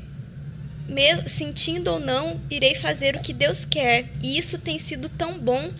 sentindo 1.26 1.92
ou 1.92 2.00
não, 2.00 2.40
irei 2.50 2.74
fazer 2.74 3.14
o 3.14 3.20
que 3.20 3.32
Deus 3.32 3.64
quer. 3.64 4.06
E 4.22 4.36
isso 4.36 4.58
tem 4.58 4.78
sido 4.78 5.08
tão 5.08 5.38
bom. 5.38 5.72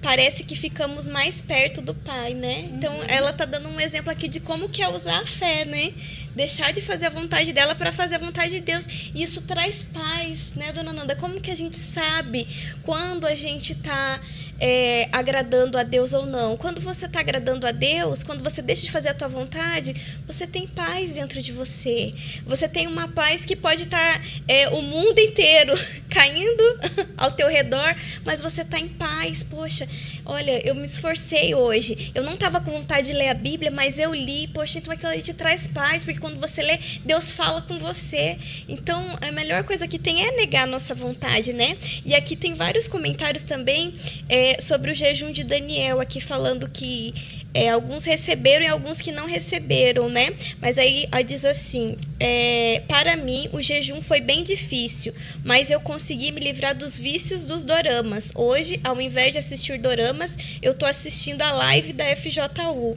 Parece 0.00 0.44
que 0.44 0.54
ficamos 0.54 1.08
mais 1.08 1.42
perto 1.42 1.80
do 1.82 1.92
Pai, 1.92 2.32
né? 2.32 2.68
Então, 2.72 2.94
uhum. 2.94 3.04
ela 3.08 3.32
tá 3.32 3.44
dando 3.44 3.68
um 3.68 3.80
exemplo 3.80 4.12
aqui 4.12 4.28
de 4.28 4.38
como 4.38 4.68
que 4.68 4.80
é 4.80 4.88
usar 4.88 5.20
a 5.20 5.26
fé, 5.26 5.64
né? 5.64 5.92
Deixar 6.36 6.72
de 6.72 6.80
fazer 6.80 7.06
a 7.06 7.10
vontade 7.10 7.52
dela 7.52 7.74
para 7.74 7.92
fazer 7.92 8.14
a 8.14 8.18
vontade 8.18 8.52
de 8.52 8.60
Deus. 8.60 8.86
E 9.12 9.22
isso 9.22 9.42
traz 9.42 9.82
paz, 9.82 10.52
né, 10.54 10.72
dona 10.72 10.92
Nanda? 10.92 11.16
Como 11.16 11.40
que 11.40 11.50
a 11.50 11.56
gente 11.56 11.76
sabe 11.76 12.46
quando 12.82 13.26
a 13.26 13.34
gente 13.34 13.74
tá 13.74 14.20
é, 14.60 15.08
agradando 15.12 15.78
a 15.78 15.82
Deus 15.82 16.12
ou 16.12 16.26
não. 16.26 16.56
Quando 16.56 16.80
você 16.80 17.06
está 17.06 17.20
agradando 17.20 17.66
a 17.66 17.70
Deus, 17.70 18.22
quando 18.22 18.42
você 18.42 18.60
deixa 18.60 18.82
de 18.82 18.90
fazer 18.90 19.10
a 19.10 19.14
tua 19.14 19.28
vontade, 19.28 19.94
você 20.26 20.46
tem 20.46 20.66
paz 20.66 21.12
dentro 21.12 21.40
de 21.40 21.52
você. 21.52 22.12
Você 22.46 22.68
tem 22.68 22.86
uma 22.86 23.08
paz 23.08 23.44
que 23.44 23.54
pode 23.54 23.84
estar 23.84 23.98
tá, 23.98 24.24
é, 24.46 24.68
o 24.68 24.82
mundo 24.82 25.18
inteiro 25.18 25.72
caindo 26.10 26.80
ao 27.16 27.32
teu 27.32 27.48
redor, 27.48 27.94
mas 28.24 28.40
você 28.40 28.62
está 28.62 28.78
em 28.78 28.88
paz. 28.88 29.42
Poxa, 29.42 29.88
olha, 30.28 30.60
eu 30.66 30.74
me 30.74 30.84
esforcei 30.84 31.54
hoje. 31.54 32.12
Eu 32.14 32.22
não 32.22 32.34
estava 32.34 32.60
com 32.60 32.70
vontade 32.70 33.08
de 33.08 33.14
ler 33.14 33.28
a 33.28 33.34
Bíblia, 33.34 33.70
mas 33.70 33.98
eu 33.98 34.14
li. 34.14 34.46
Poxa, 34.48 34.78
então 34.78 34.92
aquilo 34.92 35.10
ali 35.10 35.22
te 35.22 35.32
traz 35.32 35.66
paz, 35.66 36.04
porque 36.04 36.20
quando 36.20 36.38
você 36.38 36.62
lê, 36.62 36.78
Deus 37.04 37.32
fala 37.32 37.62
com 37.62 37.78
você. 37.78 38.38
Então, 38.68 39.02
a 39.26 39.32
melhor 39.32 39.64
coisa 39.64 39.88
que 39.88 39.98
tem 39.98 40.24
é 40.24 40.32
negar 40.32 40.64
a 40.64 40.66
nossa 40.66 40.94
vontade, 40.94 41.52
né? 41.54 41.76
E 42.04 42.14
aqui 42.14 42.36
tem 42.36 42.54
vários 42.54 42.86
comentários 42.86 43.42
também. 43.42 43.94
É, 44.28 44.60
sobre 44.60 44.92
o 44.92 44.94
jejum 44.94 45.32
de 45.32 45.42
Daniel, 45.42 45.98
aqui 45.98 46.20
falando 46.20 46.68
que 46.68 47.14
é, 47.58 47.70
alguns 47.70 48.04
receberam 48.04 48.64
e 48.64 48.68
alguns 48.68 49.00
que 49.00 49.10
não 49.10 49.26
receberam, 49.26 50.08
né? 50.08 50.32
Mas 50.60 50.78
aí, 50.78 51.08
diz 51.26 51.44
assim: 51.44 51.96
é, 52.20 52.82
para 52.86 53.16
mim 53.16 53.48
o 53.52 53.60
jejum 53.60 54.00
foi 54.00 54.20
bem 54.20 54.44
difícil, 54.44 55.12
mas 55.44 55.68
eu 55.68 55.80
consegui 55.80 56.30
me 56.30 56.40
livrar 56.40 56.76
dos 56.76 56.96
vícios 56.96 57.46
dos 57.46 57.64
doramas. 57.64 58.30
Hoje, 58.36 58.80
ao 58.84 59.00
invés 59.00 59.32
de 59.32 59.38
assistir 59.38 59.76
doramas, 59.78 60.38
eu 60.62 60.72
tô 60.72 60.86
assistindo 60.86 61.42
a 61.42 61.50
live 61.50 61.92
da 61.92 62.04
FJU. 62.14 62.96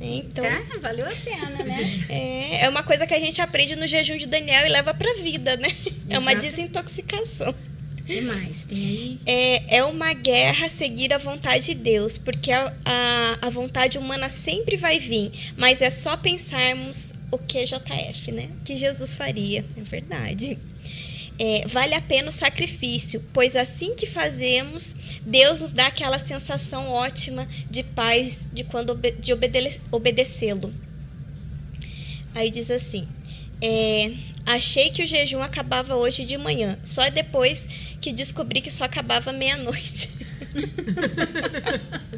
Então, 0.00 0.44
tá, 0.44 0.78
valeu 0.80 1.06
a 1.06 1.14
pena, 1.14 1.62
né? 1.62 2.02
É, 2.10 2.64
é 2.64 2.68
uma 2.68 2.82
coisa 2.82 3.06
que 3.06 3.14
a 3.14 3.20
gente 3.20 3.40
aprende 3.40 3.76
no 3.76 3.86
jejum 3.86 4.16
de 4.16 4.26
Daniel 4.26 4.66
e 4.66 4.68
leva 4.68 4.92
para 4.92 5.08
a 5.12 5.14
vida, 5.14 5.56
né? 5.58 5.68
Exato. 5.68 6.06
É 6.10 6.18
uma 6.18 6.34
desintoxicação 6.34 7.54
que 8.06 8.20
mais? 8.20 8.62
Tem 8.64 8.78
aí? 8.78 9.20
É, 9.26 9.76
é 9.78 9.84
uma 9.84 10.12
guerra 10.12 10.68
seguir 10.68 11.12
a 11.12 11.18
vontade 11.18 11.66
de 11.66 11.74
Deus, 11.74 12.18
porque 12.18 12.50
a, 12.50 12.72
a, 12.84 13.46
a 13.46 13.50
vontade 13.50 13.98
humana 13.98 14.28
sempre 14.28 14.76
vai 14.76 14.98
vir, 14.98 15.30
mas 15.56 15.80
é 15.80 15.90
só 15.90 16.16
pensarmos 16.16 17.14
o 17.30 17.38
que 17.38 17.64
JF, 17.64 18.32
né? 18.32 18.48
O 18.60 18.64
que 18.64 18.76
Jesus 18.76 19.14
faria, 19.14 19.64
é 19.76 19.80
verdade. 19.80 20.58
É, 21.38 21.66
vale 21.66 21.94
a 21.94 22.00
pena 22.00 22.28
o 22.28 22.32
sacrifício, 22.32 23.22
pois 23.32 23.56
assim 23.56 23.94
que 23.94 24.06
fazemos, 24.06 24.94
Deus 25.22 25.60
nos 25.60 25.72
dá 25.72 25.86
aquela 25.86 26.18
sensação 26.18 26.90
ótima 26.90 27.48
de 27.70 27.82
paz 27.82 28.50
de 28.52 28.64
quando 28.64 28.94
de 28.94 29.32
obede 29.32 29.80
obedecê-lo. 29.90 30.72
Aí 32.34 32.50
diz 32.50 32.70
assim: 32.70 33.08
é, 33.60 34.12
achei 34.46 34.90
que 34.90 35.02
o 35.02 35.06
jejum 35.06 35.42
acabava 35.42 35.96
hoje 35.96 36.24
de 36.24 36.36
manhã, 36.36 36.78
só 36.84 37.08
depois 37.10 37.68
que 38.02 38.12
descobri 38.12 38.60
que 38.60 38.70
só 38.70 38.84
acabava 38.84 39.32
meia-noite. 39.32 40.10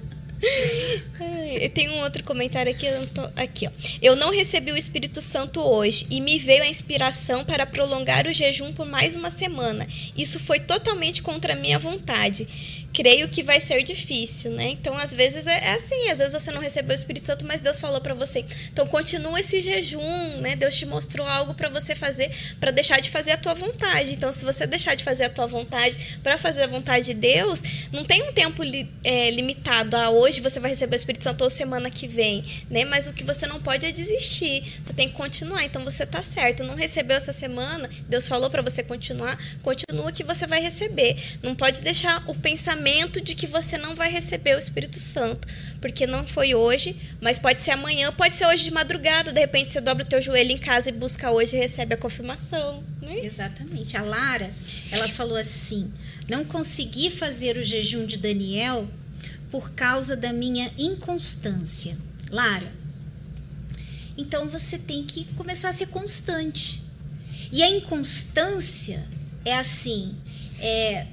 Tem 1.74 1.88
um 1.90 2.02
outro 2.02 2.22
comentário 2.24 2.72
aqui, 2.72 2.86
eu 2.86 3.06
tô, 3.08 3.22
aqui, 3.36 3.66
ó. 3.66 3.70
Eu 4.02 4.16
não 4.16 4.30
recebi 4.30 4.72
o 4.72 4.76
Espírito 4.76 5.20
Santo 5.20 5.60
hoje 5.60 6.06
e 6.10 6.20
me 6.20 6.38
veio 6.38 6.62
a 6.62 6.68
inspiração 6.68 7.44
para 7.44 7.66
prolongar 7.66 8.26
o 8.26 8.32
jejum 8.32 8.72
por 8.72 8.86
mais 8.86 9.14
uma 9.14 9.30
semana. 9.30 9.86
Isso 10.16 10.38
foi 10.38 10.58
totalmente 10.60 11.22
contra 11.22 11.52
a 11.52 11.56
minha 11.56 11.78
vontade 11.78 12.83
creio 12.94 13.28
que 13.28 13.42
vai 13.42 13.60
ser 13.60 13.82
difícil, 13.82 14.52
né? 14.52 14.68
Então, 14.68 14.96
às 14.96 15.12
vezes 15.12 15.48
é, 15.48 15.64
é 15.64 15.72
assim, 15.72 16.10
às 16.10 16.18
vezes 16.18 16.32
você 16.32 16.52
não 16.52 16.60
recebeu 16.60 16.92
o 16.92 16.98
Espírito 16.98 17.26
Santo, 17.26 17.44
mas 17.44 17.60
Deus 17.60 17.80
falou 17.80 18.00
para 18.00 18.14
você. 18.14 18.44
Então, 18.72 18.86
continua 18.86 19.40
esse 19.40 19.60
jejum, 19.60 20.38
né? 20.40 20.54
Deus 20.54 20.76
te 20.76 20.86
mostrou 20.86 21.26
algo 21.26 21.54
para 21.54 21.68
você 21.68 21.96
fazer, 21.96 22.30
para 22.60 22.70
deixar 22.70 23.00
de 23.00 23.10
fazer 23.10 23.32
a 23.32 23.36
tua 23.36 23.52
vontade. 23.52 24.12
Então, 24.12 24.30
se 24.30 24.44
você 24.44 24.64
deixar 24.64 24.94
de 24.94 25.02
fazer 25.02 25.24
a 25.24 25.28
tua 25.28 25.46
vontade 25.48 26.18
para 26.22 26.38
fazer 26.38 26.62
a 26.62 26.66
vontade 26.68 27.06
de 27.06 27.14
Deus, 27.14 27.62
não 27.90 28.04
tem 28.04 28.22
um 28.22 28.32
tempo 28.32 28.62
li, 28.62 28.88
é, 29.02 29.28
limitado. 29.32 29.96
Ah, 29.96 30.10
hoje 30.10 30.40
você 30.40 30.60
vai 30.60 30.70
receber 30.70 30.94
o 30.94 30.96
Espírito 30.96 31.24
Santo 31.24 31.42
ou 31.42 31.50
semana 31.50 31.90
que 31.90 32.06
vem, 32.06 32.44
né? 32.70 32.84
Mas 32.84 33.08
o 33.08 33.12
que 33.12 33.24
você 33.24 33.44
não 33.44 33.60
pode 33.60 33.84
é 33.84 33.90
desistir. 33.90 34.72
Você 34.84 34.92
tem 34.92 35.08
que 35.08 35.14
continuar. 35.14 35.64
Então, 35.64 35.82
você 35.84 36.06
tá 36.06 36.22
certo. 36.22 36.62
Não 36.62 36.76
recebeu 36.76 37.16
essa 37.16 37.32
semana, 37.32 37.90
Deus 38.08 38.28
falou 38.28 38.48
para 38.48 38.62
você 38.62 38.84
continuar, 38.84 39.36
continua 39.64 40.12
que 40.12 40.22
você 40.22 40.46
vai 40.46 40.60
receber. 40.60 41.16
Não 41.42 41.56
pode 41.56 41.82
deixar 41.82 42.22
o 42.28 42.34
pensamento 42.36 42.83
pensamento 42.84 43.20
de 43.22 43.34
que 43.34 43.46
você 43.46 43.78
não 43.78 43.94
vai 43.94 44.10
receber 44.10 44.54
o 44.54 44.58
Espírito 44.58 44.98
Santo, 44.98 45.48
porque 45.80 46.06
não 46.06 46.26
foi 46.26 46.54
hoje, 46.54 46.94
mas 47.20 47.38
pode 47.38 47.62
ser 47.62 47.70
amanhã, 47.70 48.12
pode 48.12 48.34
ser 48.34 48.46
hoje 48.46 48.64
de 48.64 48.70
madrugada, 48.70 49.32
de 49.32 49.40
repente 49.40 49.70
você 49.70 49.80
dobra 49.80 50.04
o 50.04 50.06
teu 50.06 50.20
joelho 50.20 50.50
em 50.50 50.58
casa 50.58 50.90
e 50.90 50.92
busca 50.92 51.30
hoje 51.30 51.56
e 51.56 51.58
recebe 51.58 51.94
a 51.94 51.96
confirmação. 51.96 52.84
Né? 53.00 53.24
Exatamente. 53.24 53.96
A 53.96 54.02
Lara, 54.02 54.50
ela 54.92 55.08
falou 55.08 55.36
assim: 55.36 55.90
não 56.28 56.44
consegui 56.44 57.10
fazer 57.10 57.56
o 57.56 57.62
jejum 57.62 58.04
de 58.04 58.18
Daniel 58.18 58.86
por 59.50 59.72
causa 59.72 60.14
da 60.14 60.32
minha 60.32 60.70
inconstância. 60.76 61.96
Lara, 62.30 62.70
então 64.16 64.46
você 64.46 64.78
tem 64.78 65.04
que 65.04 65.24
começar 65.36 65.70
a 65.70 65.72
ser 65.72 65.86
constante. 65.86 66.82
E 67.50 67.62
a 67.62 67.70
inconstância 67.70 69.02
é 69.44 69.54
assim, 69.56 70.14
é, 70.58 71.06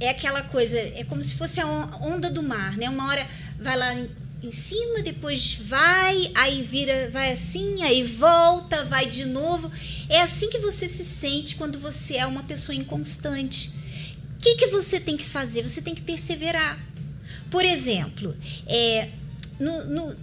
é 0.00 0.08
aquela 0.08 0.42
coisa, 0.42 0.78
é 0.78 1.04
como 1.04 1.22
se 1.22 1.34
fosse 1.34 1.60
a 1.60 1.66
onda 1.66 2.30
do 2.30 2.42
mar, 2.42 2.76
né? 2.76 2.88
Uma 2.88 3.06
hora 3.06 3.26
vai 3.58 3.76
lá 3.76 3.94
em 4.42 4.50
cima, 4.50 5.02
depois 5.02 5.56
vai, 5.60 6.32
aí 6.34 6.62
vira, 6.62 7.10
vai 7.10 7.30
assim, 7.30 7.82
aí 7.82 8.02
volta, 8.02 8.84
vai 8.86 9.04
de 9.04 9.26
novo. 9.26 9.70
É 10.08 10.22
assim 10.22 10.48
que 10.48 10.58
você 10.58 10.88
se 10.88 11.04
sente 11.04 11.56
quando 11.56 11.78
você 11.78 12.16
é 12.16 12.26
uma 12.26 12.42
pessoa 12.42 12.74
inconstante. 12.74 13.70
O 14.36 14.40
que, 14.40 14.56
que 14.56 14.66
você 14.68 14.98
tem 14.98 15.16
que 15.16 15.24
fazer? 15.24 15.62
Você 15.62 15.82
tem 15.82 15.94
que 15.94 16.00
perseverar. 16.00 16.78
Por 17.50 17.64
exemplo, 17.64 18.34
é, 18.66 19.10
no, 19.58 19.84
no, 19.84 20.16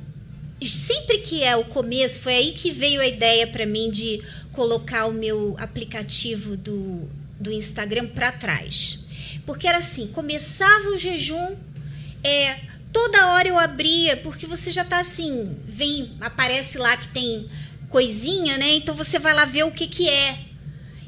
sempre 0.62 1.20
que 1.20 1.44
é 1.44 1.56
o 1.56 1.66
começo, 1.66 2.22
foi 2.22 2.34
aí 2.34 2.52
que 2.54 2.72
veio 2.72 3.00
a 3.00 3.08
ideia 3.08 3.46
para 3.46 3.66
mim 3.66 3.92
de 3.92 4.20
colocar 4.52 5.06
o 5.06 5.14
meu 5.14 5.56
aplicativo 5.60 6.58
do, 6.58 7.08
do 7.40 7.52
Instagram 7.52 8.08
para 8.08 8.32
trás. 8.32 9.07
Porque 9.46 9.68
era 9.68 9.78
assim, 9.78 10.08
começava 10.08 10.90
o 10.90 10.98
jejum, 10.98 11.56
é, 12.24 12.60
toda 12.92 13.28
hora 13.34 13.48
eu 13.48 13.58
abria, 13.58 14.18
porque 14.18 14.46
você 14.46 14.72
já 14.72 14.84
tá 14.84 15.00
assim, 15.00 15.58
vem, 15.68 16.12
aparece 16.20 16.78
lá 16.78 16.96
que 16.98 17.10
tem 17.10 17.50
coisinha, 17.90 18.58
né? 18.58 18.76
Então 18.76 18.96
você 18.96 19.20
vai 19.20 19.34
lá 19.34 19.46
ver 19.46 19.64
o 19.64 19.72
que 19.72 19.88
que 19.88 20.10
é. 20.10 20.38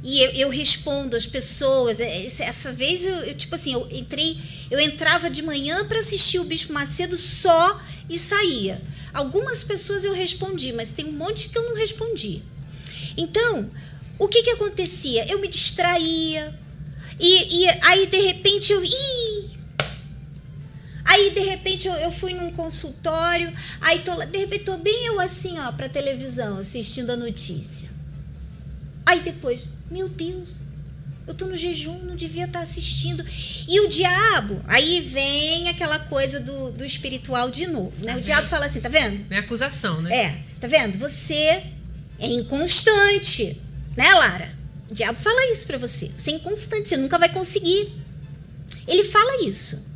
E 0.03 0.21
eu, 0.21 0.31
eu 0.31 0.49
respondo 0.49 1.15
as 1.15 1.25
pessoas. 1.25 1.99
É, 1.99 2.25
essa 2.25 2.71
vez 2.71 3.05
eu, 3.05 3.15
eu, 3.15 3.33
tipo 3.33 3.55
assim, 3.55 3.73
eu 3.73 3.87
entrei, 3.91 4.39
eu 4.71 4.79
entrava 4.79 5.29
de 5.29 5.41
manhã 5.41 5.85
para 5.85 5.99
assistir 5.99 6.39
o 6.39 6.45
Bispo 6.45 6.73
Macedo 6.73 7.17
só 7.17 7.81
e 8.09 8.17
saía. 8.17 8.81
Algumas 9.13 9.63
pessoas 9.63 10.05
eu 10.05 10.13
respondi, 10.13 10.71
mas 10.73 10.91
tem 10.91 11.05
um 11.05 11.11
monte 11.11 11.49
que 11.49 11.57
eu 11.57 11.63
não 11.63 11.75
respondi. 11.75 12.41
Então, 13.17 13.69
o 14.17 14.27
que 14.27 14.43
que 14.43 14.51
acontecia? 14.51 15.25
Eu 15.29 15.39
me 15.39 15.47
distraía. 15.47 16.57
E, 17.19 17.63
e 17.63 17.69
aí 17.81 18.07
de 18.07 18.19
repente 18.19 18.71
eu, 18.71 18.83
ih, 18.83 19.59
Aí, 21.09 21.31
de 21.31 21.39
repente, 21.39 21.87
eu, 21.87 21.93
eu 21.95 22.11
fui 22.11 22.35
num 22.35 22.51
consultório, 22.51 23.51
aí 23.81 23.97
tô, 23.99 24.13
de 24.13 24.37
repente 24.37 24.65
tô 24.65 24.77
bem 24.77 25.07
eu 25.07 25.19
assim, 25.19 25.57
ó, 25.57 25.71
pra 25.71 25.89
televisão, 25.89 26.59
assistindo 26.59 27.09
a 27.09 27.17
notícia. 27.17 27.89
Aí 29.07 29.19
depois, 29.21 29.69
meu 29.89 30.07
Deus, 30.07 30.61
eu 31.25 31.33
tô 31.33 31.47
no 31.47 31.57
jejum, 31.57 31.97
não 32.03 32.15
devia 32.15 32.45
estar 32.45 32.59
tá 32.59 32.63
assistindo. 32.63 33.25
E 33.67 33.79
o 33.79 33.87
diabo, 33.87 34.61
aí 34.67 35.01
vem 35.01 35.67
aquela 35.67 35.97
coisa 35.97 36.39
do, 36.39 36.71
do 36.73 36.85
espiritual 36.85 37.49
de 37.49 37.65
novo, 37.65 38.05
né? 38.05 38.15
O 38.15 38.21
diabo 38.21 38.47
fala 38.47 38.67
assim, 38.67 38.79
tá 38.79 38.89
vendo? 38.89 39.25
É 39.31 39.39
acusação, 39.39 40.03
né? 40.03 40.15
É, 40.15 40.37
tá 40.61 40.67
vendo? 40.67 40.95
Você 40.99 41.33
é 42.19 42.27
inconstante, 42.27 43.59
né, 43.97 44.13
Lara? 44.13 44.58
O 44.89 44.93
diabo 44.93 45.19
fala 45.19 45.51
isso 45.51 45.67
pra 45.67 45.77
você. 45.77 46.11
Você 46.17 46.31
é 46.31 46.35
inconstante, 46.35 46.89
você 46.89 46.97
nunca 46.97 47.17
vai 47.17 47.31
conseguir. 47.31 47.93
Ele 48.87 49.03
fala 49.03 49.43
isso. 49.47 49.87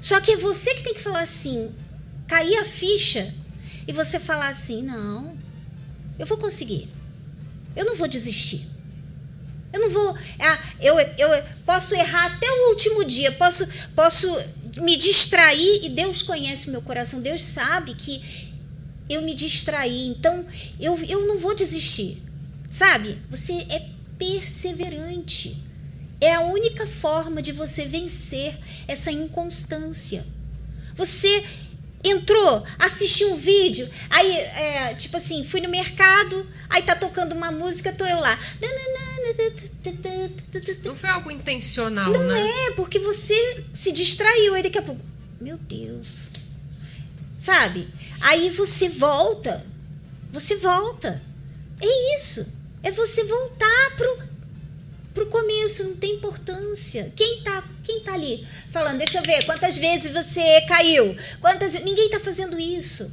Só 0.00 0.20
que 0.20 0.32
é 0.32 0.36
você 0.36 0.74
que 0.74 0.84
tem 0.84 0.94
que 0.94 1.00
falar 1.00 1.22
assim, 1.22 1.72
cair 2.26 2.56
a 2.58 2.64
ficha 2.64 3.32
e 3.88 3.92
você 3.92 4.18
falar 4.20 4.48
assim: 4.48 4.82
não, 4.82 5.36
eu 6.18 6.26
vou 6.26 6.36
conseguir. 6.36 6.88
Eu 7.74 7.86
não 7.86 7.94
vou 7.94 8.06
desistir. 8.06 8.68
Eu 9.72 9.80
não 9.80 9.90
vou. 9.90 10.16
Ah, 10.38 10.58
eu, 10.80 10.98
eu 11.00 11.44
posso 11.64 11.94
errar 11.94 12.26
até 12.26 12.46
o 12.46 12.68
último 12.68 13.04
dia, 13.04 13.32
posso, 13.32 13.66
posso 13.96 14.28
me 14.76 14.96
distrair 14.96 15.84
e 15.84 15.88
Deus 15.88 16.22
conhece 16.22 16.68
o 16.68 16.70
meu 16.70 16.82
coração. 16.82 17.20
Deus 17.20 17.40
sabe 17.40 17.94
que 17.94 18.52
eu 19.08 19.22
me 19.22 19.34
distraí. 19.34 20.06
Então 20.08 20.44
eu, 20.78 20.96
eu 21.08 21.26
não 21.26 21.38
vou 21.38 21.54
desistir. 21.54 22.22
Sabe? 22.70 23.18
Você 23.30 23.52
é 23.70 23.93
perseverante. 24.18 25.62
É 26.20 26.34
a 26.34 26.40
única 26.40 26.86
forma 26.86 27.42
de 27.42 27.52
você 27.52 27.84
vencer 27.84 28.56
essa 28.88 29.10
inconstância. 29.10 30.24
Você 30.94 31.44
entrou, 32.04 32.62
assistiu 32.78 33.32
um 33.32 33.36
vídeo, 33.36 33.88
aí, 34.10 34.30
é, 34.36 34.94
tipo 34.94 35.16
assim, 35.16 35.42
fui 35.42 35.60
no 35.60 35.68
mercado, 35.68 36.46
aí 36.68 36.82
tá 36.82 36.94
tocando 36.94 37.32
uma 37.32 37.50
música, 37.50 37.92
tô 37.92 38.04
eu 38.04 38.20
lá. 38.20 38.38
Não 40.84 40.94
foi 40.94 41.10
algo 41.10 41.30
intencional, 41.30 42.12
Não 42.12 42.22
né? 42.22 42.46
é, 42.66 42.70
porque 42.72 42.98
você 42.98 43.64
se 43.72 43.90
distraiu, 43.90 44.54
aí 44.54 44.62
daqui 44.62 44.78
a 44.78 44.82
pouco, 44.82 45.00
meu 45.40 45.56
Deus. 45.56 46.28
Sabe? 47.38 47.88
Aí 48.20 48.50
você 48.50 48.88
volta, 48.88 49.64
você 50.30 50.56
volta. 50.56 51.22
É 51.80 52.14
isso. 52.16 52.46
É 52.84 52.90
você 52.92 53.24
voltar 53.24 53.96
pro 53.96 54.34
pro 55.14 55.26
começo, 55.26 55.84
não 55.84 55.96
tem 55.96 56.16
importância. 56.16 57.12
Quem 57.14 57.40
tá, 57.42 57.64
quem 57.84 58.00
tá 58.00 58.14
ali 58.14 58.44
falando, 58.70 58.98
deixa 58.98 59.18
eu 59.18 59.22
ver, 59.22 59.46
quantas 59.46 59.78
vezes 59.78 60.10
você 60.12 60.60
caiu? 60.62 61.16
Quantas 61.40 61.74
Ninguém 61.74 62.10
tá 62.10 62.18
fazendo 62.18 62.58
isso. 62.58 63.10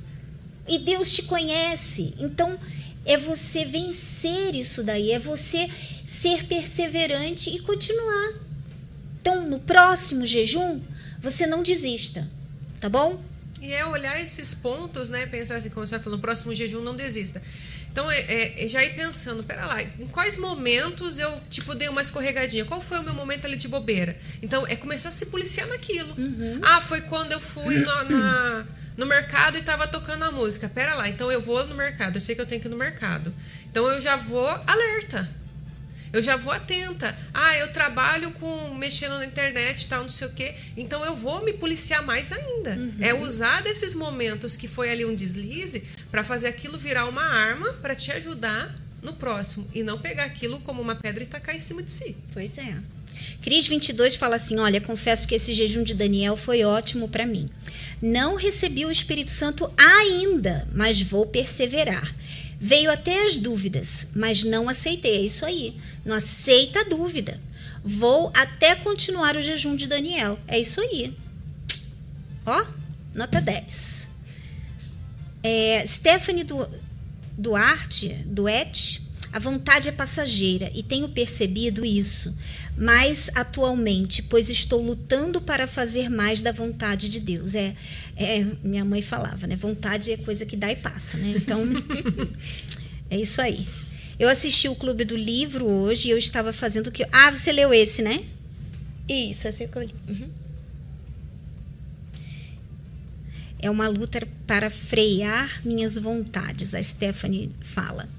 E 0.68 0.80
Deus 0.80 1.14
te 1.14 1.24
conhece. 1.24 2.16
Então, 2.18 2.58
é 3.06 3.18
você 3.18 3.66
vencer 3.66 4.56
isso 4.56 4.84
daí, 4.84 5.12
é 5.12 5.20
você 5.20 5.70
ser 6.04 6.46
perseverante 6.46 7.50
e 7.50 7.60
continuar. 7.60 8.34
Então, 9.20 9.48
no 9.48 9.60
próximo 9.60 10.26
jejum, 10.26 10.82
você 11.20 11.46
não 11.46 11.62
desista, 11.62 12.28
tá 12.80 12.90
bom? 12.90 13.22
E 13.62 13.74
é 13.74 13.86
olhar 13.86 14.20
esses 14.20 14.56
pontos, 14.56 15.10
né? 15.10 15.28
Pensar 15.28 15.58
assim, 15.58 15.70
como 15.70 15.86
você 15.86 16.00
falando, 16.00 16.18
no 16.18 16.22
próximo 16.22 16.54
jejum 16.54 16.82
não 16.82 16.96
desista. 16.96 17.42
Então, 17.92 18.10
é, 18.10 18.20
é, 18.20 18.64
é, 18.64 18.68
já 18.68 18.82
ir 18.84 18.96
pensando, 18.96 19.44
pera 19.44 19.66
lá, 19.66 19.82
em 19.82 20.08
quais 20.08 20.38
momentos 20.38 21.20
eu, 21.20 21.42
tipo, 21.50 21.76
dei 21.76 21.90
uma 21.90 22.02
escorregadinha? 22.02 22.64
Qual 22.64 22.80
foi 22.80 23.00
o 23.00 23.04
meu 23.04 23.14
momento 23.14 23.46
ali 23.46 23.58
de 23.58 23.68
bobeira? 23.68 24.18
Então, 24.42 24.66
é 24.66 24.76
começar 24.78 25.10
a 25.10 25.12
se 25.12 25.26
policiar 25.26 25.68
naquilo. 25.68 26.14
Uhum. 26.18 26.62
Ah, 26.64 26.82
foi 26.82 27.02
quando 27.02 27.34
eu 27.34 27.40
fui 27.40 27.76
no, 27.76 28.04
na, 28.06 28.66
no 28.98 29.06
mercado 29.06 29.58
e 29.58 29.60
estava 29.60 29.88
tocando 29.88 30.24
a 30.24 30.32
música. 30.32 30.70
Pera 30.70 30.96
lá, 30.96 31.10
então 31.10 31.30
eu 31.30 31.42
vou 31.42 31.66
no 31.68 31.76
mercado, 31.76 32.16
eu 32.16 32.22
sei 32.22 32.34
que 32.34 32.42
eu 32.42 32.46
tenho 32.46 32.62
que 32.62 32.68
ir 32.68 32.72
no 32.72 32.78
mercado. 32.78 33.34
Então, 33.70 33.86
eu 33.90 34.00
já 34.00 34.16
vou 34.16 34.48
alerta 34.66 35.41
eu 36.14 36.22
já 36.22 36.36
vou 36.36 36.52
atenta. 36.52 37.16
Ah, 37.34 37.58
eu 37.58 37.72
trabalho 37.72 38.32
com 38.32 38.74
mexendo 38.76 39.18
na 39.18 39.26
internet 39.26 39.84
e 39.84 39.88
tal, 39.88 40.02
não 40.02 40.10
sei 40.10 40.28
o 40.28 40.32
quê. 40.32 40.54
Então 40.76 41.04
eu 41.06 41.16
vou 41.16 41.44
me 41.44 41.54
policiar 41.54 42.04
mais 42.04 42.32
ainda. 42.32 42.72
Uhum. 42.72 42.96
É 43.00 43.14
usar 43.14 43.62
desses 43.62 43.96
momentos 43.96 44.58
que 44.58 44.68
foi 44.68 44.90
ali 44.90 45.06
um 45.06 45.16
deslize 45.16 45.84
para 46.10 46.24
fazer 46.24 46.48
aquilo 46.48 46.78
virar 46.78 47.06
uma 47.06 47.24
arma 47.24 47.74
para 47.74 47.96
te 47.96 48.12
ajudar 48.12 48.76
no 49.02 49.14
próximo 49.14 49.68
e 49.74 49.84
não 49.84 50.00
pegar 50.00 50.26
aquilo 50.26 50.60
como 50.62 50.82
uma 50.82 50.96
pedra 50.96 51.24
e 51.24 51.28
tacar 51.28 51.56
em 51.56 51.60
cima 51.60 51.82
de 51.82 51.92
si. 51.92 52.16
Pois 52.34 52.58
é. 52.58 52.76
Cris 53.42 53.68
22 53.68 54.16
fala 54.16 54.36
assim: 54.36 54.58
Olha, 54.60 54.82
confesso 54.82 55.28
que 55.28 55.36
esse 55.36 55.54
jejum 55.54 55.84
de 55.84 55.94
Daniel 55.94 56.36
foi 56.36 56.64
ótimo 56.64 57.08
para 57.08 57.26
mim. 57.26 57.48
Não 58.02 58.36
recebi 58.36 58.86
o 58.86 58.92
Espírito 58.92 59.32
Santo 59.32 59.72
ainda, 59.78 60.68
mas 60.74 61.02
vou 61.02 61.26
perseverar. 61.26 62.04
Veio 62.64 62.92
até 62.92 63.26
as 63.26 63.40
dúvidas, 63.40 64.10
mas 64.16 64.44
não 64.44 64.70
aceitei. 64.70 65.18
É 65.18 65.22
isso 65.22 65.44
aí. 65.48 65.76
Não 66.06 66.16
aceita 66.16 66.82
a 66.82 66.84
dúvida. 66.84 67.42
Vou 67.84 68.32
até 68.36 68.76
continuar 68.76 69.36
o 69.36 69.42
jejum 69.42 69.76
de 69.76 69.88
Daniel. 69.88 70.38
É 70.48 70.60
isso 70.60 70.80
aí. 70.80 71.12
Ó, 72.46 72.64
nota 73.16 73.42
10. 73.42 74.10
É, 75.42 75.84
Stephanie 75.88 76.44
du, 76.44 76.70
Duarte, 77.36 78.10
Duete, 78.28 79.02
a 79.34 79.40
vontade 79.40 79.90
é 79.90 79.92
passageira 79.92 80.72
e 80.76 80.84
tenho 80.84 81.10
percebido 81.10 81.84
isso 81.84 82.38
mais 82.78 83.30
atualmente, 83.36 84.24
pois 84.24 84.50
estou 84.50 84.82
lutando 84.82 85.42
para 85.42 85.66
fazer 85.68 86.10
mais 86.10 86.42
da 86.42 86.52
vontade 86.52 87.10
de 87.10 87.20
Deus. 87.20 87.56
É, 87.56 87.76
é 88.16 88.46
minha 88.64 88.86
mãe 88.86 89.02
falava, 89.02 89.48
né? 89.48 89.56
Vontade 89.56 90.12
é 90.12 90.18
coisa 90.18 90.46
que 90.46 90.56
dá 90.56 90.72
e 90.72 90.76
passa, 90.76 91.18
né? 91.18 91.34
Então 91.36 91.64
é 93.10 93.18
isso 93.18 93.42
aí. 93.42 93.66
Eu 94.20 94.30
assisti 94.30 94.70
o 94.70 94.76
Clube 94.76 95.04
do 95.04 95.16
Livro 95.16 95.66
hoje 95.66 96.08
e 96.08 96.12
eu 96.12 96.18
estava 96.18 96.54
fazendo 96.54 96.88
o 96.88 96.92
que. 96.92 97.06
Ah, 97.12 97.32
você 97.32 97.52
leu 97.52 97.74
esse, 97.74 98.02
né? 98.02 98.24
Isso, 99.10 99.48
esse 99.48 99.64
é 99.64 99.68
que 99.68 99.76
eu 99.78 99.84
li. 99.84 99.96
Uhum. 100.08 100.30
É 103.60 103.70
uma 103.70 103.88
luta 103.88 104.20
para 104.48 104.70
frear 104.70 105.62
minhas 105.64 105.98
vontades, 105.98 106.74
a 106.74 106.82
Stephanie 106.82 107.52
fala. 107.62 108.10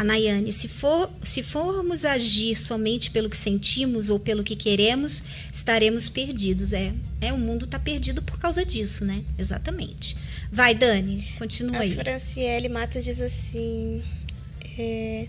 A 0.00 0.04
Nayane, 0.04 0.50
se, 0.50 0.66
for, 0.66 1.10
se 1.22 1.42
formos 1.42 2.06
agir 2.06 2.56
somente 2.56 3.10
pelo 3.10 3.28
que 3.28 3.36
sentimos 3.36 4.08
ou 4.08 4.18
pelo 4.18 4.42
que 4.42 4.56
queremos, 4.56 5.22
estaremos 5.52 6.08
perdidos. 6.08 6.72
É, 6.72 6.94
é 7.20 7.34
o 7.34 7.36
mundo 7.36 7.66
está 7.66 7.78
perdido 7.78 8.22
por 8.22 8.38
causa 8.38 8.64
disso, 8.64 9.04
né? 9.04 9.22
Exatamente. 9.38 10.16
Vai, 10.50 10.74
Dani, 10.74 11.22
continua 11.36 11.76
a 11.76 11.80
aí. 11.80 11.92
A 11.92 11.96
Franciele 11.96 12.70
Matos 12.70 13.04
diz 13.04 13.20
assim: 13.20 14.02
é, 14.78 15.26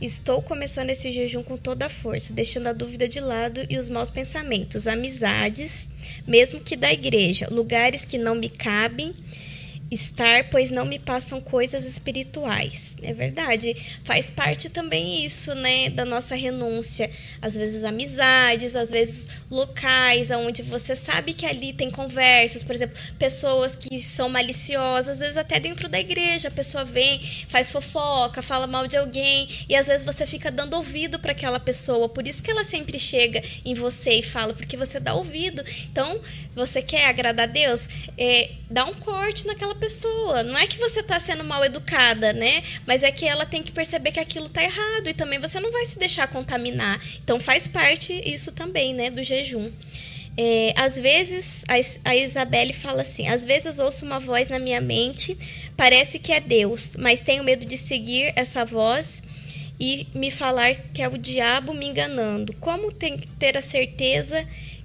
Estou 0.00 0.40
começando 0.40 0.88
esse 0.88 1.12
jejum 1.12 1.42
com 1.42 1.58
toda 1.58 1.84
a 1.84 1.90
força, 1.90 2.32
deixando 2.32 2.68
a 2.68 2.72
dúvida 2.72 3.06
de 3.06 3.20
lado 3.20 3.60
e 3.68 3.76
os 3.76 3.90
maus 3.90 4.08
pensamentos, 4.08 4.86
amizades, 4.86 5.90
mesmo 6.26 6.60
que 6.60 6.76
da 6.76 6.90
igreja, 6.90 7.46
lugares 7.50 8.06
que 8.06 8.16
não 8.16 8.34
me 8.34 8.48
cabem 8.48 9.14
estar, 9.90 10.44
pois 10.50 10.70
não 10.70 10.84
me 10.84 10.98
passam 10.98 11.40
coisas 11.40 11.84
espirituais. 11.84 12.96
É 13.02 13.12
verdade. 13.12 13.74
Faz 14.04 14.30
parte 14.30 14.68
também 14.68 15.24
isso, 15.24 15.54
né, 15.54 15.90
da 15.90 16.04
nossa 16.04 16.34
renúncia. 16.34 17.10
Às 17.40 17.54
vezes 17.54 17.84
amizades, 17.84 18.74
às 18.76 18.90
vezes 18.90 19.28
locais 19.50 20.30
onde 20.30 20.62
você 20.62 20.96
sabe 20.96 21.34
que 21.34 21.46
ali 21.46 21.72
tem 21.72 21.90
conversas, 21.90 22.62
por 22.62 22.74
exemplo, 22.74 22.96
pessoas 23.18 23.76
que 23.76 24.02
são 24.02 24.28
maliciosas, 24.28 25.14
às 25.14 25.20
vezes 25.20 25.36
até 25.36 25.60
dentro 25.60 25.88
da 25.88 26.00
igreja, 26.00 26.48
a 26.48 26.50
pessoa 26.50 26.84
vem, 26.84 27.20
faz 27.48 27.70
fofoca, 27.70 28.42
fala 28.42 28.66
mal 28.66 28.86
de 28.86 28.96
alguém 28.96 29.48
e 29.68 29.76
às 29.76 29.86
vezes 29.86 30.04
você 30.04 30.26
fica 30.26 30.50
dando 30.50 30.74
ouvido 30.74 31.18
para 31.18 31.32
aquela 31.32 31.60
pessoa. 31.60 32.08
Por 32.08 32.26
isso 32.26 32.42
que 32.42 32.50
ela 32.50 32.64
sempre 32.64 32.98
chega 32.98 33.42
em 33.64 33.74
você 33.74 34.14
e 34.14 34.22
fala, 34.22 34.52
porque 34.54 34.76
você 34.76 34.98
dá 34.98 35.14
ouvido. 35.14 35.64
Então, 35.90 36.20
você 36.54 36.80
quer 36.80 37.06
agradar 37.06 37.48
a 37.48 37.52
Deus, 37.52 37.88
é, 38.16 38.50
dá 38.70 38.84
um 38.84 38.94
corte 38.94 39.46
naquela 39.46 39.74
pessoa. 39.74 40.42
Não 40.42 40.56
é 40.56 40.66
que 40.66 40.78
você 40.78 41.00
está 41.00 41.18
sendo 41.18 41.44
mal 41.44 41.64
educada, 41.64 42.32
né? 42.32 42.62
Mas 42.86 43.02
é 43.02 43.10
que 43.10 43.26
ela 43.26 43.44
tem 43.44 43.62
que 43.62 43.72
perceber 43.72 44.12
que 44.12 44.20
aquilo 44.20 44.46
está 44.46 44.62
errado 44.62 45.08
e 45.08 45.14
também 45.14 45.38
você 45.38 45.58
não 45.60 45.72
vai 45.72 45.84
se 45.86 45.98
deixar 45.98 46.28
contaminar. 46.28 47.00
Então 47.22 47.40
faz 47.40 47.66
parte 47.66 48.12
isso 48.24 48.52
também, 48.52 48.94
né, 48.94 49.10
do 49.10 49.22
jejum. 49.22 49.70
É, 50.36 50.74
às 50.76 50.98
vezes, 50.98 51.64
a, 52.04 52.16
Isabelle 52.16 52.72
fala 52.72 53.02
assim: 53.02 53.28
às 53.28 53.44
vezes 53.44 53.78
ouço 53.78 54.04
uma 54.04 54.18
voz 54.18 54.48
na 54.48 54.58
minha 54.58 54.80
mente, 54.80 55.36
parece 55.76 56.18
que 56.18 56.32
é 56.32 56.40
Deus, 56.40 56.96
mas 56.98 57.20
tenho 57.20 57.44
medo 57.44 57.64
de 57.64 57.78
seguir 57.78 58.32
essa 58.34 58.64
voz 58.64 59.22
e 59.78 60.06
me 60.14 60.30
falar 60.30 60.74
que 60.92 61.02
é 61.02 61.08
o 61.08 61.18
diabo 61.18 61.72
me 61.74 61.86
enganando. 61.86 62.52
Como 62.54 62.90
ter 62.92 63.56
a 63.56 63.62
certeza 63.62 64.44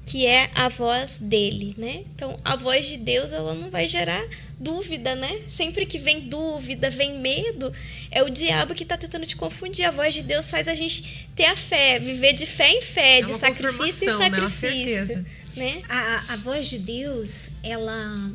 que 0.09 0.25
é 0.25 0.49
a 0.55 0.67
voz 0.69 1.19
dele, 1.19 1.75
né? 1.77 2.03
Então, 2.15 2.35
a 2.43 2.55
voz 2.55 2.87
de 2.87 2.97
Deus, 2.97 3.31
ela 3.31 3.53
não 3.53 3.69
vai 3.69 3.87
gerar 3.87 4.19
dúvida, 4.59 5.13
né? 5.13 5.41
Sempre 5.47 5.85
que 5.85 5.99
vem 5.99 6.21
dúvida, 6.21 6.89
vem 6.89 7.19
medo, 7.19 7.71
é 8.09 8.23
o 8.23 8.29
diabo 8.29 8.73
que 8.73 8.81
está 8.81 8.97
tentando 8.97 9.27
te 9.27 9.35
confundir. 9.35 9.85
A 9.85 9.91
voz 9.91 10.15
de 10.15 10.23
Deus 10.23 10.49
faz 10.49 10.67
a 10.67 10.73
gente 10.73 11.29
ter 11.35 11.45
a 11.45 11.55
fé, 11.55 11.99
viver 11.99 12.33
de 12.33 12.47
fé 12.47 12.71
em 12.71 12.81
fé, 12.81 13.19
é 13.19 13.21
de 13.21 13.33
sacrifício 13.33 14.11
em 14.11 14.17
sacrifício. 14.17 14.17
Né? 14.17 14.39
Uma 14.39 14.49
certeza. 14.49 15.25
Né? 15.55 15.83
A, 15.87 16.33
a 16.33 16.35
voz 16.37 16.67
de 16.71 16.79
Deus, 16.79 17.51
ela, 17.61 18.31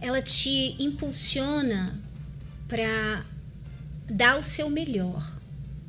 ela 0.00 0.22
te 0.22 0.76
impulsiona 0.78 2.02
para 2.66 3.26
dar 4.08 4.38
o 4.38 4.42
seu 4.42 4.70
melhor. 4.70 5.22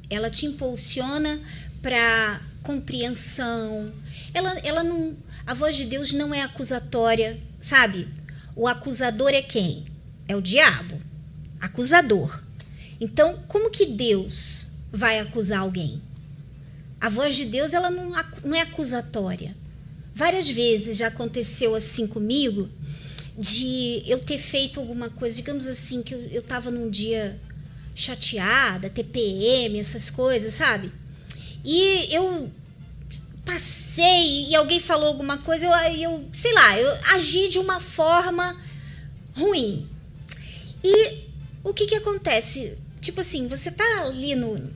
Ela 0.09 0.29
te 0.29 0.45
impulsiona 0.45 1.41
para 1.81 2.41
compreensão. 2.65 3.91
Ela, 4.33 4.51
ela 4.63 4.83
não, 4.83 5.15
a 5.45 5.53
voz 5.53 5.75
de 5.77 5.85
Deus 5.85 6.11
não 6.11 6.33
é 6.33 6.41
acusatória, 6.41 7.39
sabe? 7.61 8.07
O 8.55 8.67
acusador 8.67 9.29
é 9.29 9.41
quem? 9.41 9.85
É 10.27 10.35
o 10.35 10.41
diabo. 10.41 10.99
Acusador. 11.61 12.43
Então, 12.99 13.39
como 13.47 13.69
que 13.69 13.85
Deus 13.85 14.67
vai 14.91 15.19
acusar 15.19 15.59
alguém? 15.59 16.01
A 16.99 17.09
voz 17.09 17.35
de 17.35 17.45
Deus 17.45 17.73
ela 17.73 17.91
não, 17.91 18.11
não 18.43 18.55
é 18.55 18.61
acusatória. 18.61 19.55
Várias 20.13 20.49
vezes 20.49 20.97
já 20.97 21.07
aconteceu 21.07 21.75
assim 21.75 22.07
comigo 22.07 22.69
de 23.37 24.01
eu 24.07 24.17
ter 24.17 24.37
feito 24.37 24.79
alguma 24.79 25.09
coisa, 25.09 25.35
digamos 25.35 25.67
assim, 25.67 26.01
que 26.01 26.13
eu 26.13 26.39
estava 26.39 26.71
num 26.71 26.89
dia 26.89 27.37
chateada, 27.93 28.89
TPM, 28.89 29.77
essas 29.77 30.09
coisas, 30.09 30.53
sabe? 30.53 30.91
E 31.65 32.13
eu 32.13 32.51
passei 33.43 34.49
e 34.49 34.55
alguém 34.55 34.79
falou 34.79 35.07
alguma 35.07 35.39
coisa, 35.39 35.65
eu, 35.65 35.95
eu 35.95 36.29
sei 36.31 36.53
lá, 36.53 36.79
eu 36.79 36.97
agi 37.15 37.49
de 37.49 37.57
uma 37.57 37.79
forma 37.79 38.55
ruim. 39.35 39.89
E 40.83 41.25
o 41.63 41.73
que 41.73 41.87
que 41.87 41.95
acontece? 41.95 42.77
Tipo 43.01 43.21
assim, 43.21 43.47
você 43.47 43.71
tá 43.71 44.03
ali 44.03 44.35
no, 44.35 44.69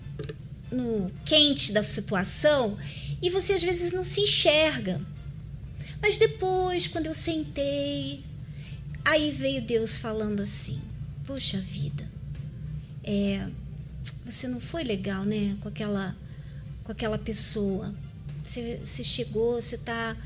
no 0.71 1.11
quente 1.23 1.71
da 1.71 1.83
situação 1.83 2.77
e 3.21 3.29
você 3.29 3.53
às 3.53 3.61
vezes 3.61 3.91
não 3.91 4.03
se 4.03 4.21
enxerga. 4.21 4.99
Mas 6.01 6.17
depois, 6.17 6.87
quando 6.87 7.07
eu 7.07 7.13
sentei, 7.13 8.23
aí 9.05 9.29
veio 9.31 9.61
Deus 9.61 9.97
falando 9.97 10.41
assim: 10.41 10.81
Poxa 11.25 11.59
vida, 11.59 12.07
é, 13.03 13.47
você 14.25 14.47
não 14.47 14.59
foi 14.59 14.83
legal, 14.83 15.25
né? 15.25 15.57
Com 15.59 15.67
aquela 15.67 16.15
com 16.89 16.93
aquela 16.93 17.19
pessoa. 17.19 17.93
Você, 18.43 18.79
você 18.83 19.03
chegou, 19.03 19.61
você 19.61 19.77
tá. 19.77 20.17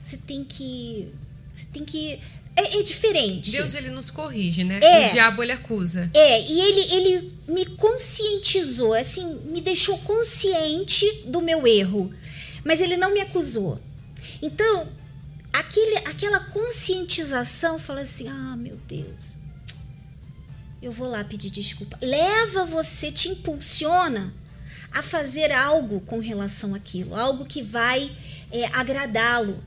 Você 0.00 0.16
tem 0.16 0.44
que. 0.44 1.12
Você 1.52 1.66
tem 1.72 1.84
que. 1.84 2.20
É, 2.54 2.78
é, 2.78 2.82
diferente. 2.82 3.50
Deus 3.50 3.74
ele 3.74 3.90
nos 3.90 4.10
corrige, 4.10 4.62
né? 4.62 4.78
É, 4.82 5.08
o 5.08 5.12
diabo 5.12 5.42
ele 5.42 5.52
acusa. 5.52 6.08
É, 6.14 6.42
e 6.42 6.60
ele, 6.60 6.94
ele 6.94 7.32
me 7.48 7.66
conscientizou, 7.76 8.92
assim, 8.94 9.40
me 9.46 9.60
deixou 9.60 9.96
consciente 9.98 11.06
do 11.26 11.40
meu 11.40 11.66
erro. 11.66 12.12
Mas 12.62 12.80
ele 12.80 12.96
não 12.96 13.12
me 13.12 13.20
acusou. 13.20 13.80
Então, 14.40 14.86
aquele, 15.52 15.96
aquela 16.08 16.38
conscientização 16.40 17.80
fala 17.80 18.02
assim: 18.02 18.28
ah, 18.28 18.56
meu 18.56 18.76
Deus, 18.86 19.36
eu 20.80 20.92
vou 20.92 21.08
lá 21.08 21.24
pedir 21.24 21.50
desculpa. 21.50 21.98
Leva 22.00 22.64
você, 22.64 23.10
te 23.10 23.28
impulsiona 23.28 24.32
a 24.94 25.02
fazer 25.02 25.50
algo 25.52 26.00
com 26.00 26.18
relação 26.18 26.74
àquilo, 26.74 27.14
algo 27.14 27.44
que 27.44 27.62
vai 27.62 28.10
é, 28.50 28.66
agradá-lo, 28.74 29.62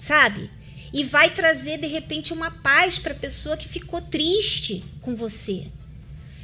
sabe? 0.00 0.50
E 0.92 1.04
vai 1.04 1.30
trazer 1.30 1.78
de 1.78 1.86
repente 1.86 2.32
uma 2.32 2.50
paz 2.50 2.98
para 2.98 3.12
a 3.12 3.16
pessoa 3.16 3.56
que 3.56 3.68
ficou 3.68 4.00
triste 4.00 4.84
com 5.00 5.14
você. 5.14 5.66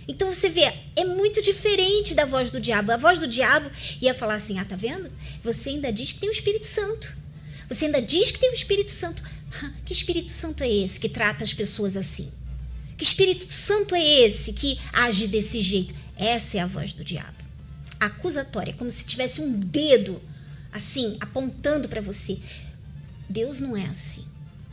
Então 0.07 0.33
você 0.33 0.49
vê, 0.49 0.73
é 0.97 1.05
muito 1.05 1.43
diferente 1.43 2.15
da 2.15 2.25
voz 2.25 2.51
do 2.51 2.61
diabo. 2.61 2.93
A 2.93 2.97
voz 2.97 3.19
do 3.19 3.29
diabo 3.29 3.71
ia 4.01 4.15
falar 4.15 4.37
assim: 4.37 4.59
ah, 4.59 4.65
tá 4.65 4.75
vendo? 4.75 5.11
Você 5.43 5.71
ainda 5.71 5.93
diz 5.93 6.13
que 6.13 6.21
tem 6.21 6.31
o 6.31 6.33
Espírito 6.33 6.67
Santo. 6.67 7.17
Você 7.69 7.87
ainda 7.87 8.01
diz 8.01 8.31
que 8.31 8.39
tem 8.39 8.51
o 8.51 8.55
Espírito 8.55 8.91
Santo. 8.91 9.23
Que 9.85 9.93
Espírito 9.93 10.31
Santo 10.31 10.63
é 10.63 10.69
esse 10.69 11.01
que 11.01 11.09
trata 11.09 11.45
as 11.45 11.55
pessoas 11.55 11.97
assim? 11.97 12.31
Que 12.97 13.05
Espírito 13.05 13.51
Santo 13.51 13.95
é 13.95 14.05
esse 14.23 14.53
que 14.53 14.79
age 14.93 15.29
desse 15.29 15.61
jeito? 15.61 15.95
Essa 16.17 16.59
é 16.59 16.61
a 16.61 16.67
voz 16.67 16.93
do 16.93 17.05
diabo 17.05 17.38
acusatória, 18.01 18.75
como 18.75 18.91
se 18.91 19.05
tivesse 19.05 19.41
um 19.41 19.59
dedo 19.61 20.21
assim 20.73 21.17
apontando 21.21 21.89
para 21.89 22.01
você. 22.01 22.39
Deus 23.29 23.61
não 23.61 23.77
é 23.77 23.87
assim. 23.87 24.25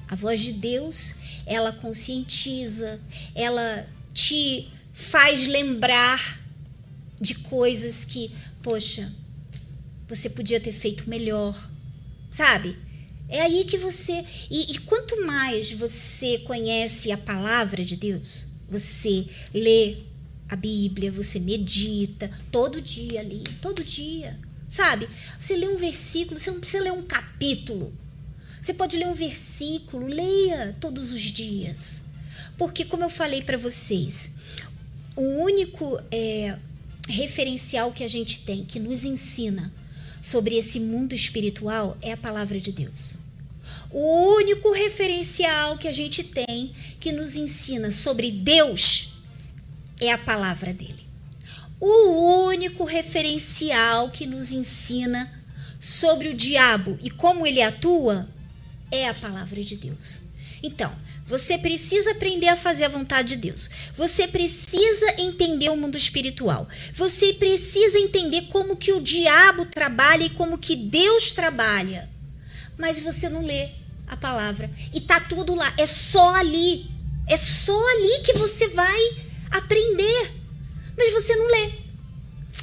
A 0.08 0.16
voz 0.16 0.40
de 0.42 0.54
Deus, 0.54 1.42
ela 1.46 1.74
conscientiza, 1.74 3.00
ela 3.34 3.88
te 4.14 4.70
faz 4.94 5.48
lembrar 5.48 6.40
de 7.20 7.36
coisas 7.36 8.06
que, 8.06 8.32
poxa, 8.62 9.12
você 10.08 10.30
podia 10.30 10.60
ter 10.60 10.72
feito 10.72 11.10
melhor, 11.10 11.70
sabe? 12.30 12.78
É 13.28 13.42
aí 13.42 13.66
que 13.66 13.78
você. 13.78 14.24
E, 14.50 14.74
e, 14.74 14.80
quanto 14.80 15.26
mais 15.26 15.72
você 15.72 16.38
conhece 16.40 17.12
a 17.12 17.18
palavra 17.18 17.84
de 17.84 17.96
Deus, 17.96 18.48
você 18.70 19.28
lê 19.54 19.98
a 20.50 20.56
Bíblia, 20.56 21.12
você 21.12 21.40
medita 21.40 22.30
todo 22.52 22.82
dia 22.82 23.20
ali, 23.20 23.44
todo 23.62 23.84
dia. 23.84 24.40
Sabe? 24.68 25.08
Você 25.40 25.56
lê 25.56 25.68
um 25.68 25.78
versículo, 25.78 26.40
você 26.40 26.52
não 26.52 26.60
precisa 26.60 26.84
ler 26.84 26.92
um 26.92 27.04
capítulo. 27.04 27.92
Você 28.62 28.74
pode 28.74 28.98
ler 28.98 29.08
um 29.08 29.14
versículo, 29.14 30.08
leia 30.08 30.76
todos 30.80 31.12
os 31.12 31.22
dias. 31.22 32.06
Porque, 32.58 32.86
como 32.86 33.04
eu 33.04 33.10
falei 33.10 33.42
para 33.42 33.58
vocês, 33.58 34.32
o 35.16 35.22
único 35.22 36.00
é, 36.12 36.58
referencial 37.08 37.92
que 37.92 38.04
a 38.04 38.08
gente 38.08 38.40
tem 38.40 38.66
que 38.66 38.80
nos 38.80 39.06
ensina 39.06 39.72
sobre 40.22 40.56
esse 40.58 40.80
mundo 40.80 41.14
espiritual 41.14 41.98
é 42.02 42.12
a 42.12 42.18
palavra 42.18 42.60
de 42.60 42.72
Deus. 42.72 43.18
O 43.92 44.36
único 44.36 44.72
referencial 44.72 45.78
que 45.78 45.88
a 45.88 45.92
gente 45.92 46.24
tem 46.24 46.74
que 47.00 47.12
nos 47.12 47.36
ensina 47.36 47.92
sobre 47.92 48.32
Deus 48.32 49.15
é 50.00 50.12
a 50.12 50.18
palavra 50.18 50.74
dele. 50.74 51.06
O 51.80 52.48
único 52.48 52.84
referencial 52.84 54.10
que 54.10 54.26
nos 54.26 54.54
ensina 54.54 55.32
sobre 55.80 56.30
o 56.30 56.34
diabo 56.34 56.98
e 57.02 57.10
como 57.10 57.46
ele 57.46 57.62
atua 57.62 58.28
é 58.92 59.08
a 59.08 59.14
palavra 59.14 59.64
de 59.64 59.76
Deus. 59.78 60.22
Então, 60.64 60.92
você 61.26 61.58
precisa 61.58 62.12
aprender 62.12 62.48
a 62.48 62.56
fazer 62.56 62.86
a 62.86 62.90
vontade 62.90 63.36
de 63.36 63.38
Deus. 63.38 63.70
Você 63.96 64.28
precisa 64.28 65.16
entender 65.18 65.70
o 65.70 65.78
mundo 65.78 65.98
espiritual. 65.98 66.68
Você 66.94 67.34
precisa 67.34 68.00
entender 68.00 68.44
como 68.44 68.76
que 68.76 68.94
o 68.94 69.02
diabo 69.02 69.66
trabalha 69.66 70.24
e 70.24 70.30
como 70.30 70.58
que 70.58 70.76
Deus 70.76 71.32
trabalha. 71.32 72.10
Mas 72.78 73.00
você 73.00 73.28
não 73.28 73.42
lê 73.42 73.70
a 74.08 74.16
palavra 74.16 74.70
e 74.94 75.02
tá 75.02 75.20
tudo 75.20 75.56
lá, 75.56 75.74
é 75.78 75.86
só 75.86 76.36
ali. 76.36 76.86
É 77.28 77.36
só 77.36 77.78
ali 77.96 78.20
que 78.24 78.34
você 78.34 78.68
vai 78.68 79.25
aprender. 79.58 80.32
Mas 80.98 81.14
você 81.14 81.36
não 81.36 81.48
lê. 81.48 81.72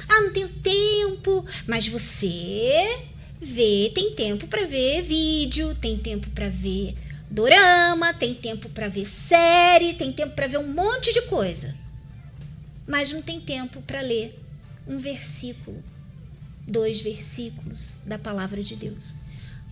Ah, 0.09 0.21
não 0.21 0.33
tenho 0.33 0.49
tempo. 0.49 1.45
Mas 1.67 1.87
você 1.87 2.99
vê, 3.39 3.91
tem 3.93 4.15
tempo 4.15 4.47
para 4.47 4.65
ver 4.65 5.01
vídeo, 5.01 5.75
tem 5.75 5.97
tempo 5.97 6.29
para 6.31 6.49
ver 6.49 6.95
dorama, 7.33 8.13
tem 8.13 8.35
tempo 8.35 8.69
para 8.69 8.87
ver 8.87 9.05
série, 9.05 9.95
tem 9.95 10.13
tempo 10.13 10.35
para 10.35 10.45
ver 10.45 10.59
um 10.59 10.71
monte 10.71 11.11
de 11.11 11.23
coisa. 11.23 11.75
Mas 12.87 13.11
não 13.11 13.23
tem 13.23 13.41
tempo 13.41 13.81
para 13.81 14.01
ler 14.01 14.39
um 14.87 14.97
versículo, 14.97 15.83
dois 16.67 17.01
versículos 17.01 17.95
da 18.05 18.19
palavra 18.19 18.61
de 18.61 18.75
Deus. 18.75 19.15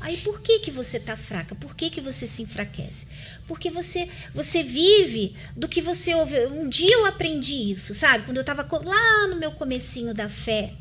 Aí 0.02 0.18
por 0.18 0.42
que 0.42 0.60
que 0.60 0.72
você 0.72 1.00
tá 1.00 1.16
fraca? 1.16 1.54
Por 1.56 1.76
que 1.76 1.90
que 1.90 2.02
você 2.02 2.26
se 2.26 2.42
enfraquece? 2.42 3.06
Porque 3.48 3.70
você 3.70 4.10
você 4.34 4.64
vive 4.64 5.36
do 5.56 5.68
que 5.68 5.82
você 5.82 6.14
ouve. 6.16 6.48
Um 6.48 6.68
dia 6.68 6.92
eu 6.92 7.06
aprendi 7.06 7.72
isso, 7.72 7.94
sabe? 7.94 8.26
Quando 8.26 8.38
eu 8.38 8.42
estava 8.42 8.68
lá 8.84 9.28
no 9.28 9.38
meu 9.38 9.52
comecinho 9.52 10.14
da 10.14 10.28
fé, 10.28 10.74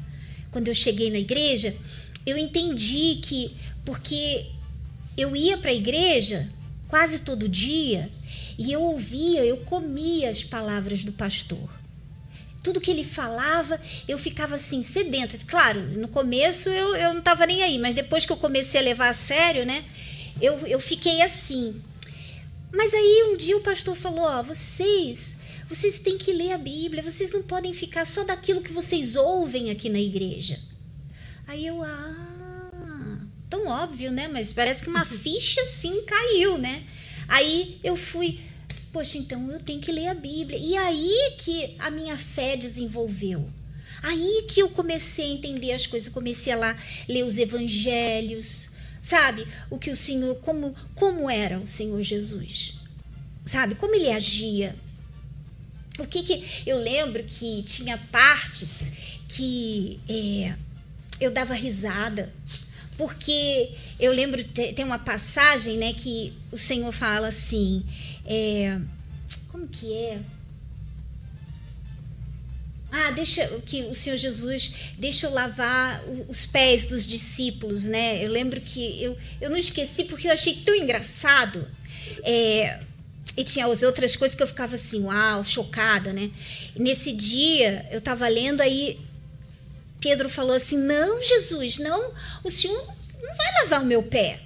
quando 0.51 0.69
eu 0.69 0.75
cheguei 0.75 1.11
na 1.11 1.19
igreja, 1.19 1.77
eu 2.25 2.37
entendi 2.39 3.21
que 3.23 3.55
porque 3.85 4.47
eu 5.17 5.37
ia 5.37 5.59
para 5.59 5.71
a 5.71 5.75
igreja 5.75 6.51
quase 6.89 7.21
todo 7.21 7.49
dia 7.49 8.11
e 8.59 8.73
eu 8.73 8.83
ouvia, 8.83 9.45
eu 9.45 9.59
comia 9.59 10.31
as 10.31 10.43
palavras 10.43 11.05
do 11.05 11.13
pastor. 11.13 11.80
Tudo 12.63 12.81
que 12.81 12.91
ele 12.91 13.05
falava, 13.05 13.81
eu 14.07 14.19
ficava 14.19 14.55
assim, 14.55 14.83
sedenta. 14.83 15.39
Claro, 15.47 15.81
no 15.99 16.09
começo 16.09 16.69
eu, 16.69 16.97
eu 16.97 17.13
não 17.13 17.21
estava 17.21 17.47
nem 17.47 17.63
aí, 17.63 17.79
mas 17.79 17.95
depois 17.95 18.27
que 18.27 18.33
eu 18.33 18.37
comecei 18.37 18.81
a 18.81 18.85
levar 18.85 19.09
a 19.09 19.15
sério, 19.15 19.65
né? 19.65 19.85
Eu, 20.41 20.59
eu 20.67 20.81
fiquei 20.81 21.23
assim. 21.23 21.81
Mas 22.73 22.95
aí 22.95 23.31
um 23.33 23.37
dia 23.37 23.57
o 23.57 23.63
pastor 23.63 23.95
falou: 23.95 24.25
Ó, 24.25 24.43
vocês, 24.43 25.39
vocês 25.69 25.99
têm 26.01 26.19
que 26.19 26.33
ler 26.33 26.53
a 26.53 26.59
Bíblia, 26.59 27.03
vocês 27.03 27.33
não 27.33 27.43
podem 27.43 27.73
ficar 27.73 28.05
só 28.05 28.25
daquilo 28.25 28.63
que 28.63 28.73
vocês 28.73 29.17
ouvem 29.17 29.71
aqui 29.71 29.89
na 29.89 30.01
igreja. 30.01 30.59
Aí 31.47 31.67
eu, 31.67 31.83
ah, 31.83 32.31
tão 33.49 33.67
óbvio, 33.67 34.13
né? 34.13 34.29
Mas 34.29 34.53
parece 34.53 34.85
que 34.85 34.89
uma 34.89 35.05
ficha 35.07 35.61
assim 35.63 36.03
caiu, 36.03 36.59
né? 36.59 36.83
Aí 37.29 37.79
eu 37.83 37.97
fui 37.97 38.41
Poxa, 38.93 39.19
então 39.19 39.51
eu 39.51 39.61
tenho 39.61 39.81
que 39.81 39.93
ler 39.93 40.09
a 40.09 40.15
Bíblia. 40.15 40.59
E 40.59 40.77
aí 40.77 41.35
que 41.39 41.77
a 41.79 41.91
minha 41.91 42.17
fé 42.17 42.57
desenvolveu. 42.57 43.47
Aí 44.03 44.47
que 44.49 44.61
eu 44.61 44.71
comecei 44.71 45.27
a 45.27 45.35
entender 45.35 45.73
as 45.73 45.87
coisas, 45.87 46.09
comecei 46.13 46.53
a 46.53 46.57
lá 46.57 46.77
ler 47.09 47.25
os 47.25 47.39
evangelhos, 47.39 48.71
sabe? 49.01 49.47
O 49.69 49.79
que 49.79 49.91
o 49.91 49.97
Senhor, 49.97 50.35
como, 50.37 50.75
como 50.95 51.29
era 51.31 51.59
o 51.59 51.67
Senhor 51.67 52.01
Jesus, 52.01 52.75
sabe? 53.45 53.75
Como 53.75 53.95
ele 53.95 54.11
agia. 54.11 54.75
O 55.99 56.07
que 56.07 56.23
que 56.23 56.43
eu 56.67 56.79
lembro 56.79 57.23
que 57.25 57.63
tinha 57.63 57.99
partes 58.11 59.21
que 59.29 60.01
é, 60.09 60.55
eu 61.21 61.31
dava 61.31 61.53
risada, 61.53 62.33
porque 62.97 63.71
eu 63.99 64.13
lembro 64.13 64.43
tem 64.45 64.85
uma 64.85 64.99
passagem, 64.99 65.77
né, 65.77 65.93
que 65.93 66.33
o 66.51 66.57
Senhor 66.57 66.91
fala 66.91 67.29
assim, 67.29 67.85
é, 68.33 68.79
como 69.49 69.67
que 69.67 69.93
é? 69.93 70.21
Ah, 72.93 73.11
deixa 73.11 73.45
que 73.67 73.83
o 73.83 73.95
Senhor 73.95 74.17
Jesus 74.17 74.93
deixa 74.99 75.27
eu 75.27 75.33
lavar 75.33 76.01
os 76.29 76.47
pés 76.47 76.87
dos 76.87 77.09
discípulos, 77.09 77.87
né? 77.87 78.25
Eu 78.25 78.31
lembro 78.31 78.61
que 78.61 79.03
eu, 79.03 79.19
eu 79.41 79.51
não 79.51 79.57
esqueci 79.57 80.05
porque 80.05 80.29
eu 80.29 80.33
achei 80.33 80.55
tão 80.55 80.77
engraçado. 80.77 81.65
É, 82.23 82.81
e 83.37 83.43
tinha 83.43 83.67
as 83.67 83.83
outras 83.83 84.15
coisas 84.15 84.37
que 84.37 84.43
eu 84.43 84.47
ficava 84.47 84.77
assim, 84.77 85.03
uau, 85.03 85.43
chocada, 85.43 86.13
né? 86.13 86.31
E 86.77 86.81
nesse 86.81 87.13
dia 87.13 87.89
eu 87.91 87.99
estava 87.99 88.29
lendo 88.29 88.61
aí 88.61 88.99
Pedro 90.01 90.29
falou 90.29 90.55
assim: 90.55 90.77
"Não, 90.79 91.21
Jesus, 91.21 91.79
não, 91.79 92.13
o 92.45 92.51
Senhor 92.51 92.77
não 93.21 93.35
vai 93.35 93.53
lavar 93.63 93.83
o 93.83 93.87
meu 93.87 94.05
pé". 94.05 94.41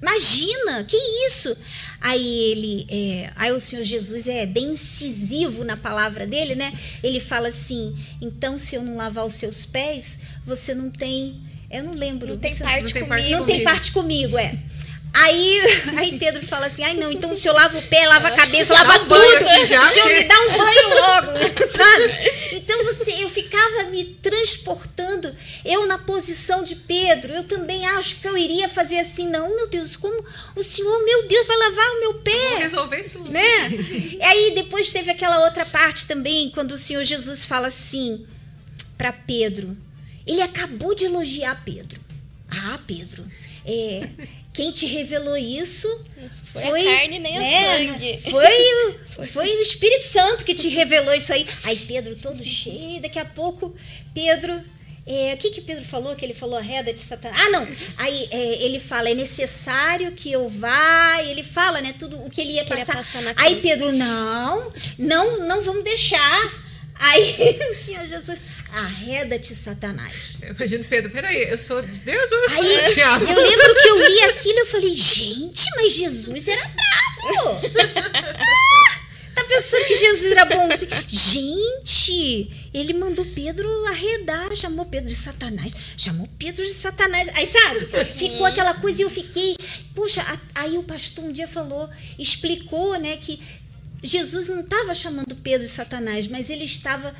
Imagina, 0.00 0.82
que 0.84 0.96
isso? 1.26 1.56
Aí 2.02 2.50
ele, 2.50 2.86
é, 2.90 3.30
aí 3.36 3.52
o 3.52 3.60
Senhor 3.60 3.84
Jesus 3.84 4.26
é 4.26 4.44
bem 4.44 4.72
incisivo 4.72 5.64
na 5.64 5.76
palavra 5.76 6.26
dele, 6.26 6.56
né? 6.56 6.72
Ele 7.02 7.20
fala 7.20 7.48
assim: 7.48 7.96
então 8.20 8.58
se 8.58 8.74
eu 8.74 8.82
não 8.82 8.96
lavar 8.96 9.24
os 9.24 9.34
seus 9.34 9.64
pés, 9.64 10.18
você 10.44 10.74
não 10.74 10.90
tem, 10.90 11.40
eu 11.70 11.84
não 11.84 11.94
lembro. 11.94 12.28
Não 12.28 12.38
tem 12.38 12.50
você, 12.50 12.64
parte 12.64 12.82
não 12.82 12.92
comigo. 12.92 13.08
Parte 13.08 13.30
não 13.30 13.46
tem 13.46 13.62
parte 13.62 13.92
comigo, 13.92 14.36
é. 14.36 14.58
Aí, 15.14 15.60
aí 15.96 16.18
Pedro 16.18 16.42
fala 16.42 16.66
assim: 16.66 16.82
ai 16.82 16.94
não, 16.94 17.12
então 17.12 17.32
o 17.32 17.36
senhor 17.36 17.54
lava 17.54 17.78
o 17.78 17.82
pé, 17.82 18.06
lava 18.06 18.28
a 18.28 18.30
cabeça, 18.32 18.72
lava 18.72 18.94
um 18.94 19.06
tudo. 19.06 19.66
Já, 19.66 19.84
o 19.84 19.88
senhor 19.88 20.08
me 20.08 20.24
dá 20.24 20.40
um 20.40 20.56
banho 20.56 20.88
logo, 20.88 21.32
sabe? 21.68 22.32
Então 22.52 22.84
você, 22.84 23.12
eu 23.22 23.28
ficava 23.28 23.84
me 23.84 24.04
transportando, 24.04 25.34
eu 25.64 25.86
na 25.86 25.98
posição 25.98 26.62
de 26.62 26.76
Pedro, 26.76 27.34
eu 27.34 27.44
também 27.44 27.86
acho 27.86 28.16
que 28.16 28.28
eu 28.28 28.36
iria 28.36 28.68
fazer 28.68 28.98
assim, 28.98 29.28
não, 29.28 29.54
meu 29.54 29.68
Deus, 29.68 29.96
como 29.96 30.24
o 30.56 30.62
senhor, 30.62 31.04
meu 31.04 31.28
Deus, 31.28 31.46
vai 31.46 31.56
lavar 31.58 31.90
o 31.90 32.00
meu 32.00 32.14
pé. 32.14 32.50
Vou 32.50 32.58
resolver 32.58 33.00
isso. 33.00 33.18
Né? 33.28 33.70
E 34.18 34.22
aí 34.22 34.52
depois 34.54 34.92
teve 34.92 35.10
aquela 35.10 35.44
outra 35.44 35.64
parte 35.66 36.06
também, 36.06 36.50
quando 36.50 36.72
o 36.72 36.78
Senhor 36.78 37.04
Jesus 37.04 37.44
fala 37.44 37.66
assim 37.66 38.26
para 38.96 39.12
Pedro. 39.12 39.76
Ele 40.26 40.40
acabou 40.40 40.94
de 40.94 41.04
elogiar 41.04 41.60
Pedro. 41.64 42.00
Ah, 42.48 42.78
Pedro, 42.86 43.24
é, 43.64 44.08
quem 44.52 44.70
te 44.72 44.86
revelou 44.86 45.36
isso 45.36 45.88
foi, 46.44 46.62
foi 46.62 46.86
a 46.86 46.96
carne 46.98 47.18
nem 47.18 47.38
né, 47.38 47.74
o 47.74 47.78
sangue. 47.78 48.20
Foi, 48.30 49.26
foi 49.26 49.56
o 49.56 49.60
Espírito 49.62 50.04
Santo 50.04 50.44
que 50.44 50.54
te 50.54 50.68
revelou 50.68 51.14
isso 51.14 51.32
aí. 51.32 51.46
Aí 51.64 51.76
Pedro 51.76 52.14
todo 52.14 52.44
cheio, 52.44 53.00
daqui 53.00 53.18
a 53.18 53.24
pouco 53.24 53.74
Pedro 54.12 54.62
é, 55.06 55.34
o 55.34 55.36
que 55.36 55.50
que 55.50 55.60
Pedro 55.62 55.84
falou? 55.84 56.14
Que 56.14 56.24
ele 56.24 56.34
falou 56.34 56.56
arreda 56.56 56.92
de 56.92 57.00
Satanás. 57.00 57.40
Ah, 57.40 57.50
não. 57.50 57.66
Aí 57.96 58.28
é, 58.30 58.64
ele 58.64 58.78
fala, 58.78 59.10
é 59.10 59.14
necessário 59.14 60.12
que 60.12 60.30
eu 60.30 60.48
vá. 60.48 61.22
Ele 61.24 61.42
fala, 61.42 61.80
né? 61.80 61.92
Tudo 61.98 62.22
o 62.24 62.30
que 62.30 62.40
ele 62.40 62.52
ia 62.52 62.64
passar. 62.64 62.96
passar 62.96 63.20
aí 63.36 63.56
Pedro, 63.56 63.90
não, 63.92 64.72
não, 64.98 65.48
não 65.48 65.60
vamos 65.62 65.82
deixar. 65.82 66.71
Aí 67.02 67.58
o 67.68 67.74
Senhor 67.74 68.06
Jesus, 68.06 68.46
arreda-te, 68.72 69.52
Satanás. 69.54 70.38
Eu 70.40 70.54
imagino, 70.54 70.84
Pedro, 70.84 71.10
peraí, 71.10 71.50
eu 71.50 71.58
sou 71.58 71.82
de 71.82 71.98
Deus 71.98 72.30
ou 72.30 72.38
eu 72.38 72.50
sou 72.50 72.62
Aí, 72.62 72.78
do 72.86 72.94
diabo? 72.94 73.24
Eu 73.24 73.40
lembro 73.42 73.74
que 73.74 73.88
eu 73.88 74.08
li 74.08 74.22
aquilo 74.22 74.58
e 74.58 74.60
eu 74.60 74.66
falei, 74.66 74.94
gente, 74.94 75.66
mas 75.76 75.92
Jesus 75.94 76.46
era 76.46 76.62
bravo. 76.62 77.60
tá 79.34 79.44
pensando 79.44 79.84
que 79.86 79.96
Jesus 79.96 80.30
era 80.30 80.44
bom? 80.44 80.68
Assim, 80.70 80.88
gente, 81.08 82.70
ele 82.72 82.92
mandou 82.92 83.24
Pedro 83.34 83.68
arredar, 83.86 84.54
chamou 84.54 84.86
Pedro 84.86 85.08
de 85.08 85.16
Satanás, 85.16 85.74
chamou 85.96 86.28
Pedro 86.38 86.64
de 86.64 86.72
Satanás. 86.72 87.28
Aí, 87.34 87.48
sabe, 87.48 87.80
ficou 88.14 88.46
aquela 88.46 88.74
coisa 88.74 89.02
e 89.02 89.04
eu 89.04 89.10
fiquei. 89.10 89.56
Puxa, 89.92 90.24
aí 90.54 90.78
o 90.78 90.84
pastor 90.84 91.24
um 91.24 91.32
dia 91.32 91.48
falou, 91.48 91.90
explicou, 92.16 92.96
né, 93.00 93.16
que 93.16 93.40
Jesus 94.02 94.48
não 94.48 94.60
estava 94.60 94.94
chamando 94.94 95.36
Pedro 95.36 95.66
de 95.66 95.72
Satanás, 95.72 96.26
mas 96.26 96.50
ele 96.50 96.64
estava 96.64 97.14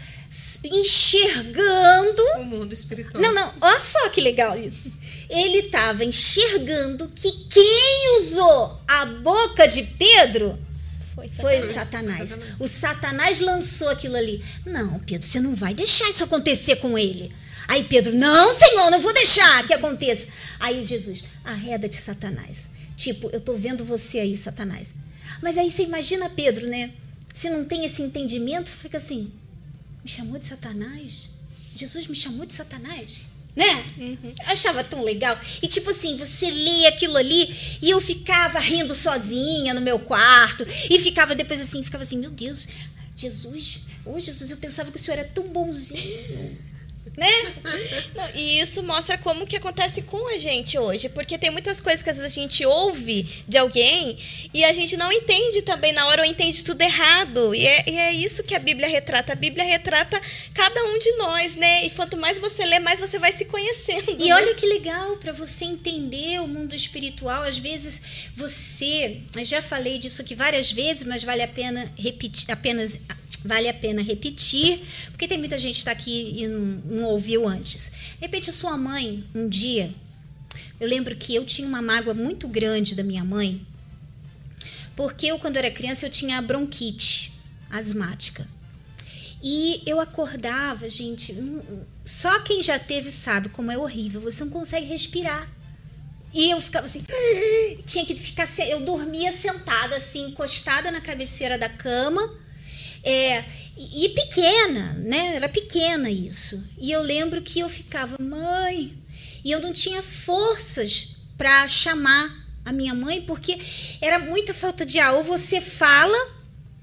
enxergando 0.64 2.22
o 2.39 2.45
mundo 2.45 2.72
espiritual. 2.72 3.22
Não, 3.22 3.33
não, 3.33 3.55
olha 3.61 3.78
só 3.78 4.09
que 4.09 4.20
legal 4.20 4.59
isso. 4.59 4.93
Ele 5.30 5.59
estava 5.59 6.05
enxergando 6.05 7.09
que 7.14 7.30
quem 7.49 8.18
usou 8.18 8.80
a 8.89 9.07
boca 9.07 9.68
de 9.68 9.83
Pedro 9.83 10.59
foi 11.14 11.28
Satanás. 11.28 11.41
Foi 11.41 11.61
o 11.61 11.64
Satanás. 11.64 12.30
Satanás. 12.30 12.61
O 12.61 12.68
Satanás 12.68 13.41
lançou 13.41 13.89
aquilo 13.91 14.16
ali. 14.16 14.43
Não, 14.66 14.99
Pedro, 15.01 15.26
você 15.26 15.41
não 15.41 15.55
vai 15.55 15.74
deixar 15.74 16.09
isso 16.09 16.24
acontecer 16.24 16.76
com 16.76 16.99
ele. 16.99 17.30
Aí 17.68 17.85
Pedro, 17.85 18.14
não, 18.14 18.53
Senhor, 18.53 18.91
não 18.91 19.01
vou 19.01 19.12
deixar 19.14 19.66
que 19.66 19.74
aconteça. 19.74 20.28
Aí 20.59 20.83
Jesus, 20.85 21.24
arreda 21.45 21.89
de 21.89 21.97
Satanás. 21.97 22.70
Tipo, 22.97 23.30
eu 23.30 23.41
tô 23.41 23.55
vendo 23.55 23.85
você 23.85 24.18
aí, 24.18 24.37
Satanás. 24.37 24.95
Mas 25.43 25.59
aí 25.59 25.68
você 25.70 25.83
imagina 25.83 26.31
Pedro, 26.31 26.66
né? 26.66 26.93
Se 27.33 27.51
não 27.51 27.64
tem 27.64 27.85
esse 27.85 28.03
entendimento, 28.03 28.68
fica 28.68 28.97
assim: 28.97 29.33
me 30.03 30.09
chamou 30.09 30.39
de 30.39 30.47
Satanás? 30.47 31.31
Jesus 31.75 32.07
me 32.07 32.14
chamou 32.14 32.47
de 32.47 32.55
Satanás? 32.55 33.20
Né? 33.55 33.85
Uhum. 33.99 34.35
Eu 34.47 34.53
achava 34.53 34.83
tão 34.83 35.03
legal. 35.03 35.39
E 35.62 35.68
tipo 35.68 35.91
assim, 35.91 36.16
você 36.16 36.51
lê 36.51 36.87
aquilo 36.87 37.16
ali 37.16 37.55
e 37.83 37.91
eu 37.91 38.01
ficava 38.01 38.59
rindo 38.59 38.95
sozinha 38.95 39.75
no 39.75 39.81
meu 39.81 39.99
quarto. 39.99 40.66
E 40.91 40.99
ficava 40.99 41.35
depois 41.35 41.61
assim, 41.61 41.83
ficava 41.83 42.03
assim, 42.03 42.18
meu 42.18 42.31
Deus, 42.31 42.66
Jesus, 43.14 43.83
ô 44.07 44.14
oh, 44.14 44.20
Jesus, 44.20 44.51
eu 44.51 44.57
pensava 44.57 44.91
que 44.91 44.97
o 44.97 45.01
senhor 45.01 45.18
era 45.18 45.29
tão 45.29 45.49
bonzinho 45.49 46.59
né? 47.17 47.55
Não, 48.15 48.29
e 48.35 48.61
isso 48.61 48.83
mostra 48.83 49.19
como 49.19 49.47
que 49.47 49.57
acontece 49.57 50.03
com 50.03 50.35
a 50.35 50.39
gente 50.39 50.79
hoje, 50.79 51.09
porque 51.11 51.37
tem 51.37 51.51
muitas 51.51 51.81
coisas 51.81 52.03
que 52.03 52.09
às 52.09 52.17
vezes 52.17 52.37
a 52.37 52.41
gente 52.41 52.65
ouve 52.65 53.45
de 53.47 53.59
alguém 53.59 54.19
e 54.55 54.65
a 54.65 54.73
gente 54.73 54.97
não 54.97 55.13
entende 55.13 55.63
também 55.63 55.93
na 55.93 56.07
hora 56.07 56.23
ou 56.23 56.29
entende 56.29 56.65
tudo 56.65 56.81
errado. 56.81 57.55
E 57.55 57.67
é, 57.67 57.85
e 57.87 57.97
é 57.97 58.13
isso 58.13 58.45
que 58.45 58.55
a 58.55 58.59
Bíblia 58.59 58.89
retrata. 58.89 59.33
A 59.33 59.37
Bíblia 59.37 59.65
retrata 59.65 60.21
cada 60.55 60.85
um 60.85 60.99
de 60.99 61.13
nós, 61.17 61.57
né? 61.57 61.87
E 61.87 61.91
quanto 61.91 62.17
mais 62.17 62.39
você 62.39 62.65
lê, 62.65 62.79
mais 62.79 62.99
você 62.99 63.19
vai 63.19 63.33
se 63.33 63.45
conhecendo. 63.45 64.17
E 64.19 64.29
né? 64.29 64.35
olha 64.35 64.55
que 64.55 64.67
legal 64.67 65.17
para 65.17 65.33
você 65.33 65.67
entender 65.67 66.41
o 66.41 66.49
mundo 66.49 66.75
espiritual. 66.75 67.43
Às 67.43 67.59
vezes 67.59 68.31
você, 68.35 69.21
eu 69.37 69.45
já 69.45 69.61
falei 69.61 69.99
disso 69.99 70.23
aqui 70.23 70.35
várias 70.35 70.73
vezes, 70.73 71.05
mas 71.05 71.23
vale 71.23 71.43
a 71.43 71.49
pena 71.49 71.91
repetir, 71.99 72.51
apenas 72.51 72.99
vale 73.45 73.69
a 73.69 73.75
pena 73.75 74.03
repetir, 74.03 74.81
porque 75.11 75.27
tem 75.27 75.39
muita 75.39 75.59
gente 75.59 75.75
que 75.75 75.79
está 75.81 75.91
aqui 75.91 76.43
e 76.43 76.47
não, 76.47 77.01
não 77.03 77.09
ouviu 77.09 77.46
antes. 77.46 77.90
De 78.14 78.20
repente, 78.20 78.50
sua 78.53 78.76
mãe, 78.76 79.24
um 79.34 79.48
dia, 79.48 79.92
eu 80.80 80.88
lembro 80.88 81.14
que 81.16 81.34
eu 81.34 81.44
tinha 81.44 81.68
uma 81.68 81.82
mágoa 81.82 82.14
muito 82.14 82.48
grande 82.48 82.94
da 82.94 83.03
minha 83.03 83.24
mãe, 83.24 83.61
porque 84.96 85.26
eu, 85.26 85.38
quando 85.38 85.57
era 85.57 85.70
criança, 85.70 86.07
eu 86.07 86.11
tinha 86.11 86.40
bronquite 86.40 87.32
asmática. 87.70 88.46
E 89.42 89.82
eu 89.86 89.98
acordava, 89.98 90.88
gente, 90.88 91.34
só 92.05 92.40
quem 92.40 92.62
já 92.62 92.78
teve 92.78 93.11
sabe 93.11 93.48
como 93.48 93.72
é 93.72 93.76
horrível, 93.76 94.20
você 94.20 94.44
não 94.44 94.53
consegue 94.53 94.86
respirar. 94.86 95.48
E 96.32 96.50
eu 96.50 96.61
ficava 96.61 96.86
assim, 96.86 97.05
tinha 97.84 98.07
que 98.07 98.14
ficar, 98.14 98.48
eu 98.68 98.80
dormia 98.80 99.32
sentada 99.32 99.96
assim, 99.96 100.28
encostada 100.28 100.92
na 100.92 101.00
cabeceira 101.00 101.59
da 101.59 101.68
cama, 101.68 102.22
é, 103.03 103.44
e, 103.77 104.09
pequena, 104.11 104.95
né? 104.95 105.37
Era 105.37 105.49
pequena 105.49 106.11
isso. 106.11 106.62
E 106.79 106.93
eu 106.93 107.03
lembro 107.03 107.41
que 107.43 107.61
eu 107.61 107.68
ficava, 107.68 108.16
mãe, 108.20 108.97
e 109.45 109.51
eu 109.51 109.61
não 109.61 109.73
tinha 109.73 110.03
forças 110.03 111.33
para 111.37 111.66
chamar 111.66 112.31
a 112.64 112.73
minha 112.73 112.95
mãe, 112.95 113.23
porque 113.23 113.59
era 114.01 114.18
muita 114.18 114.53
falta 114.53 114.85
de 114.85 114.99
ar. 114.99 115.14
Ou 115.14 115.25
você 115.25 115.61
fala, 115.61 116.16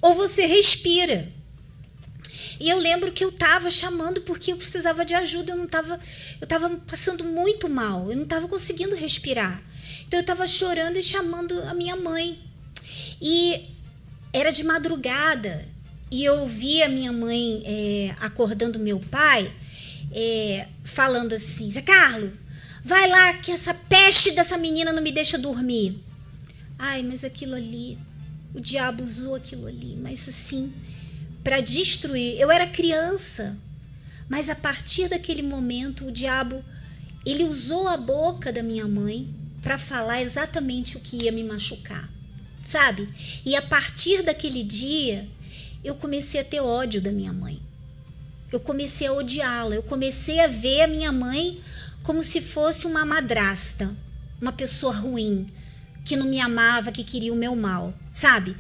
ou 0.02 0.16
você 0.16 0.46
respira. 0.46 1.32
E 2.60 2.70
eu 2.70 2.78
lembro 2.78 3.12
que 3.12 3.24
eu 3.24 3.30
estava 3.30 3.70
chamando 3.70 4.22
porque 4.22 4.52
eu 4.52 4.58
precisava 4.58 5.06
de 5.06 5.14
ajuda, 5.14 5.54
eu 5.54 5.58
não 5.58 5.66
estava, 5.66 6.00
eu 6.42 6.44
estava 6.44 6.70
passando 6.88 7.24
muito 7.24 7.70
mal, 7.70 8.10
eu 8.10 8.16
não 8.16 8.24
estava 8.24 8.48
conseguindo 8.48 8.96
respirar. 8.96 9.62
Então 10.08 10.20
eu 10.20 10.22
estava 10.22 10.46
chorando 10.48 10.98
e 10.98 11.04
chamando 11.04 11.58
a 11.64 11.74
minha 11.74 11.96
mãe. 11.96 12.38
E 13.22 13.66
era 14.34 14.52
de 14.52 14.64
madrugada 14.64 15.68
e 16.12 16.24
eu 16.24 16.48
vi 16.48 16.82
a 16.82 16.90
minha 16.90 17.12
mãe 17.12 17.64
é, 17.66 18.16
acordando 18.20 18.80
meu 18.80 19.00
pai, 19.00 19.52
é, 20.12 20.68
falando 20.84 21.34
assim: 21.34 21.70
Zé 21.70 21.82
Carlos, 21.82 22.32
vai 22.84 23.08
lá 23.08 23.34
que 23.34 23.52
essa 23.52 23.74
peste 23.74 24.32
dessa 24.32 24.58
menina 24.58 24.92
não 24.92 25.04
me 25.04 25.12
deixa 25.12 25.38
dormir. 25.38 26.00
Ai, 26.78 27.04
mas 27.04 27.24
aquilo 27.24 27.56
ali, 27.56 27.98
o 28.54 28.60
diabo 28.60 29.04
usou 29.04 29.36
aquilo 29.36 29.68
ali, 29.68 29.98
mas 30.02 30.28
assim 30.28 30.74
para 31.44 31.62
destruir. 31.62 32.40
Eu 32.40 32.52
era 32.52 32.68
criança, 32.68 33.58
mas 34.28 34.50
a 34.50 34.56
partir 34.56 35.08
daquele 35.08 35.42
momento 35.42 36.08
o 36.08 36.12
diabo 36.12 36.64
ele 37.26 37.44
usou 37.44 37.88
a 37.88 37.98
boca 37.98 38.52
da 38.52 38.64
minha 38.64 38.88
mãe 38.88 39.34
para 39.62 39.78
falar 39.78 40.22
exatamente 40.22 40.98
o 40.98 41.00
que 41.00 41.24
ia 41.24 41.32
me 41.32 41.44
machucar, 41.44 42.10
sabe? 42.66 43.08
E 43.46 43.56
a 43.56 43.62
partir 43.62 44.24
daquele 44.24 44.64
dia 44.64 45.28
eu 45.84 45.96
comecei 45.96 46.42
a 46.42 46.44
ter 46.44 46.60
ódio 46.60 47.02
da 47.02 47.12
minha 47.12 47.34
mãe. 47.34 47.62
Eu 48.52 48.60
comecei 48.60 49.08
a 49.08 49.14
odiá-la. 49.14 49.76
Eu 49.76 49.84
comecei 49.84 50.40
a 50.40 50.48
ver 50.48 50.82
a 50.82 50.88
minha 50.88 51.12
mãe 51.12 51.62
como 52.04 52.24
se 52.24 52.42
fosse 52.42 52.88
uma 52.88 53.06
madrasta, 53.06 53.96
uma 54.42 54.52
pessoa 54.52 54.94
ruim, 54.94 55.48
que 56.04 56.16
não 56.16 56.26
me 56.26 56.40
amava, 56.40 56.92
que 56.92 57.04
queria 57.04 57.32
o 57.32 57.36
meu 57.36 57.56
mal, 57.56 57.94
sabe? 58.12 58.56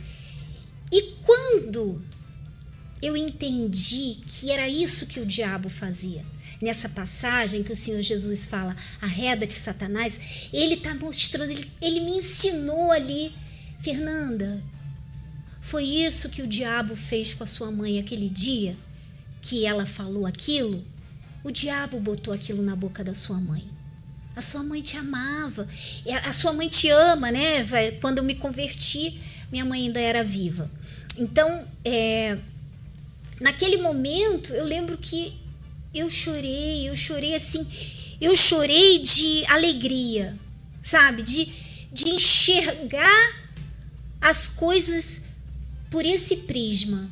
E 0.92 1.02
quando 1.26 2.04
eu 3.02 3.16
entendi 3.16 4.18
que 4.28 4.52
era 4.52 4.68
isso 4.68 5.08
que 5.08 5.20
o 5.20 5.26
diabo 5.26 5.70
fazia. 5.70 6.24
Nessa 6.62 6.90
passagem 6.90 7.64
que 7.64 7.72
o 7.72 7.76
Senhor 7.76 8.02
Jesus 8.02 8.46
fala, 8.46 8.76
arreda 9.02 9.48
de 9.48 9.54
Satanás, 9.54 10.50
ele 10.52 10.74
está 10.74 10.94
mostrando, 10.94 11.52
ele, 11.52 11.72
ele 11.82 12.02
me 12.02 12.18
ensinou 12.18 12.92
ali, 12.92 13.34
Fernanda, 13.80 14.62
foi 15.62 15.84
isso 15.84 16.30
que 16.30 16.41
o 16.41 16.47
diabo 16.47 16.95
fez 16.95 17.34
com 17.34 17.43
a 17.43 17.47
sua 17.47 17.72
mãe 17.72 17.99
aquele 17.99 18.30
dia 18.30 18.76
que 19.41 19.66
ela 19.66 19.86
falou 19.86 20.26
aquilo? 20.26 20.84
O 21.43 21.51
diabo 21.51 21.99
botou 21.99 22.34
aquilo 22.34 22.64
na 22.64 22.76
boca 22.76 23.03
da 23.03 23.14
sua 23.14 23.39
mãe. 23.39 23.64
A 24.36 24.41
sua 24.41 24.64
mãe 24.64 24.82
te 24.82 24.95
amava. 24.95 25.68
A 26.26 26.32
sua 26.32 26.53
mãe 26.53 26.70
te 26.70 26.89
ama, 26.89 27.32
né? 27.32 27.62
Quando 27.99 28.20
eu 28.20 28.24
me 28.24 28.36
converti, 28.36 29.20
minha 29.51 29.66
mãe 29.66 29.84
ainda 29.84 29.99
era 29.99 30.24
viva. 30.24 30.70
Então, 31.18 31.68
é, 31.84 32.38
naquele 33.41 33.78
momento, 33.78 34.53
eu 34.53 34.64
lembro 34.64 34.97
que 34.97 35.34
eu 35.93 36.10
chorei, 36.10 36.88
eu 36.88 36.95
chorei 36.95 37.36
assim, 37.36 37.66
eu 38.22 38.36
chorei 38.36 38.99
de 38.99 39.43
alegria, 39.47 40.38
sabe? 40.82 41.24
De, 41.24 41.45
de 41.91 42.12
enxergar 42.12 43.39
as 44.22 44.47
coisas 44.47 45.29
por 45.90 46.06
esse 46.06 46.38
prisma, 46.38 47.10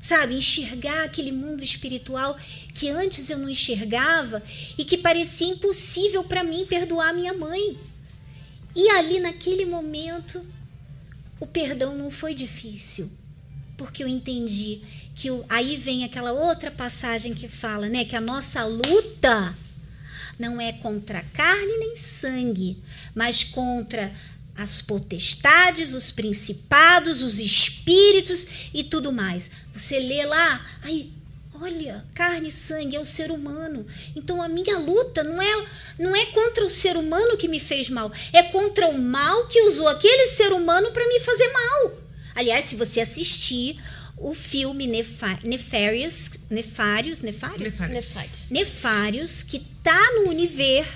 sabe? 0.00 0.34
Enxergar 0.34 1.04
aquele 1.04 1.32
mundo 1.32 1.62
espiritual 1.62 2.36
que 2.74 2.88
antes 2.90 3.30
eu 3.30 3.38
não 3.38 3.48
enxergava 3.48 4.42
e 4.76 4.84
que 4.84 4.98
parecia 4.98 5.48
impossível 5.48 6.24
para 6.24 6.44
mim 6.44 6.66
perdoar 6.66 7.14
minha 7.14 7.32
mãe. 7.32 7.78
E 8.76 8.88
ali 8.90 9.20
naquele 9.20 9.64
momento, 9.64 10.44
o 11.40 11.46
perdão 11.46 11.96
não 11.96 12.10
foi 12.10 12.34
difícil, 12.34 13.10
porque 13.76 14.02
eu 14.02 14.08
entendi 14.08 14.80
que 15.14 15.30
o, 15.30 15.44
aí 15.48 15.76
vem 15.76 16.04
aquela 16.04 16.32
outra 16.32 16.70
passagem 16.70 17.32
que 17.34 17.46
fala, 17.46 17.88
né, 17.88 18.04
que 18.04 18.16
a 18.16 18.20
nossa 18.20 18.64
luta 18.64 19.56
não 20.38 20.60
é 20.60 20.72
contra 20.72 21.22
carne 21.32 21.78
nem 21.78 21.94
sangue, 21.94 22.76
mas 23.14 23.44
contra 23.44 24.12
as 24.56 24.80
potestades, 24.82 25.94
os 25.94 26.10
principados, 26.10 27.22
os 27.22 27.38
espíritos 27.40 28.46
e 28.72 28.84
tudo 28.84 29.12
mais. 29.12 29.50
Você 29.72 29.98
lê 29.98 30.24
lá, 30.24 30.64
aí, 30.82 31.12
olha, 31.54 32.04
carne 32.14 32.48
e 32.48 32.52
sangue 32.52 32.96
é 32.96 33.00
o 33.00 33.04
ser 33.04 33.30
humano. 33.30 33.86
Então 34.14 34.40
a 34.40 34.48
minha 34.48 34.78
luta 34.78 35.24
não 35.24 35.40
é 35.40 35.66
não 35.98 36.14
é 36.14 36.26
contra 36.26 36.64
o 36.64 36.70
ser 36.70 36.96
humano 36.96 37.36
que 37.36 37.48
me 37.48 37.60
fez 37.60 37.88
mal, 37.88 38.12
é 38.32 38.42
contra 38.42 38.88
o 38.88 38.98
mal 38.98 39.46
que 39.46 39.60
usou 39.62 39.88
aquele 39.88 40.26
ser 40.26 40.52
humano 40.52 40.90
para 40.92 41.06
me 41.06 41.20
fazer 41.20 41.48
mal. 41.52 41.98
Aliás, 42.34 42.64
se 42.64 42.76
você 42.76 43.00
assistir 43.00 43.78
o 44.16 44.34
filme 44.34 44.86
Nefarious, 44.86 45.44
Nefários, 46.50 47.22
Nefários, 47.22 47.22
Nefários, 47.22 48.50
Nefários, 48.50 49.42
que 49.42 49.60
tá 49.82 50.12
no 50.16 50.30
universo, 50.30 50.92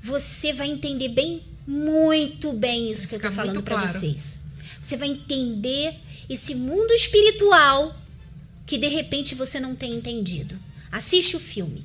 você 0.00 0.52
vai 0.52 0.68
entender 0.68 1.08
bem, 1.08 1.42
muito 1.66 2.52
bem 2.52 2.90
isso 2.90 3.08
que 3.08 3.14
eu 3.14 3.20
tô 3.20 3.30
falando 3.30 3.62
para 3.62 3.76
claro. 3.76 3.90
vocês. 3.90 4.40
Você 4.80 4.96
vai 4.96 5.08
entender 5.08 5.94
esse 6.28 6.54
mundo 6.54 6.92
espiritual 6.92 7.96
que 8.66 8.78
de 8.78 8.88
repente 8.88 9.34
você 9.34 9.60
não 9.60 9.74
tem 9.74 9.94
entendido. 9.94 10.58
Assiste 10.90 11.36
o 11.36 11.40
filme. 11.40 11.84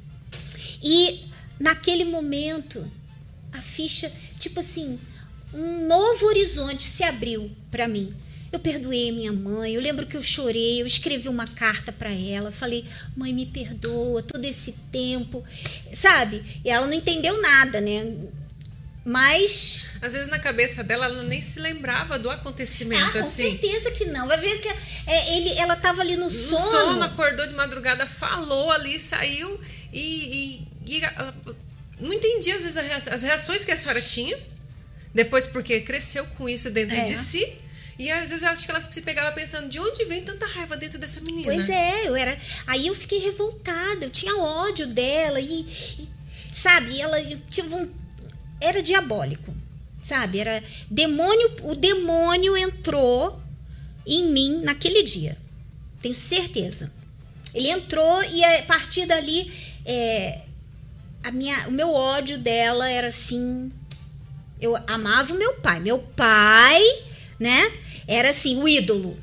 E 0.84 1.22
naquele 1.60 2.06
momento, 2.06 2.86
a 3.52 3.62
ficha, 3.62 4.12
tipo 4.40 4.60
assim, 4.60 5.00
um 5.54 5.88
novo 5.88 6.26
horizonte 6.28 6.84
se 6.84 7.04
abriu 7.04 7.50
para 7.72 7.88
mim. 7.88 8.14
Eu 8.52 8.60
perdoei 8.60 9.12
minha 9.12 9.32
mãe. 9.32 9.74
Eu 9.74 9.82
lembro 9.82 10.08
que 10.08 10.18
eu 10.18 10.22
chorei. 10.22 10.82
Eu 10.82 10.86
escrevi 10.86 11.30
uma 11.30 11.48
carta 11.48 11.92
para 11.92 12.12
ela. 12.12 12.52
Falei, 12.52 12.84
mãe, 13.16 13.32
me 13.32 13.46
perdoa 13.46 14.24
todo 14.24 14.44
esse 14.44 14.74
tempo. 14.92 15.44
Sabe? 15.94 16.44
E 16.66 16.70
ela 16.70 16.88
não 16.88 16.94
entendeu 16.94 17.40
nada, 17.42 17.80
né? 17.80 18.04
Mas. 19.06 19.98
Às 20.02 20.14
vezes 20.14 20.28
na 20.28 20.40
cabeça 20.40 20.84
dela 20.84 21.06
ela 21.06 21.24
nem 21.24 21.42
se 21.42 21.60
lembrava 21.60 22.20
do 22.20 22.30
acontecimento. 22.30 23.04
Ah, 23.04 23.12
com 23.12 23.20
assim. 23.20 23.52
certeza 23.52 23.92
que 23.92 24.06
não. 24.06 24.28
Vai 24.28 24.40
ver 24.40 24.60
que 24.60 24.68
é, 24.68 25.38
ele, 25.38 25.58
ela 25.58 25.74
estava 25.74 26.02
ali 26.02 26.16
no, 26.16 26.26
no 26.26 26.32
sono. 26.32 26.62
No 26.62 26.70
sono, 26.70 27.04
acordou 27.04 27.48
de 27.48 27.54
madrugada, 27.54 28.06
falou 28.06 28.72
ali, 28.72 29.00
saiu 29.00 29.60
e. 29.94 30.68
e, 30.86 30.98
e 30.98 31.02
não 32.00 32.14
entendi 32.14 32.52
às 32.52 32.64
vezes 32.64 32.78
as 33.08 33.24
reações 33.24 33.66
que 33.66 33.72
a 33.72 33.78
senhora 33.78 34.02
tinha. 34.02 34.38
Depois, 35.14 35.48
porque 35.48 35.82
cresceu 35.82 36.26
com 36.38 36.48
isso 36.48 36.70
dentro 36.70 36.96
é. 36.96 37.04
de 37.04 37.18
si. 37.18 37.46
E 37.98 38.10
às 38.10 38.30
vezes 38.30 38.44
eu 38.44 38.50
acho 38.50 38.64
que 38.64 38.72
ela 38.72 38.80
se 38.80 39.02
pegava 39.02 39.30
pensando 39.34 39.68
de 39.68 39.78
onde 39.78 40.06
vem 40.06 40.24
tanta 40.24 40.46
raiva 40.46 40.78
dentro 40.78 40.98
dessa 40.98 41.20
menina. 41.20 41.44
Pois 41.44 41.70
é, 41.70 42.08
eu 42.08 42.16
era. 42.16 42.40
Aí 42.66 42.88
eu 42.88 42.96
fiquei 42.96 43.20
revoltada, 43.20 44.06
eu 44.06 44.10
tinha 44.10 44.38
ódio 44.38 44.88
dela 44.88 45.40
e, 45.42 45.62
e 45.62 46.10
sabe, 46.50 47.02
ela 47.02 47.20
eu 47.22 47.38
tinha 47.50 47.66
um, 47.66 47.92
era 48.62 48.82
diabólico, 48.82 49.54
sabe? 50.04 50.40
Era 50.40 50.64
demônio, 50.90 51.52
o 51.64 51.76
demônio 51.76 52.58
entrou 52.58 53.40
em 54.06 54.32
mim 54.32 54.62
naquele 54.62 55.04
dia. 55.04 55.38
Tenho 56.02 56.16
certeza. 56.16 56.92
Ele 57.54 57.70
entrou 57.70 58.24
e 58.24 58.44
a 58.44 58.64
partir 58.64 59.06
dali 59.06 59.52
é, 59.86 60.42
a 61.24 61.32
minha, 61.32 61.68
o 61.68 61.72
meu 61.72 61.92
ódio 61.92 62.38
dela 62.38 62.90
era 62.90 63.08
assim. 63.08 63.72
Eu 64.62 64.76
amava 64.88 65.34
o 65.34 65.38
meu 65.38 65.56
pai. 65.56 65.80
Meu 65.80 66.00
pai, 66.00 66.82
né? 67.40 67.72
era 68.10 68.32
assim, 68.32 68.58
o 68.60 68.68
ídolo, 68.68 69.16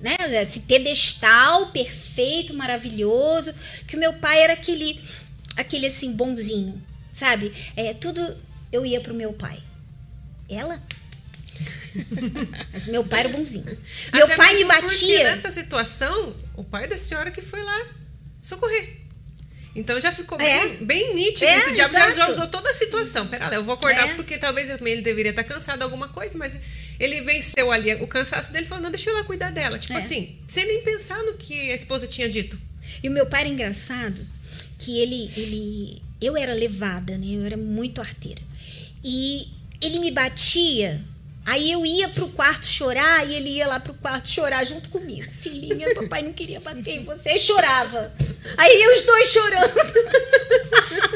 né? 0.00 0.16
Esse 0.42 0.60
pedestal 0.60 1.68
perfeito, 1.70 2.52
maravilhoso, 2.52 3.54
que 3.86 3.94
o 3.94 4.00
meu 4.00 4.14
pai 4.14 4.42
era 4.42 4.54
aquele, 4.54 5.00
aquele 5.56 5.86
assim, 5.86 6.12
bonzinho, 6.12 6.82
sabe? 7.14 7.52
É, 7.76 7.94
tudo 7.94 8.20
eu 8.76 8.86
ia 8.86 9.00
pro 9.00 9.14
meu 9.14 9.32
pai. 9.32 9.58
Ela? 10.48 10.80
Mas 12.72 12.86
meu 12.86 13.02
pai 13.04 13.20
era 13.20 13.28
bonzinho. 13.30 13.64
Meu 14.12 14.24
Até 14.26 14.36
pai 14.36 14.54
me 14.54 14.64
batia. 14.64 15.24
nessa 15.24 15.50
situação, 15.50 16.36
o 16.54 16.62
pai 16.62 16.86
da 16.86 16.98
senhora 16.98 17.30
que 17.30 17.40
foi 17.40 17.62
lá 17.62 17.86
socorrer. 18.40 18.98
Então 19.74 19.98
já 20.00 20.10
ficou 20.10 20.40
É. 20.40 20.66
bem, 20.68 20.84
bem 20.86 21.14
nítido 21.14 21.44
É, 21.44 21.58
isso. 21.58 21.70
O 21.70 21.72
diabo 21.74 21.92
já, 22.14 22.30
usou 22.30 22.46
toda 22.46 22.70
a 22.70 22.74
situação. 22.74 23.26
Pera 23.26 23.48
lá, 23.48 23.54
eu 23.56 23.64
vou 23.64 23.74
acordar 23.74 24.08
É. 24.10 24.14
porque 24.14 24.38
talvez 24.38 24.68
também 24.68 24.94
ele 24.94 25.02
deveria 25.02 25.30
estar 25.30 25.44
cansado 25.44 25.78
de 25.78 25.84
alguma 25.84 26.08
coisa, 26.08 26.36
mas 26.38 26.58
ele 26.98 27.20
venceu 27.22 27.70
ali 27.70 27.94
o 27.96 28.06
cansaço 28.06 28.52
dele 28.52 28.64
e 28.64 28.68
falou: 28.68 28.84
não, 28.84 28.90
deixa 28.90 29.10
eu 29.10 29.14
lá 29.14 29.24
cuidar 29.24 29.50
dela. 29.50 29.78
Tipo 29.78 29.94
É. 29.94 29.98
assim, 29.98 30.38
sem 30.48 30.64
nem 30.66 30.82
pensar 30.82 31.22
no 31.24 31.34
que 31.34 31.70
a 31.70 31.74
esposa 31.74 32.06
tinha 32.06 32.28
dito. 32.28 32.58
E 33.02 33.08
o 33.08 33.12
meu 33.12 33.26
pai 33.26 33.40
era 33.42 33.48
engraçado, 33.50 34.16
que 34.78 34.98
ele, 35.00 35.30
ele. 35.36 36.02
Eu 36.20 36.36
era 36.36 36.54
levada, 36.54 37.16
né? 37.18 37.26
Eu 37.30 37.44
era 37.44 37.56
muito 37.56 38.00
arteira. 38.00 38.40
E 39.04 39.48
ele 39.82 39.98
me 39.98 40.10
batia. 40.10 41.00
Aí 41.44 41.70
eu 41.70 41.86
ia 41.86 42.08
pro 42.08 42.28
quarto 42.30 42.66
chorar 42.66 43.24
e 43.24 43.34
ele 43.36 43.50
ia 43.50 43.68
lá 43.68 43.78
pro 43.78 43.94
quarto 43.94 44.28
chorar 44.28 44.64
junto 44.64 44.90
comigo. 44.90 45.30
Filhinha, 45.30 45.94
papai 45.94 46.20
não 46.22 46.32
queria 46.32 46.58
bater 46.58 46.96
em 46.96 47.04
você. 47.04 47.30
Aí 47.30 47.38
chorava. 47.38 48.12
Aí 48.56 48.82
eu 48.82 48.96
os 48.96 49.02
dois 49.04 49.30
chorando. 49.30 49.74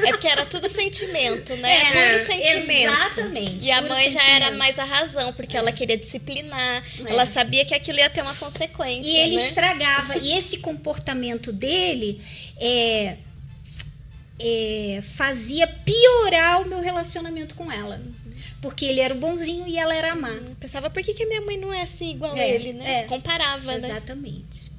É 0.06 0.12
porque 0.12 0.28
era 0.28 0.46
tudo 0.46 0.68
sentimento, 0.68 1.54
né? 1.56 1.76
É, 1.76 2.12
Puro 2.12 2.26
sentimento. 2.26 2.92
exatamente, 2.92 3.66
E 3.66 3.70
a 3.70 3.82
mãe 3.82 4.10
já 4.10 4.22
era 4.30 4.52
mais 4.52 4.78
a 4.78 4.84
razão, 4.84 5.32
porque 5.32 5.56
ela 5.56 5.72
queria 5.72 5.96
disciplinar. 5.96 6.82
É. 7.04 7.10
Ela 7.10 7.26
sabia 7.26 7.64
que 7.64 7.74
aquilo 7.74 7.98
ia 7.98 8.08
ter 8.08 8.22
uma 8.22 8.34
consequência. 8.34 9.10
E 9.10 9.16
ele 9.16 9.36
né? 9.36 9.42
estragava. 9.42 10.16
E 10.16 10.32
esse 10.32 10.58
comportamento 10.58 11.52
dele 11.52 12.20
é, 12.58 13.16
é, 14.40 15.00
fazia 15.02 15.66
piorar 15.66 16.62
o 16.62 16.68
meu 16.68 16.80
relacionamento 16.80 17.54
com 17.54 17.70
ela. 17.70 18.00
Porque 18.62 18.84
ele 18.84 19.00
era 19.00 19.14
o 19.14 19.18
bonzinho 19.18 19.66
e 19.66 19.78
ela 19.78 19.94
era 19.94 20.12
a 20.12 20.14
má. 20.14 20.32
Pensava, 20.58 20.90
por 20.90 21.02
que, 21.02 21.14
que 21.14 21.22
a 21.22 21.26
minha 21.26 21.40
mãe 21.42 21.56
não 21.58 21.72
é 21.72 21.82
assim 21.82 22.12
igual 22.12 22.36
É, 22.36 22.50
ele, 22.50 22.72
né? 22.72 23.00
é. 23.00 23.02
Comparava, 23.04 23.78
né? 23.78 23.88
Exatamente. 23.90 24.70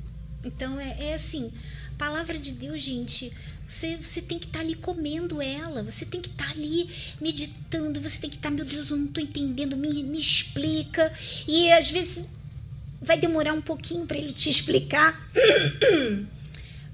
Então 0.43 0.80
é, 0.80 0.97
é 0.99 1.14
assim, 1.14 1.51
palavra 1.97 2.38
de 2.38 2.53
Deus, 2.53 2.82
gente. 2.82 3.32
Você, 3.68 3.95
você 3.95 4.22
tem 4.22 4.38
que 4.38 4.47
estar 4.47 4.59
ali 4.59 4.76
comendo 4.76 5.41
ela, 5.41 5.82
você 5.82 6.05
tem 6.05 6.20
que 6.20 6.28
estar 6.28 6.49
ali 6.51 6.89
meditando, 7.22 8.01
você 8.01 8.20
tem 8.20 8.30
que 8.30 8.36
estar, 8.36 8.51
meu 8.51 8.66
Deus, 8.66 8.89
eu 8.89 8.97
não 8.97 9.05
estou 9.05 9.24
entendendo, 9.24 9.78
me, 9.78 10.03
me 10.03 10.20
explica. 10.20 11.12
E 11.47 11.72
às 11.72 11.89
vezes 11.89 12.26
vai 13.01 13.18
demorar 13.18 13.53
um 13.53 13.62
pouquinho 13.62 14.05
para 14.05 14.18
ele 14.18 14.34
te 14.34 14.49
explicar. 14.49 15.18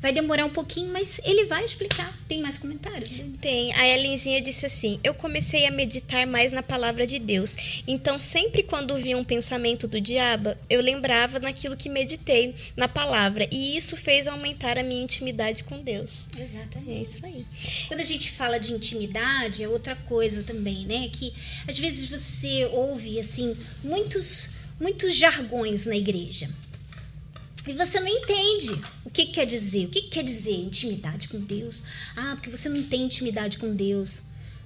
Vai 0.07 0.13
demorar 0.13 0.45
um 0.45 0.49
pouquinho, 0.49 0.93
mas 0.93 1.19
ele 1.25 1.47
vai 1.47 1.65
explicar. 1.65 2.17
Tem 2.29 2.41
mais 2.41 2.57
comentários? 2.57 3.09
Tem. 3.41 3.73
A 3.73 3.89
Elinzinha 3.89 4.39
disse 4.39 4.65
assim: 4.65 5.01
Eu 5.03 5.13
comecei 5.13 5.65
a 5.65 5.71
meditar 5.71 6.25
mais 6.25 6.53
na 6.53 6.63
palavra 6.63 7.05
de 7.05 7.19
Deus. 7.19 7.57
Então, 7.85 8.17
sempre 8.17 8.63
quando 8.63 8.95
via 8.95 9.17
um 9.17 9.23
pensamento 9.25 9.85
do 9.85 9.99
diabo, 9.99 10.55
eu 10.69 10.79
lembrava 10.79 11.39
naquilo 11.39 11.75
que 11.75 11.89
meditei 11.89 12.55
na 12.77 12.87
palavra. 12.87 13.45
E 13.51 13.75
isso 13.75 13.97
fez 13.97 14.29
aumentar 14.29 14.77
a 14.77 14.83
minha 14.83 15.03
intimidade 15.03 15.65
com 15.65 15.83
Deus. 15.83 16.27
Exatamente. 16.39 16.89
É 16.89 17.01
isso 17.01 17.25
aí. 17.25 17.45
Quando 17.89 17.99
a 17.99 18.05
gente 18.05 18.31
fala 18.31 18.61
de 18.61 18.71
intimidade, 18.71 19.61
é 19.61 19.67
outra 19.67 19.97
coisa 19.97 20.41
também, 20.41 20.85
né? 20.85 21.09
Que 21.11 21.33
às 21.67 21.77
vezes 21.77 22.07
você 22.07 22.65
ouve 22.71 23.19
assim 23.19 23.53
muitos 23.83 24.51
muitos 24.79 25.17
jargões 25.17 25.85
na 25.85 25.97
igreja. 25.97 26.49
E 27.67 27.73
você 27.73 27.99
não 27.99 28.07
entende 28.07 28.73
o 29.05 29.09
que, 29.09 29.25
que 29.25 29.31
quer 29.33 29.45
dizer. 29.45 29.85
O 29.85 29.89
que, 29.89 30.01
que 30.03 30.09
quer 30.09 30.23
dizer 30.23 30.51
intimidade 30.53 31.27
com 31.27 31.39
Deus? 31.39 31.83
Ah, 32.15 32.31
porque 32.35 32.49
você 32.49 32.69
não 32.69 32.81
tem 32.83 33.03
intimidade 33.03 33.57
com 33.57 33.73
Deus. 33.75 34.21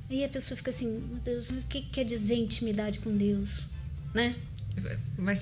Aí 0.10 0.24
a 0.24 0.30
pessoa 0.30 0.56
fica 0.58 0.70
assim, 0.70 0.88
meu 0.88 1.20
Deus, 1.20 1.50
mas 1.50 1.64
o 1.64 1.68
que, 1.68 1.82
que 1.82 1.90
quer 1.90 2.04
dizer 2.06 2.36
intimidade 2.36 3.00
com 3.00 3.16
Deus? 3.16 3.68
Né? 4.14 4.36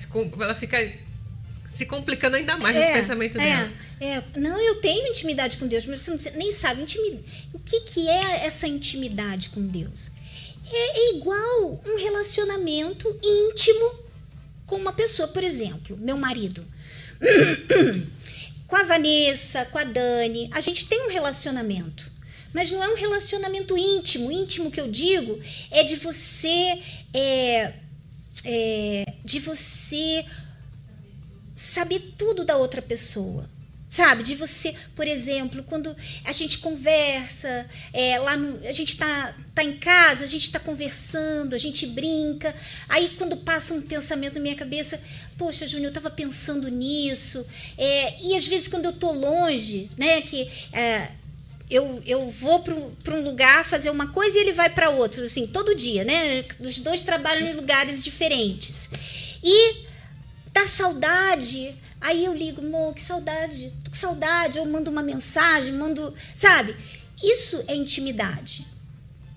Com- 0.08 0.42
ela 0.42 0.54
fica 0.54 0.76
se 1.66 1.86
complicando 1.86 2.36
ainda 2.36 2.56
mais 2.56 2.76
esse 2.76 2.92
pensamento 2.92 3.38
é, 3.38 3.40
dela. 3.40 3.72
É, 4.00 4.40
não, 4.40 4.58
eu 4.60 4.80
tenho 4.80 5.08
intimidade 5.08 5.56
com 5.58 5.66
Deus, 5.66 5.86
mas 5.86 6.00
você 6.02 6.30
nem 6.32 6.50
sabe 6.50 6.82
intimi- 6.82 7.20
o 7.52 7.58
que, 7.58 7.80
que 7.82 8.08
é 8.08 8.46
essa 8.46 8.66
intimidade 8.66 9.50
com 9.50 9.66
Deus. 9.66 10.10
É, 10.72 10.98
é 11.00 11.16
igual 11.16 11.80
um 11.84 11.96
relacionamento 11.98 13.08
íntimo 13.24 13.92
com 14.66 14.76
uma 14.76 14.92
pessoa, 14.92 15.28
por 15.28 15.42
exemplo, 15.42 15.96
meu 15.98 16.16
marido. 16.16 16.64
Com 18.66 18.76
a 18.76 18.82
Vanessa, 18.84 19.64
com 19.66 19.78
a 19.78 19.84
Dani, 19.84 20.48
a 20.52 20.60
gente 20.60 20.86
tem 20.86 21.06
um 21.06 21.10
relacionamento. 21.10 22.10
Mas 22.52 22.70
não 22.70 22.82
é 22.82 22.88
um 22.88 22.96
relacionamento 22.96 23.76
íntimo. 23.76 24.30
Íntimo 24.30 24.70
que 24.70 24.80
eu 24.80 24.88
digo 24.88 25.38
é 25.70 25.84
de 25.84 25.96
você. 25.96 26.82
É, 27.14 27.72
é, 28.44 29.12
de 29.24 29.38
você 29.40 30.24
saber 31.54 32.14
tudo 32.16 32.44
da 32.44 32.56
outra 32.56 32.80
pessoa. 32.80 33.48
Sabe, 33.90 34.22
de 34.22 34.36
você, 34.36 34.72
por 34.94 35.04
exemplo, 35.04 35.64
quando 35.64 35.94
a 36.24 36.30
gente 36.30 36.58
conversa, 36.58 37.66
é, 37.92 38.20
lá 38.20 38.36
no, 38.36 38.64
a 38.64 38.70
gente 38.70 38.96
tá, 38.96 39.34
tá 39.52 39.64
em 39.64 39.76
casa, 39.78 40.22
a 40.22 40.28
gente 40.28 40.48
tá 40.48 40.60
conversando, 40.60 41.54
a 41.54 41.58
gente 41.58 41.88
brinca, 41.88 42.54
aí 42.88 43.08
quando 43.18 43.36
passa 43.38 43.74
um 43.74 43.82
pensamento 43.82 44.34
na 44.34 44.40
minha 44.40 44.54
cabeça, 44.54 45.00
poxa, 45.36 45.66
Júnior, 45.66 45.88
eu 45.88 45.92
tava 45.92 46.08
pensando 46.08 46.68
nisso, 46.68 47.44
é, 47.76 48.22
e 48.22 48.36
às 48.36 48.46
vezes 48.46 48.68
quando 48.68 48.84
eu 48.84 48.92
tô 48.92 49.10
longe, 49.10 49.90
né, 49.98 50.22
que 50.22 50.48
é, 50.72 51.08
eu, 51.68 52.02
eu 52.06 52.30
vou 52.30 52.60
para 52.60 53.14
um 53.14 53.22
lugar 53.22 53.64
fazer 53.64 53.90
uma 53.90 54.08
coisa 54.08 54.38
e 54.38 54.42
ele 54.42 54.52
vai 54.52 54.70
para 54.70 54.90
outro, 54.90 55.22
assim, 55.22 55.46
todo 55.46 55.74
dia, 55.74 56.02
né? 56.02 56.44
Os 56.58 56.80
dois 56.80 57.02
trabalham 57.02 57.48
em 57.48 57.54
lugares 57.54 58.02
diferentes. 58.02 59.38
E 59.42 59.86
dá 60.52 60.66
saudade. 60.66 61.72
Aí 62.00 62.24
eu 62.24 62.34
ligo, 62.34 62.60
amor, 62.60 62.94
que 62.94 63.02
saudade, 63.02 63.72
com 63.88 63.94
saudade. 63.94 64.58
Eu 64.58 64.66
mando 64.66 64.90
uma 64.90 65.02
mensagem, 65.02 65.74
mando. 65.74 66.14
Sabe? 66.34 66.74
Isso 67.22 67.62
é 67.68 67.74
intimidade. 67.74 68.66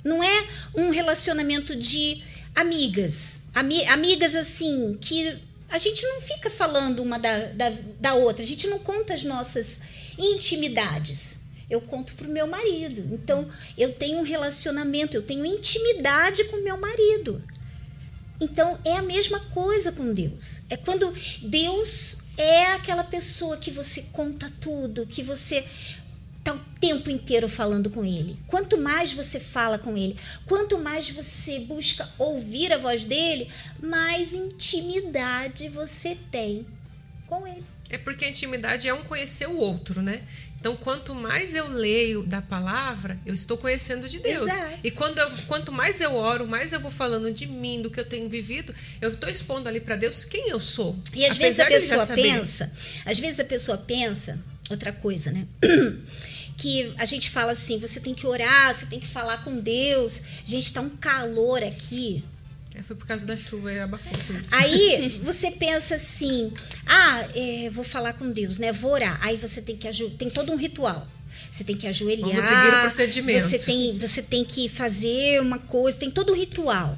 Não 0.03 0.23
é 0.23 0.47
um 0.75 0.89
relacionamento 0.89 1.75
de 1.75 2.23
amigas. 2.55 3.43
Ami 3.53 3.83
amigas 3.87 4.35
assim, 4.35 4.97
que 4.99 5.37
a 5.69 5.77
gente 5.77 6.03
não 6.03 6.21
fica 6.21 6.49
falando 6.49 7.01
uma 7.01 7.17
da, 7.17 7.37
da, 7.47 7.69
da 7.99 8.13
outra, 8.13 8.43
a 8.43 8.47
gente 8.47 8.67
não 8.67 8.79
conta 8.79 9.13
as 9.13 9.23
nossas 9.23 9.79
intimidades 10.17 11.43
eu 11.73 11.81
conto 11.81 12.13
pro 12.15 12.29
meu 12.29 12.45
marido. 12.45 13.01
Então, 13.13 13.47
eu 13.77 13.91
tenho 13.93 14.19
um 14.19 14.23
relacionamento, 14.23 15.17
eu 15.17 15.23
tenho 15.23 15.45
intimidade 15.45 16.43
com 16.45 16.57
meu 16.57 16.77
marido. 16.77 17.41
Então, 18.39 18.79
é 18.85 18.93
a 18.93 19.01
mesma 19.01 19.39
coisa 19.51 19.91
com 19.91 20.13
Deus. 20.13 20.61
É 20.69 20.77
quando 20.77 21.11
Deus 21.41 22.22
é 22.37 22.73
aquela 22.73 23.03
pessoa 23.03 23.57
que 23.57 23.71
você 23.71 24.03
conta 24.11 24.51
tudo, 24.59 25.05
que 25.05 25.21
você 25.21 25.63
tá 26.43 26.53
o 26.53 26.59
tempo 26.79 27.09
inteiro 27.09 27.47
falando 27.47 27.89
com 27.89 28.03
ele. 28.03 28.37
Quanto 28.47 28.77
mais 28.77 29.13
você 29.13 29.39
fala 29.39 29.79
com 29.79 29.97
ele, 29.97 30.17
quanto 30.45 30.79
mais 30.79 31.09
você 31.09 31.59
busca 31.61 32.07
ouvir 32.17 32.73
a 32.73 32.77
voz 32.77 33.05
dele, 33.05 33.49
mais 33.81 34.33
intimidade 34.33 35.69
você 35.69 36.17
tem 36.29 36.65
com 37.27 37.47
ele. 37.47 37.63
É 37.89 37.97
porque 37.97 38.25
a 38.25 38.29
intimidade 38.29 38.87
é 38.87 38.93
um 38.93 39.03
conhecer 39.03 39.47
o 39.47 39.57
outro, 39.57 40.01
né? 40.01 40.23
Então, 40.63 40.77
quanto 40.77 41.13
mais 41.13 41.53
eu 41.55 41.67
leio 41.67 42.23
da 42.23 42.41
palavra, 42.41 43.19
eu 43.25 43.33
estou 43.33 43.57
conhecendo 43.57 44.07
de 44.07 44.19
Deus. 44.19 44.47
Exato. 44.47 44.79
E 44.81 44.91
quando 44.91 45.19
eu, 45.19 45.29
quanto 45.45 45.73
mais 45.73 45.99
eu 45.99 46.15
oro, 46.15 46.47
mais 46.47 46.71
eu 46.71 46.79
vou 46.79 46.89
falando 46.89 47.29
de 47.33 47.45
mim, 47.47 47.81
do 47.81 47.91
que 47.91 47.99
eu 47.99 48.05
tenho 48.05 48.29
vivido, 48.29 48.73
eu 49.01 49.09
estou 49.09 49.29
expondo 49.29 49.67
ali 49.67 49.81
para 49.81 49.97
Deus 49.97 50.23
quem 50.23 50.47
eu 50.47 50.61
sou. 50.61 50.97
E 51.13 51.25
às 51.25 51.35
vezes 51.35 51.59
a 51.59 51.65
pessoa 51.65 52.07
pensa, 52.07 52.71
às 53.03 53.19
vezes 53.19 53.41
a 53.41 53.43
pessoa 53.43 53.77
pensa, 53.77 54.41
outra 54.69 54.93
coisa, 54.93 55.33
né? 55.33 55.45
Que 56.55 56.93
a 56.97 57.03
gente 57.03 57.31
fala 57.31 57.51
assim, 57.51 57.79
você 57.79 57.99
tem 57.99 58.13
que 58.13 58.27
orar, 58.27 58.73
você 58.73 58.85
tem 58.85 58.99
que 58.99 59.07
falar 59.07 59.43
com 59.43 59.59
Deus. 59.59 60.21
Gente, 60.45 60.71
tá 60.71 60.81
um 60.81 60.89
calor 60.91 61.63
aqui. 61.63 62.23
É, 62.75 62.81
foi 62.81 62.95
por 62.95 63.05
causa 63.05 63.25
da 63.25 63.35
chuva 63.35 63.71
e 63.71 63.79
abafou 63.79 64.13
tudo. 64.25 64.45
Aí 64.51 65.17
você 65.21 65.51
pensa 65.51 65.95
assim, 65.95 66.53
ah, 66.87 67.27
é, 67.35 67.69
vou 67.69 67.83
falar 67.83 68.13
com 68.13 68.31
Deus, 68.31 68.59
né? 68.59 68.71
Vou 68.71 68.91
orar. 68.91 69.19
Aí 69.21 69.37
você 69.37 69.61
tem 69.61 69.75
que 69.75 69.87
tem 70.11 70.29
todo 70.29 70.51
um 70.51 70.55
ritual. 70.55 71.07
Você 71.51 71.63
tem 71.63 71.75
que 71.75 71.87
ajoelhar. 71.87 72.29
Vamos 72.29 72.45
seguir 72.45 72.67
o 72.67 72.81
procedimento. 72.81 73.47
Você 73.47 73.59
tem, 73.59 73.97
você 73.97 74.21
tem 74.21 74.45
que 74.45 74.69
fazer 74.69 75.41
uma 75.41 75.57
coisa, 75.57 75.97
tem 75.97 76.11
todo 76.11 76.33
um 76.33 76.35
ritual. 76.35 76.97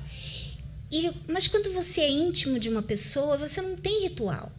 E, 0.91 1.11
mas 1.27 1.47
quando 1.47 1.71
você 1.71 2.01
é 2.01 2.09
íntimo 2.09 2.59
de 2.59 2.69
uma 2.69 2.81
pessoa, 2.81 3.37
você 3.37 3.61
não 3.61 3.75
tem 3.75 4.03
ritual. 4.03 4.51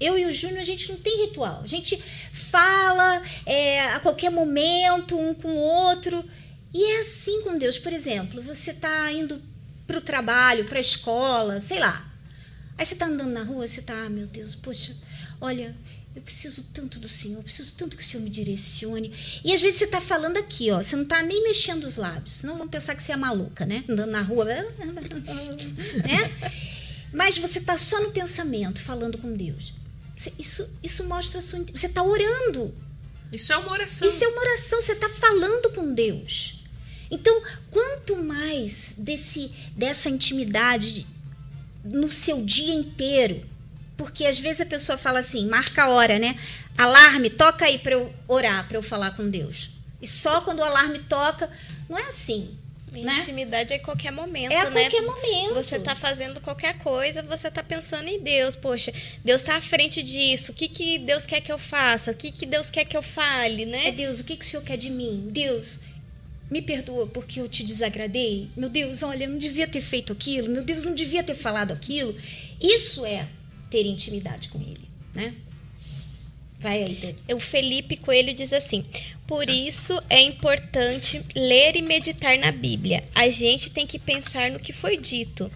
Eu 0.00 0.18
e 0.18 0.26
o 0.26 0.32
Júnior, 0.32 0.60
a 0.60 0.64
gente 0.64 0.90
não 0.90 0.98
tem 0.98 1.26
ritual. 1.26 1.60
A 1.62 1.66
gente 1.66 1.96
fala 1.96 3.22
é, 3.46 3.84
a 3.92 4.00
qualquer 4.00 4.30
momento, 4.30 5.18
um 5.18 5.32
com 5.32 5.48
o 5.48 5.56
outro. 5.56 6.24
E 6.74 6.84
é 6.96 7.00
assim 7.00 7.42
com 7.42 7.56
Deus. 7.58 7.78
Por 7.78 7.92
exemplo, 7.92 8.42
você 8.42 8.72
está 8.72 9.12
indo 9.12 9.40
para 9.86 9.98
o 9.98 10.00
trabalho, 10.00 10.64
para 10.64 10.78
a 10.78 10.80
escola, 10.80 11.60
sei 11.60 11.78
lá. 11.78 12.11
Aí 12.78 12.86
você 12.86 12.94
está 12.94 13.06
andando 13.06 13.30
na 13.30 13.42
rua, 13.42 13.66
você 13.66 13.80
está, 13.80 13.94
ah, 14.04 14.10
meu 14.10 14.26
Deus, 14.26 14.56
poxa, 14.56 14.96
olha, 15.40 15.76
eu 16.14 16.22
preciso 16.22 16.64
tanto 16.74 16.98
do 16.98 17.08
Senhor, 17.08 17.38
eu 17.38 17.42
preciso 17.42 17.74
tanto 17.74 17.96
que 17.96 18.02
o 18.02 18.06
Senhor 18.06 18.22
me 18.22 18.30
direcione. 18.30 19.12
E 19.44 19.52
às 19.52 19.60
vezes 19.60 19.78
você 19.78 19.84
está 19.86 20.00
falando 20.00 20.36
aqui, 20.36 20.70
ó, 20.70 20.82
você 20.82 20.94
não 20.96 21.04
está 21.04 21.22
nem 21.22 21.42
mexendo 21.42 21.84
os 21.84 21.96
lábios, 21.96 22.34
senão 22.34 22.58
vão 22.58 22.68
pensar 22.68 22.94
que 22.94 23.02
você 23.02 23.12
é 23.12 23.16
maluca, 23.16 23.64
né? 23.64 23.84
Andando 23.88 24.10
na 24.10 24.20
rua, 24.20 24.44
né? 24.44 24.64
Mas 27.12 27.38
você 27.38 27.58
está 27.58 27.76
só 27.76 28.00
no 28.00 28.10
pensamento, 28.10 28.80
falando 28.80 29.18
com 29.18 29.32
Deus. 29.34 29.74
Isso, 30.38 30.68
isso 30.82 31.04
mostra 31.04 31.38
a 31.38 31.42
sua. 31.42 31.60
Você 31.74 31.86
está 31.86 32.02
orando. 32.02 32.74
Isso 33.32 33.52
é 33.52 33.56
uma 33.56 33.72
oração. 33.72 34.06
Isso 34.06 34.24
é 34.24 34.28
uma 34.28 34.40
oração, 34.40 34.82
você 34.82 34.92
está 34.92 35.08
falando 35.08 35.70
com 35.74 35.94
Deus. 35.94 36.62
Então, 37.10 37.42
quanto 37.70 38.22
mais 38.22 38.94
desse, 38.98 39.50
dessa 39.76 40.08
intimidade 40.10 41.06
no 41.84 42.08
seu 42.08 42.44
dia 42.44 42.74
inteiro, 42.74 43.44
porque 43.96 44.26
às 44.26 44.38
vezes 44.38 44.60
a 44.60 44.66
pessoa 44.66 44.98
fala 44.98 45.18
assim, 45.18 45.46
marca 45.48 45.84
a 45.84 45.90
hora, 45.90 46.18
né? 46.18 46.36
Alarme, 46.76 47.30
toca 47.30 47.64
aí 47.64 47.78
para 47.78 47.92
eu 47.92 48.12
orar, 48.26 48.66
para 48.66 48.78
eu 48.78 48.82
falar 48.82 49.12
com 49.12 49.28
Deus. 49.28 49.70
E 50.00 50.06
só 50.06 50.40
quando 50.40 50.58
o 50.58 50.64
alarme 50.64 50.98
toca, 51.00 51.50
não 51.88 51.98
é 51.98 52.08
assim. 52.08 52.58
Né? 52.90 53.16
Intimidade 53.16 53.72
é 53.72 53.78
qualquer 53.78 54.12
momento, 54.12 54.52
é 54.52 54.58
a 54.58 54.68
né? 54.68 54.82
qualquer 54.82 55.00
momento. 55.00 55.54
Você 55.54 55.78
tá 55.78 55.96
fazendo 55.96 56.42
qualquer 56.42 56.76
coisa, 56.78 57.22
você 57.22 57.50
tá 57.50 57.62
pensando 57.62 58.06
em 58.06 58.20
Deus. 58.20 58.54
Poxa, 58.54 58.92
Deus 59.24 59.42
tá 59.42 59.56
à 59.56 59.60
frente 59.62 60.02
disso. 60.02 60.52
O 60.52 60.54
que, 60.54 60.68
que 60.68 60.98
Deus 60.98 61.24
quer 61.24 61.40
que 61.40 61.50
eu 61.50 61.58
faça? 61.58 62.10
O 62.10 62.14
que, 62.14 62.30
que 62.30 62.44
Deus 62.44 62.68
quer 62.68 62.84
que 62.84 62.94
eu 62.94 63.02
fale, 63.02 63.64
né? 63.64 63.88
É 63.88 63.92
Deus, 63.92 64.20
o 64.20 64.24
que, 64.24 64.36
que 64.36 64.44
o 64.44 64.46
Senhor 64.46 64.62
quer 64.62 64.76
de 64.76 64.90
mim? 64.90 65.28
Deus, 65.30 65.78
me 66.52 66.60
perdoa 66.60 67.06
porque 67.06 67.40
eu 67.40 67.48
te 67.48 67.64
desagradei. 67.64 68.46
Meu 68.54 68.68
Deus, 68.68 69.02
olha, 69.02 69.24
eu 69.24 69.30
não 69.30 69.38
devia 69.38 69.66
ter 69.66 69.80
feito 69.80 70.12
aquilo. 70.12 70.50
Meu 70.50 70.62
Deus, 70.62 70.84
não 70.84 70.94
devia 70.94 71.24
ter 71.24 71.34
falado 71.34 71.72
aquilo. 71.72 72.14
Isso 72.60 73.06
é 73.06 73.26
ter 73.70 73.86
intimidade 73.86 74.50
com 74.50 74.60
Ele, 74.60 74.86
né? 75.14 75.34
Vai 76.60 76.82
aí. 76.82 77.16
O 77.34 77.40
Felipe 77.40 77.96
Coelho 77.96 78.34
diz 78.34 78.52
assim: 78.52 78.84
por 79.26 79.48
isso 79.48 79.98
é 80.10 80.20
importante 80.20 81.24
ler 81.34 81.74
e 81.74 81.80
meditar 81.80 82.36
na 82.36 82.52
Bíblia. 82.52 83.02
A 83.14 83.30
gente 83.30 83.70
tem 83.70 83.86
que 83.86 83.98
pensar 83.98 84.50
no 84.50 84.60
que 84.60 84.74
foi 84.74 84.98
dito. 84.98 85.50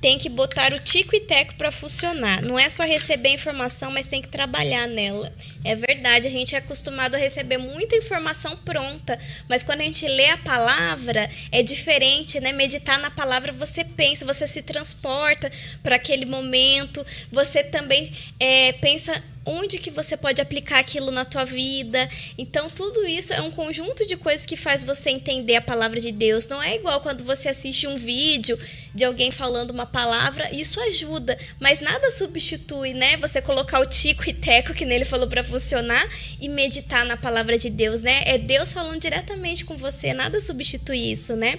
Tem 0.00 0.16
que 0.16 0.28
botar 0.28 0.72
o 0.72 0.78
tico 0.78 1.16
e 1.16 1.20
teco 1.20 1.56
para 1.56 1.72
funcionar. 1.72 2.40
Não 2.42 2.56
é 2.56 2.68
só 2.68 2.84
receber 2.84 3.30
informação, 3.30 3.90
mas 3.90 4.06
tem 4.06 4.22
que 4.22 4.28
trabalhar 4.28 4.86
nela. 4.86 5.34
É 5.64 5.74
verdade, 5.74 6.28
a 6.28 6.30
gente 6.30 6.54
é 6.54 6.58
acostumado 6.58 7.14
a 7.14 7.18
receber 7.18 7.58
muita 7.58 7.96
informação 7.96 8.56
pronta, 8.58 9.18
mas 9.48 9.62
quando 9.62 9.80
a 9.80 9.84
gente 9.84 10.06
lê 10.06 10.30
a 10.30 10.38
palavra, 10.38 11.28
é 11.50 11.62
diferente, 11.62 12.38
né? 12.40 12.52
Meditar 12.52 12.98
na 13.00 13.10
palavra, 13.10 13.52
você 13.52 13.84
pensa, 13.84 14.24
você 14.24 14.46
se 14.46 14.62
transporta 14.62 15.50
para 15.82 15.96
aquele 15.96 16.24
momento, 16.24 17.04
você 17.30 17.62
também 17.64 18.12
é, 18.38 18.72
pensa 18.74 19.20
onde 19.48 19.78
que 19.78 19.90
você 19.90 20.16
pode 20.16 20.40
aplicar 20.40 20.78
aquilo 20.78 21.10
na 21.10 21.24
tua 21.24 21.44
vida. 21.44 22.08
Então, 22.36 22.68
tudo 22.68 23.06
isso 23.06 23.32
é 23.32 23.40
um 23.40 23.50
conjunto 23.50 24.06
de 24.06 24.16
coisas 24.16 24.44
que 24.44 24.56
faz 24.56 24.84
você 24.84 25.10
entender 25.10 25.56
a 25.56 25.62
palavra 25.62 26.00
de 26.00 26.12
Deus. 26.12 26.46
Não 26.48 26.62
é 26.62 26.76
igual 26.76 27.00
quando 27.00 27.24
você 27.24 27.48
assiste 27.48 27.86
um 27.86 27.96
vídeo 27.96 28.58
de 28.94 29.04
alguém 29.04 29.30
falando 29.30 29.70
uma 29.70 29.86
palavra, 29.86 30.52
isso 30.54 30.80
ajuda, 30.80 31.38
mas 31.60 31.80
nada 31.80 32.10
substitui, 32.10 32.92
né? 32.92 33.16
Você 33.18 33.40
colocar 33.40 33.80
o 33.80 33.86
tico 33.86 34.28
e 34.28 34.32
teco 34.32 34.74
que 34.74 34.84
nele 34.84 35.04
falou 35.04 35.26
para 35.26 35.42
funcionar 35.42 36.06
e 36.40 36.48
meditar 36.48 37.04
na 37.06 37.16
palavra 37.16 37.56
de 37.56 37.70
Deus, 37.70 38.02
né? 38.02 38.22
É 38.26 38.36
Deus 38.36 38.72
falando 38.72 39.00
diretamente 39.00 39.64
com 39.64 39.76
você, 39.76 40.12
nada 40.12 40.40
substitui 40.40 41.12
isso, 41.12 41.36
né? 41.36 41.58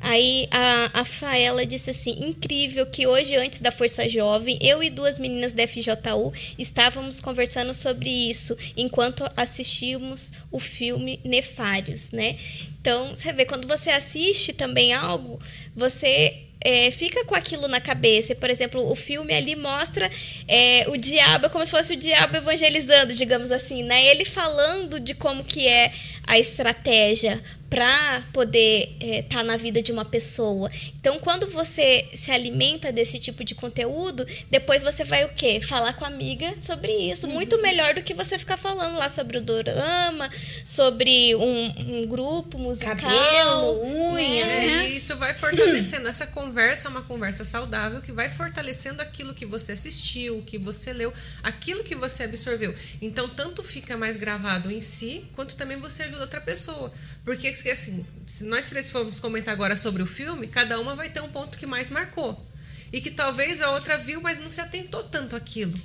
Aí 0.00 0.48
a, 0.50 1.00
a 1.00 1.04
Faela 1.04 1.66
disse 1.66 1.90
assim: 1.90 2.28
incrível 2.28 2.86
que 2.86 3.06
hoje, 3.06 3.36
antes 3.36 3.60
da 3.60 3.70
Força 3.70 4.08
Jovem, 4.08 4.58
eu 4.62 4.82
e 4.82 4.88
duas 4.88 5.18
meninas 5.18 5.52
da 5.52 5.66
FJU 5.66 6.32
estávamos 6.58 7.20
conversando 7.20 7.74
sobre 7.74 8.08
isso 8.08 8.56
enquanto 8.76 9.30
assistíamos 9.36 10.32
o 10.50 10.58
filme 10.58 11.20
Nefários, 11.22 12.12
né? 12.12 12.38
Então, 12.80 13.14
você 13.14 13.30
vê, 13.32 13.44
quando 13.44 13.68
você 13.68 13.90
assiste 13.90 14.54
também 14.54 14.94
algo, 14.94 15.38
você 15.76 16.46
é, 16.62 16.90
fica 16.90 17.24
com 17.24 17.34
aquilo 17.34 17.68
na 17.68 17.80
cabeça. 17.80 18.34
Por 18.34 18.50
exemplo, 18.50 18.90
o 18.90 18.94
filme 18.94 19.34
ali 19.34 19.56
mostra 19.56 20.10
é, 20.46 20.86
o 20.88 20.96
diabo 20.96 21.50
como 21.50 21.64
se 21.64 21.72
fosse 21.72 21.94
o 21.94 21.96
diabo 21.96 22.36
evangelizando, 22.36 23.14
digamos 23.14 23.50
assim, 23.50 23.82
né? 23.82 24.06
Ele 24.06 24.24
falando 24.24 25.00
de 25.00 25.14
como 25.14 25.44
que 25.44 25.66
é 25.66 25.92
a 26.26 26.38
estratégia 26.38 27.42
para 27.70 28.24
poder 28.32 28.96
estar 29.00 29.06
é, 29.06 29.22
tá 29.22 29.44
na 29.44 29.56
vida 29.56 29.80
de 29.80 29.92
uma 29.92 30.04
pessoa. 30.04 30.68
Então, 30.98 31.20
quando 31.20 31.48
você 31.48 32.08
se 32.16 32.32
alimenta 32.32 32.90
desse 32.90 33.20
tipo 33.20 33.44
de 33.44 33.54
conteúdo, 33.54 34.26
depois 34.50 34.82
você 34.82 35.04
vai 35.04 35.24
o 35.24 35.28
quê? 35.28 35.60
Falar 35.60 35.92
com 35.92 36.04
a 36.04 36.08
amiga 36.08 36.52
sobre 36.60 36.92
isso. 36.92 37.28
Uhum. 37.28 37.34
Muito 37.34 37.62
melhor 37.62 37.94
do 37.94 38.02
que 38.02 38.12
você 38.12 38.36
ficar 38.36 38.56
falando 38.56 38.98
lá 38.98 39.08
sobre 39.08 39.38
o 39.38 39.40
dorama, 39.40 40.28
sobre 40.64 41.36
um, 41.36 42.00
um 42.02 42.06
grupo 42.06 42.58
musical. 42.58 42.96
Cabelo, 42.96 43.84
unha. 43.84 44.46
Né? 44.46 44.66
né? 44.66 44.88
E 44.90 44.96
isso 44.96 45.16
vai 45.16 45.32
fortalecendo. 45.32 46.08
Essa 46.08 46.26
conversa 46.26 46.88
é 46.88 46.90
uma 46.90 47.02
conversa 47.02 47.44
saudável 47.44 48.02
que 48.02 48.10
vai 48.10 48.28
fortalecendo 48.28 49.00
aquilo 49.00 49.32
que 49.32 49.46
você 49.46 49.72
assistiu, 49.72 50.38
o 50.38 50.42
que 50.42 50.58
você 50.58 50.92
leu, 50.92 51.12
aquilo 51.40 51.84
que 51.84 51.94
você 51.94 52.24
absorveu. 52.24 52.74
Então, 53.00 53.28
tanto 53.28 53.62
fica 53.62 53.96
mais 53.96 54.16
gravado 54.16 54.72
em 54.72 54.80
si, 54.80 55.24
quanto 55.36 55.54
também 55.54 55.76
você 55.76 56.02
ajuda 56.02 56.22
outra 56.22 56.40
pessoa. 56.40 56.92
Porque, 57.24 57.48
assim, 57.48 58.04
se 58.26 58.44
nós 58.44 58.68
três 58.68 58.90
formos 58.90 59.20
comentar 59.20 59.52
agora 59.52 59.76
sobre 59.76 60.02
o 60.02 60.06
filme, 60.06 60.46
cada 60.46 60.80
uma 60.80 60.96
vai 60.96 61.08
ter 61.10 61.20
um 61.20 61.28
ponto 61.28 61.58
que 61.58 61.66
mais 61.66 61.90
marcou. 61.90 62.46
E 62.92 63.00
que 63.00 63.10
talvez 63.10 63.62
a 63.62 63.70
outra 63.70 63.96
viu, 63.98 64.20
mas 64.20 64.38
não 64.38 64.50
se 64.50 64.60
atentou 64.60 65.02
tanto 65.04 65.36
àquilo. 65.36 65.78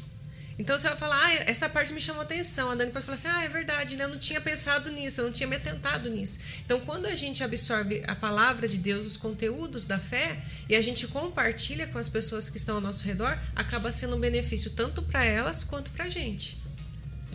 Então 0.57 0.77
você 0.77 0.87
vai 0.87 0.97
falar, 0.97 1.21
ah, 1.21 1.33
essa 1.47 1.67
parte 1.67 1.91
me 1.91 1.99
chamou 1.99 2.21
atenção. 2.21 2.71
A 2.71 2.75
Dani 2.75 2.91
pode 2.91 3.05
falar 3.05 3.15
assim, 3.15 3.27
ah, 3.27 3.43
é 3.43 3.49
verdade, 3.49 3.97
né? 3.97 4.05
eu 4.05 4.09
não 4.09 4.17
tinha 4.17 4.39
pensado 4.39 4.89
nisso, 4.89 5.19
eu 5.19 5.25
não 5.25 5.31
tinha 5.31 5.47
me 5.47 5.57
atentado 5.57 6.09
nisso. 6.09 6.39
Então, 6.65 6.79
quando 6.79 7.07
a 7.07 7.15
gente 7.15 7.43
absorve 7.43 8.01
a 8.07 8.15
palavra 8.15 8.67
de 8.67 8.77
Deus, 8.77 9.05
os 9.05 9.17
conteúdos 9.17 9.83
da 9.83 9.99
fé, 9.99 10.39
e 10.69 10.75
a 10.75 10.81
gente 10.81 11.07
compartilha 11.07 11.87
com 11.87 11.97
as 11.97 12.07
pessoas 12.07 12.49
que 12.49 12.57
estão 12.57 12.75
ao 12.75 12.81
nosso 12.81 13.03
redor, 13.03 13.37
acaba 13.53 13.91
sendo 13.91 14.15
um 14.15 14.19
benefício 14.19 14.71
tanto 14.71 15.01
para 15.01 15.25
elas 15.25 15.63
quanto 15.63 15.91
para 15.91 16.05
a 16.05 16.09
gente. 16.09 16.57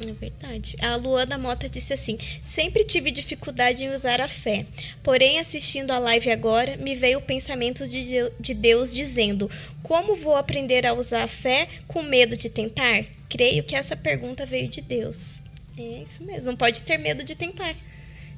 É 0.07 0.13
verdade. 0.13 0.77
A 0.81 0.97
Luana 0.97 1.37
Mota 1.37 1.69
disse 1.69 1.93
assim: 1.93 2.19
sempre 2.43 2.85
tive 2.85 3.11
dificuldade 3.11 3.85
em 3.85 3.93
usar 3.93 4.21
a 4.21 4.29
fé. 4.29 4.65
Porém, 5.03 5.39
assistindo 5.39 5.91
a 5.91 5.99
live 5.99 6.31
agora, 6.31 6.77
me 6.79 6.95
veio 6.95 7.19
o 7.19 7.23
pensamento 7.23 7.87
de 7.87 8.55
Deus 8.55 8.95
dizendo: 8.95 9.51
Como 9.83 10.17
vou 10.17 10.37
aprender 10.37 10.87
a 10.87 10.95
usar 10.95 11.25
a 11.25 11.29
fé 11.29 11.69
com 11.87 12.03
medo 12.03 12.37
de 12.37 12.49
tentar? 12.49 13.05
Creio 13.29 13.63
que 13.63 13.77
essa 13.77 13.95
pergunta 13.95 14.47
veio 14.47 14.69
de 14.69 14.81
Deus. 14.81 15.43
É 15.79 16.03
isso 16.03 16.25
mesmo, 16.25 16.47
não 16.47 16.57
pode 16.57 16.83
ter 16.83 16.99
medo 16.99 17.23
de 17.23 17.35
tentar. 17.35 17.75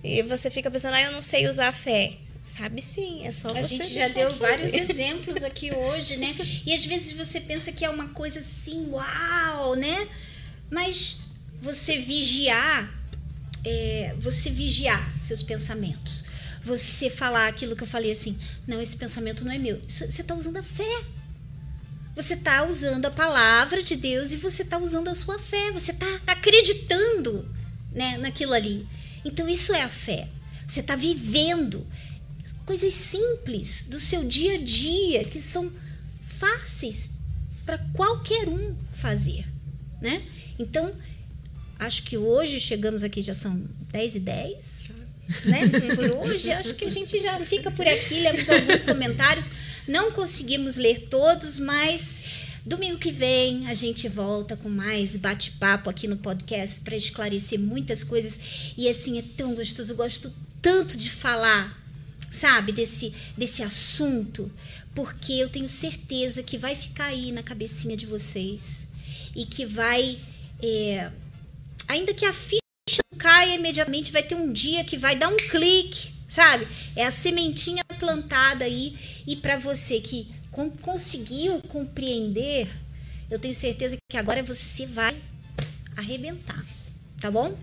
E 0.02 0.22
você 0.22 0.50
fica 0.50 0.70
pensando: 0.70 0.94
Ah, 0.94 1.02
eu 1.02 1.12
não 1.12 1.22
sei 1.22 1.46
usar 1.46 1.68
a 1.68 1.72
fé. 1.72 2.12
Sabe 2.42 2.82
sim, 2.82 3.24
é 3.24 3.30
só 3.30 3.50
a 3.50 3.52
você. 3.52 3.58
A 3.60 3.62
gente 3.62 3.94
já 3.94 4.08
deu 4.08 4.34
vários 4.36 4.74
exemplos 4.74 5.44
aqui 5.44 5.72
hoje, 5.72 6.16
né? 6.16 6.34
E 6.66 6.74
às 6.74 6.84
vezes 6.84 7.12
você 7.12 7.40
pensa 7.40 7.70
que 7.70 7.84
é 7.84 7.88
uma 7.88 8.08
coisa 8.08 8.40
assim, 8.40 8.88
uau, 8.90 9.76
né? 9.76 10.08
Mas 10.68 11.21
você 11.62 11.96
vigiar, 11.96 12.92
é, 13.64 14.16
você 14.18 14.50
vigiar 14.50 15.00
seus 15.20 15.44
pensamentos. 15.44 16.24
Você 16.64 17.08
falar 17.08 17.46
aquilo 17.46 17.76
que 17.76 17.84
eu 17.84 17.86
falei 17.86 18.10
assim, 18.10 18.36
não, 18.66 18.82
esse 18.82 18.96
pensamento 18.96 19.44
não 19.44 19.52
é 19.52 19.58
meu. 19.58 19.80
Você 19.86 20.04
está 20.04 20.34
usando 20.34 20.56
a 20.56 20.62
fé. 20.62 21.04
Você 22.16 22.34
está 22.34 22.64
usando 22.66 23.06
a 23.06 23.10
palavra 23.10 23.80
de 23.80 23.96
Deus 23.96 24.32
e 24.32 24.36
você 24.36 24.62
está 24.62 24.76
usando 24.76 25.08
a 25.08 25.14
sua 25.14 25.38
fé. 25.38 25.70
Você 25.70 25.92
está 25.92 26.06
acreditando 26.26 27.48
né, 27.92 28.18
naquilo 28.18 28.54
ali. 28.54 28.86
Então, 29.24 29.48
isso 29.48 29.72
é 29.72 29.82
a 29.82 29.88
fé. 29.88 30.28
Você 30.66 30.80
está 30.80 30.96
vivendo 30.96 31.86
coisas 32.66 32.92
simples 32.92 33.86
do 33.88 34.00
seu 34.00 34.24
dia 34.24 34.54
a 34.54 34.62
dia 34.62 35.24
que 35.24 35.40
são 35.40 35.70
fáceis 36.20 37.10
para 37.64 37.78
qualquer 37.92 38.48
um 38.48 38.76
fazer. 38.90 39.46
Né? 40.00 40.22
Então, 40.58 40.92
Acho 41.82 42.04
que 42.04 42.16
hoje 42.16 42.60
chegamos 42.60 43.02
aqui, 43.02 43.20
já 43.20 43.34
são 43.34 43.60
10 43.90 44.16
e 44.16 44.20
10. 44.20 44.88
Né? 45.46 45.60
Por 45.96 46.28
hoje, 46.28 46.52
acho 46.52 46.74
que 46.74 46.84
a 46.84 46.90
gente 46.90 47.20
já 47.20 47.40
fica 47.40 47.72
por 47.72 47.86
aqui, 47.86 48.20
lemos 48.20 48.48
alguns 48.48 48.84
comentários. 48.84 49.50
Não 49.88 50.12
conseguimos 50.12 50.76
ler 50.76 51.08
todos, 51.08 51.58
mas 51.58 52.22
domingo 52.64 52.98
que 52.98 53.10
vem 53.10 53.66
a 53.66 53.74
gente 53.74 54.08
volta 54.08 54.56
com 54.56 54.68
mais 54.68 55.16
bate-papo 55.16 55.90
aqui 55.90 56.06
no 56.06 56.16
podcast 56.16 56.82
para 56.82 56.94
esclarecer 56.94 57.58
muitas 57.58 58.04
coisas. 58.04 58.74
E 58.78 58.88
assim, 58.88 59.18
é 59.18 59.22
tão 59.36 59.52
gostoso, 59.56 59.92
eu 59.92 59.96
gosto 59.96 60.32
tanto 60.60 60.96
de 60.96 61.10
falar, 61.10 61.76
sabe, 62.30 62.70
desse, 62.70 63.12
desse 63.36 63.64
assunto, 63.64 64.48
porque 64.94 65.32
eu 65.32 65.48
tenho 65.48 65.68
certeza 65.68 66.44
que 66.44 66.56
vai 66.56 66.76
ficar 66.76 67.06
aí 67.06 67.32
na 67.32 67.42
cabecinha 67.42 67.96
de 67.96 68.06
vocês 68.06 68.86
e 69.34 69.44
que 69.46 69.66
vai. 69.66 70.16
É, 70.62 71.10
ainda 71.92 72.14
que 72.14 72.24
a 72.24 72.32
ficha 72.32 73.02
não 73.12 73.18
caia 73.18 73.54
imediatamente, 73.54 74.12
vai 74.12 74.22
ter 74.22 74.34
um 74.34 74.52
dia 74.52 74.82
que 74.84 74.96
vai 74.96 75.14
dar 75.14 75.28
um 75.28 75.36
clique, 75.36 76.12
sabe? 76.26 76.66
É 76.96 77.04
a 77.04 77.10
sementinha 77.10 77.84
plantada 77.98 78.64
aí. 78.64 78.96
E 79.26 79.36
para 79.36 79.56
você 79.56 80.00
que 80.00 80.32
conseguiu 80.82 81.60
compreender, 81.68 82.68
eu 83.30 83.38
tenho 83.38 83.54
certeza 83.54 83.96
que 84.10 84.16
agora 84.16 84.42
você 84.42 84.86
vai 84.86 85.16
arrebentar, 85.96 86.64
tá 87.20 87.30
bom? 87.30 87.56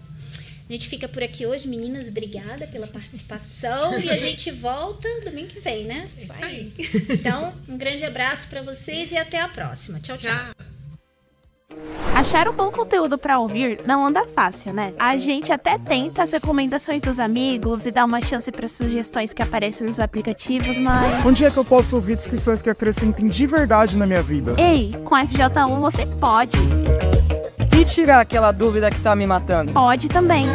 A 0.67 0.71
gente 0.71 0.87
fica 0.87 1.07
por 1.07 1.23
aqui 1.23 1.47
hoje, 1.47 1.67
meninas, 1.67 2.09
obrigada 2.09 2.67
pela 2.67 2.85
participação 2.85 3.99
e 3.99 4.07
a 4.07 4.17
gente 4.17 4.51
volta 4.51 5.07
domingo 5.25 5.47
que 5.47 5.59
vem, 5.59 5.85
né? 5.85 6.07
Isso 6.15 6.45
aí. 6.45 6.71
Então, 7.09 7.55
um 7.67 7.75
grande 7.75 8.05
abraço 8.05 8.47
para 8.49 8.61
vocês 8.61 9.11
e 9.11 9.17
até 9.17 9.41
a 9.41 9.47
próxima. 9.49 9.99
tchau. 9.99 10.15
tchau. 10.15 10.31
tchau. 10.31 10.68
Achar 12.15 12.49
um 12.49 12.53
bom 12.53 12.71
conteúdo 12.71 13.17
para 13.17 13.39
ouvir 13.39 13.79
não 13.85 14.05
anda 14.05 14.27
fácil, 14.27 14.73
né? 14.73 14.93
A 14.99 15.15
gente 15.17 15.53
até 15.53 15.77
tenta 15.77 16.23
as 16.23 16.31
recomendações 16.31 17.01
dos 17.01 17.19
amigos 17.19 17.85
e 17.85 17.91
dá 17.91 18.03
uma 18.03 18.19
chance 18.19 18.51
para 18.51 18.67
sugestões 18.67 19.31
que 19.31 19.41
aparecem 19.41 19.87
nos 19.87 19.99
aplicativos, 19.99 20.77
mas. 20.77 21.25
Onde 21.25 21.45
é 21.45 21.51
que 21.51 21.57
eu 21.57 21.63
posso 21.63 21.95
ouvir 21.95 22.17
discussões 22.17 22.61
que 22.61 22.69
acrescentem 22.69 23.27
de 23.27 23.47
verdade 23.47 23.95
na 23.95 24.05
minha 24.05 24.21
vida? 24.21 24.53
Ei, 24.57 24.93
com 25.05 25.15
FJ1 25.15 25.79
você 25.79 26.05
pode. 26.05 26.57
E 27.77 27.85
tirar 27.85 28.19
aquela 28.19 28.51
dúvida 28.51 28.89
que 28.89 28.99
tá 28.99 29.15
me 29.15 29.25
matando? 29.25 29.71
Pode 29.71 30.09
também. 30.09 30.45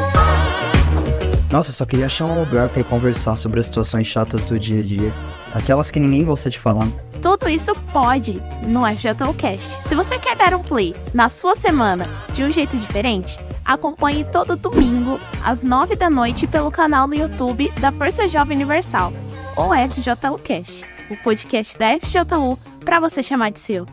Nossa, 1.51 1.71
eu 1.71 1.75
só 1.75 1.87
queria 1.87 2.07
achar 2.07 2.27
um 2.27 2.39
lugar 2.41 2.69
para 2.69 2.85
conversar 2.85 3.37
sobre 3.37 3.61
as 3.61 3.67
situações 3.67 4.07
chatas 4.07 4.45
do 4.45 4.59
dia 4.59 4.81
a 4.81 4.83
dia. 4.83 5.13
Aquelas 5.55 5.91
que 5.91 5.99
ninguém 5.99 6.25
gosta 6.25 6.51
de 6.51 6.59
falar. 6.59 6.89
Tudo 7.25 7.49
isso 7.49 7.75
pode 7.91 8.35
no 8.67 8.85
FJUcast. 8.85 9.89
Se 9.89 9.95
você 9.95 10.19
quer 10.19 10.37
dar 10.37 10.53
um 10.53 10.63
play 10.63 10.95
na 11.15 11.31
sua 11.31 11.55
semana 11.55 12.05
de 12.35 12.45
um 12.45 12.53
jeito 12.53 12.77
diferente, 12.77 13.41
acompanhe 13.65 14.25
todo 14.25 14.55
domingo 14.55 15.19
às 15.43 15.63
9 15.63 15.97
da 15.97 16.11
noite 16.11 16.47
pelo 16.47 16.71
canal 16.71 17.09
no 17.09 17.15
YouTube 17.15 17.71
da 17.81 17.91
Força 17.91 18.29
Jovem 18.29 18.59
Universal, 18.59 19.11
ou 19.57 19.71
FJUcast, 19.71 20.85
o 21.11 21.17
podcast 21.23 21.79
da 21.79 21.99
FJU 21.99 22.59
para 22.85 23.01
você 23.01 23.23
chamar 23.23 23.53
de 23.53 23.59
seu. 23.59 23.87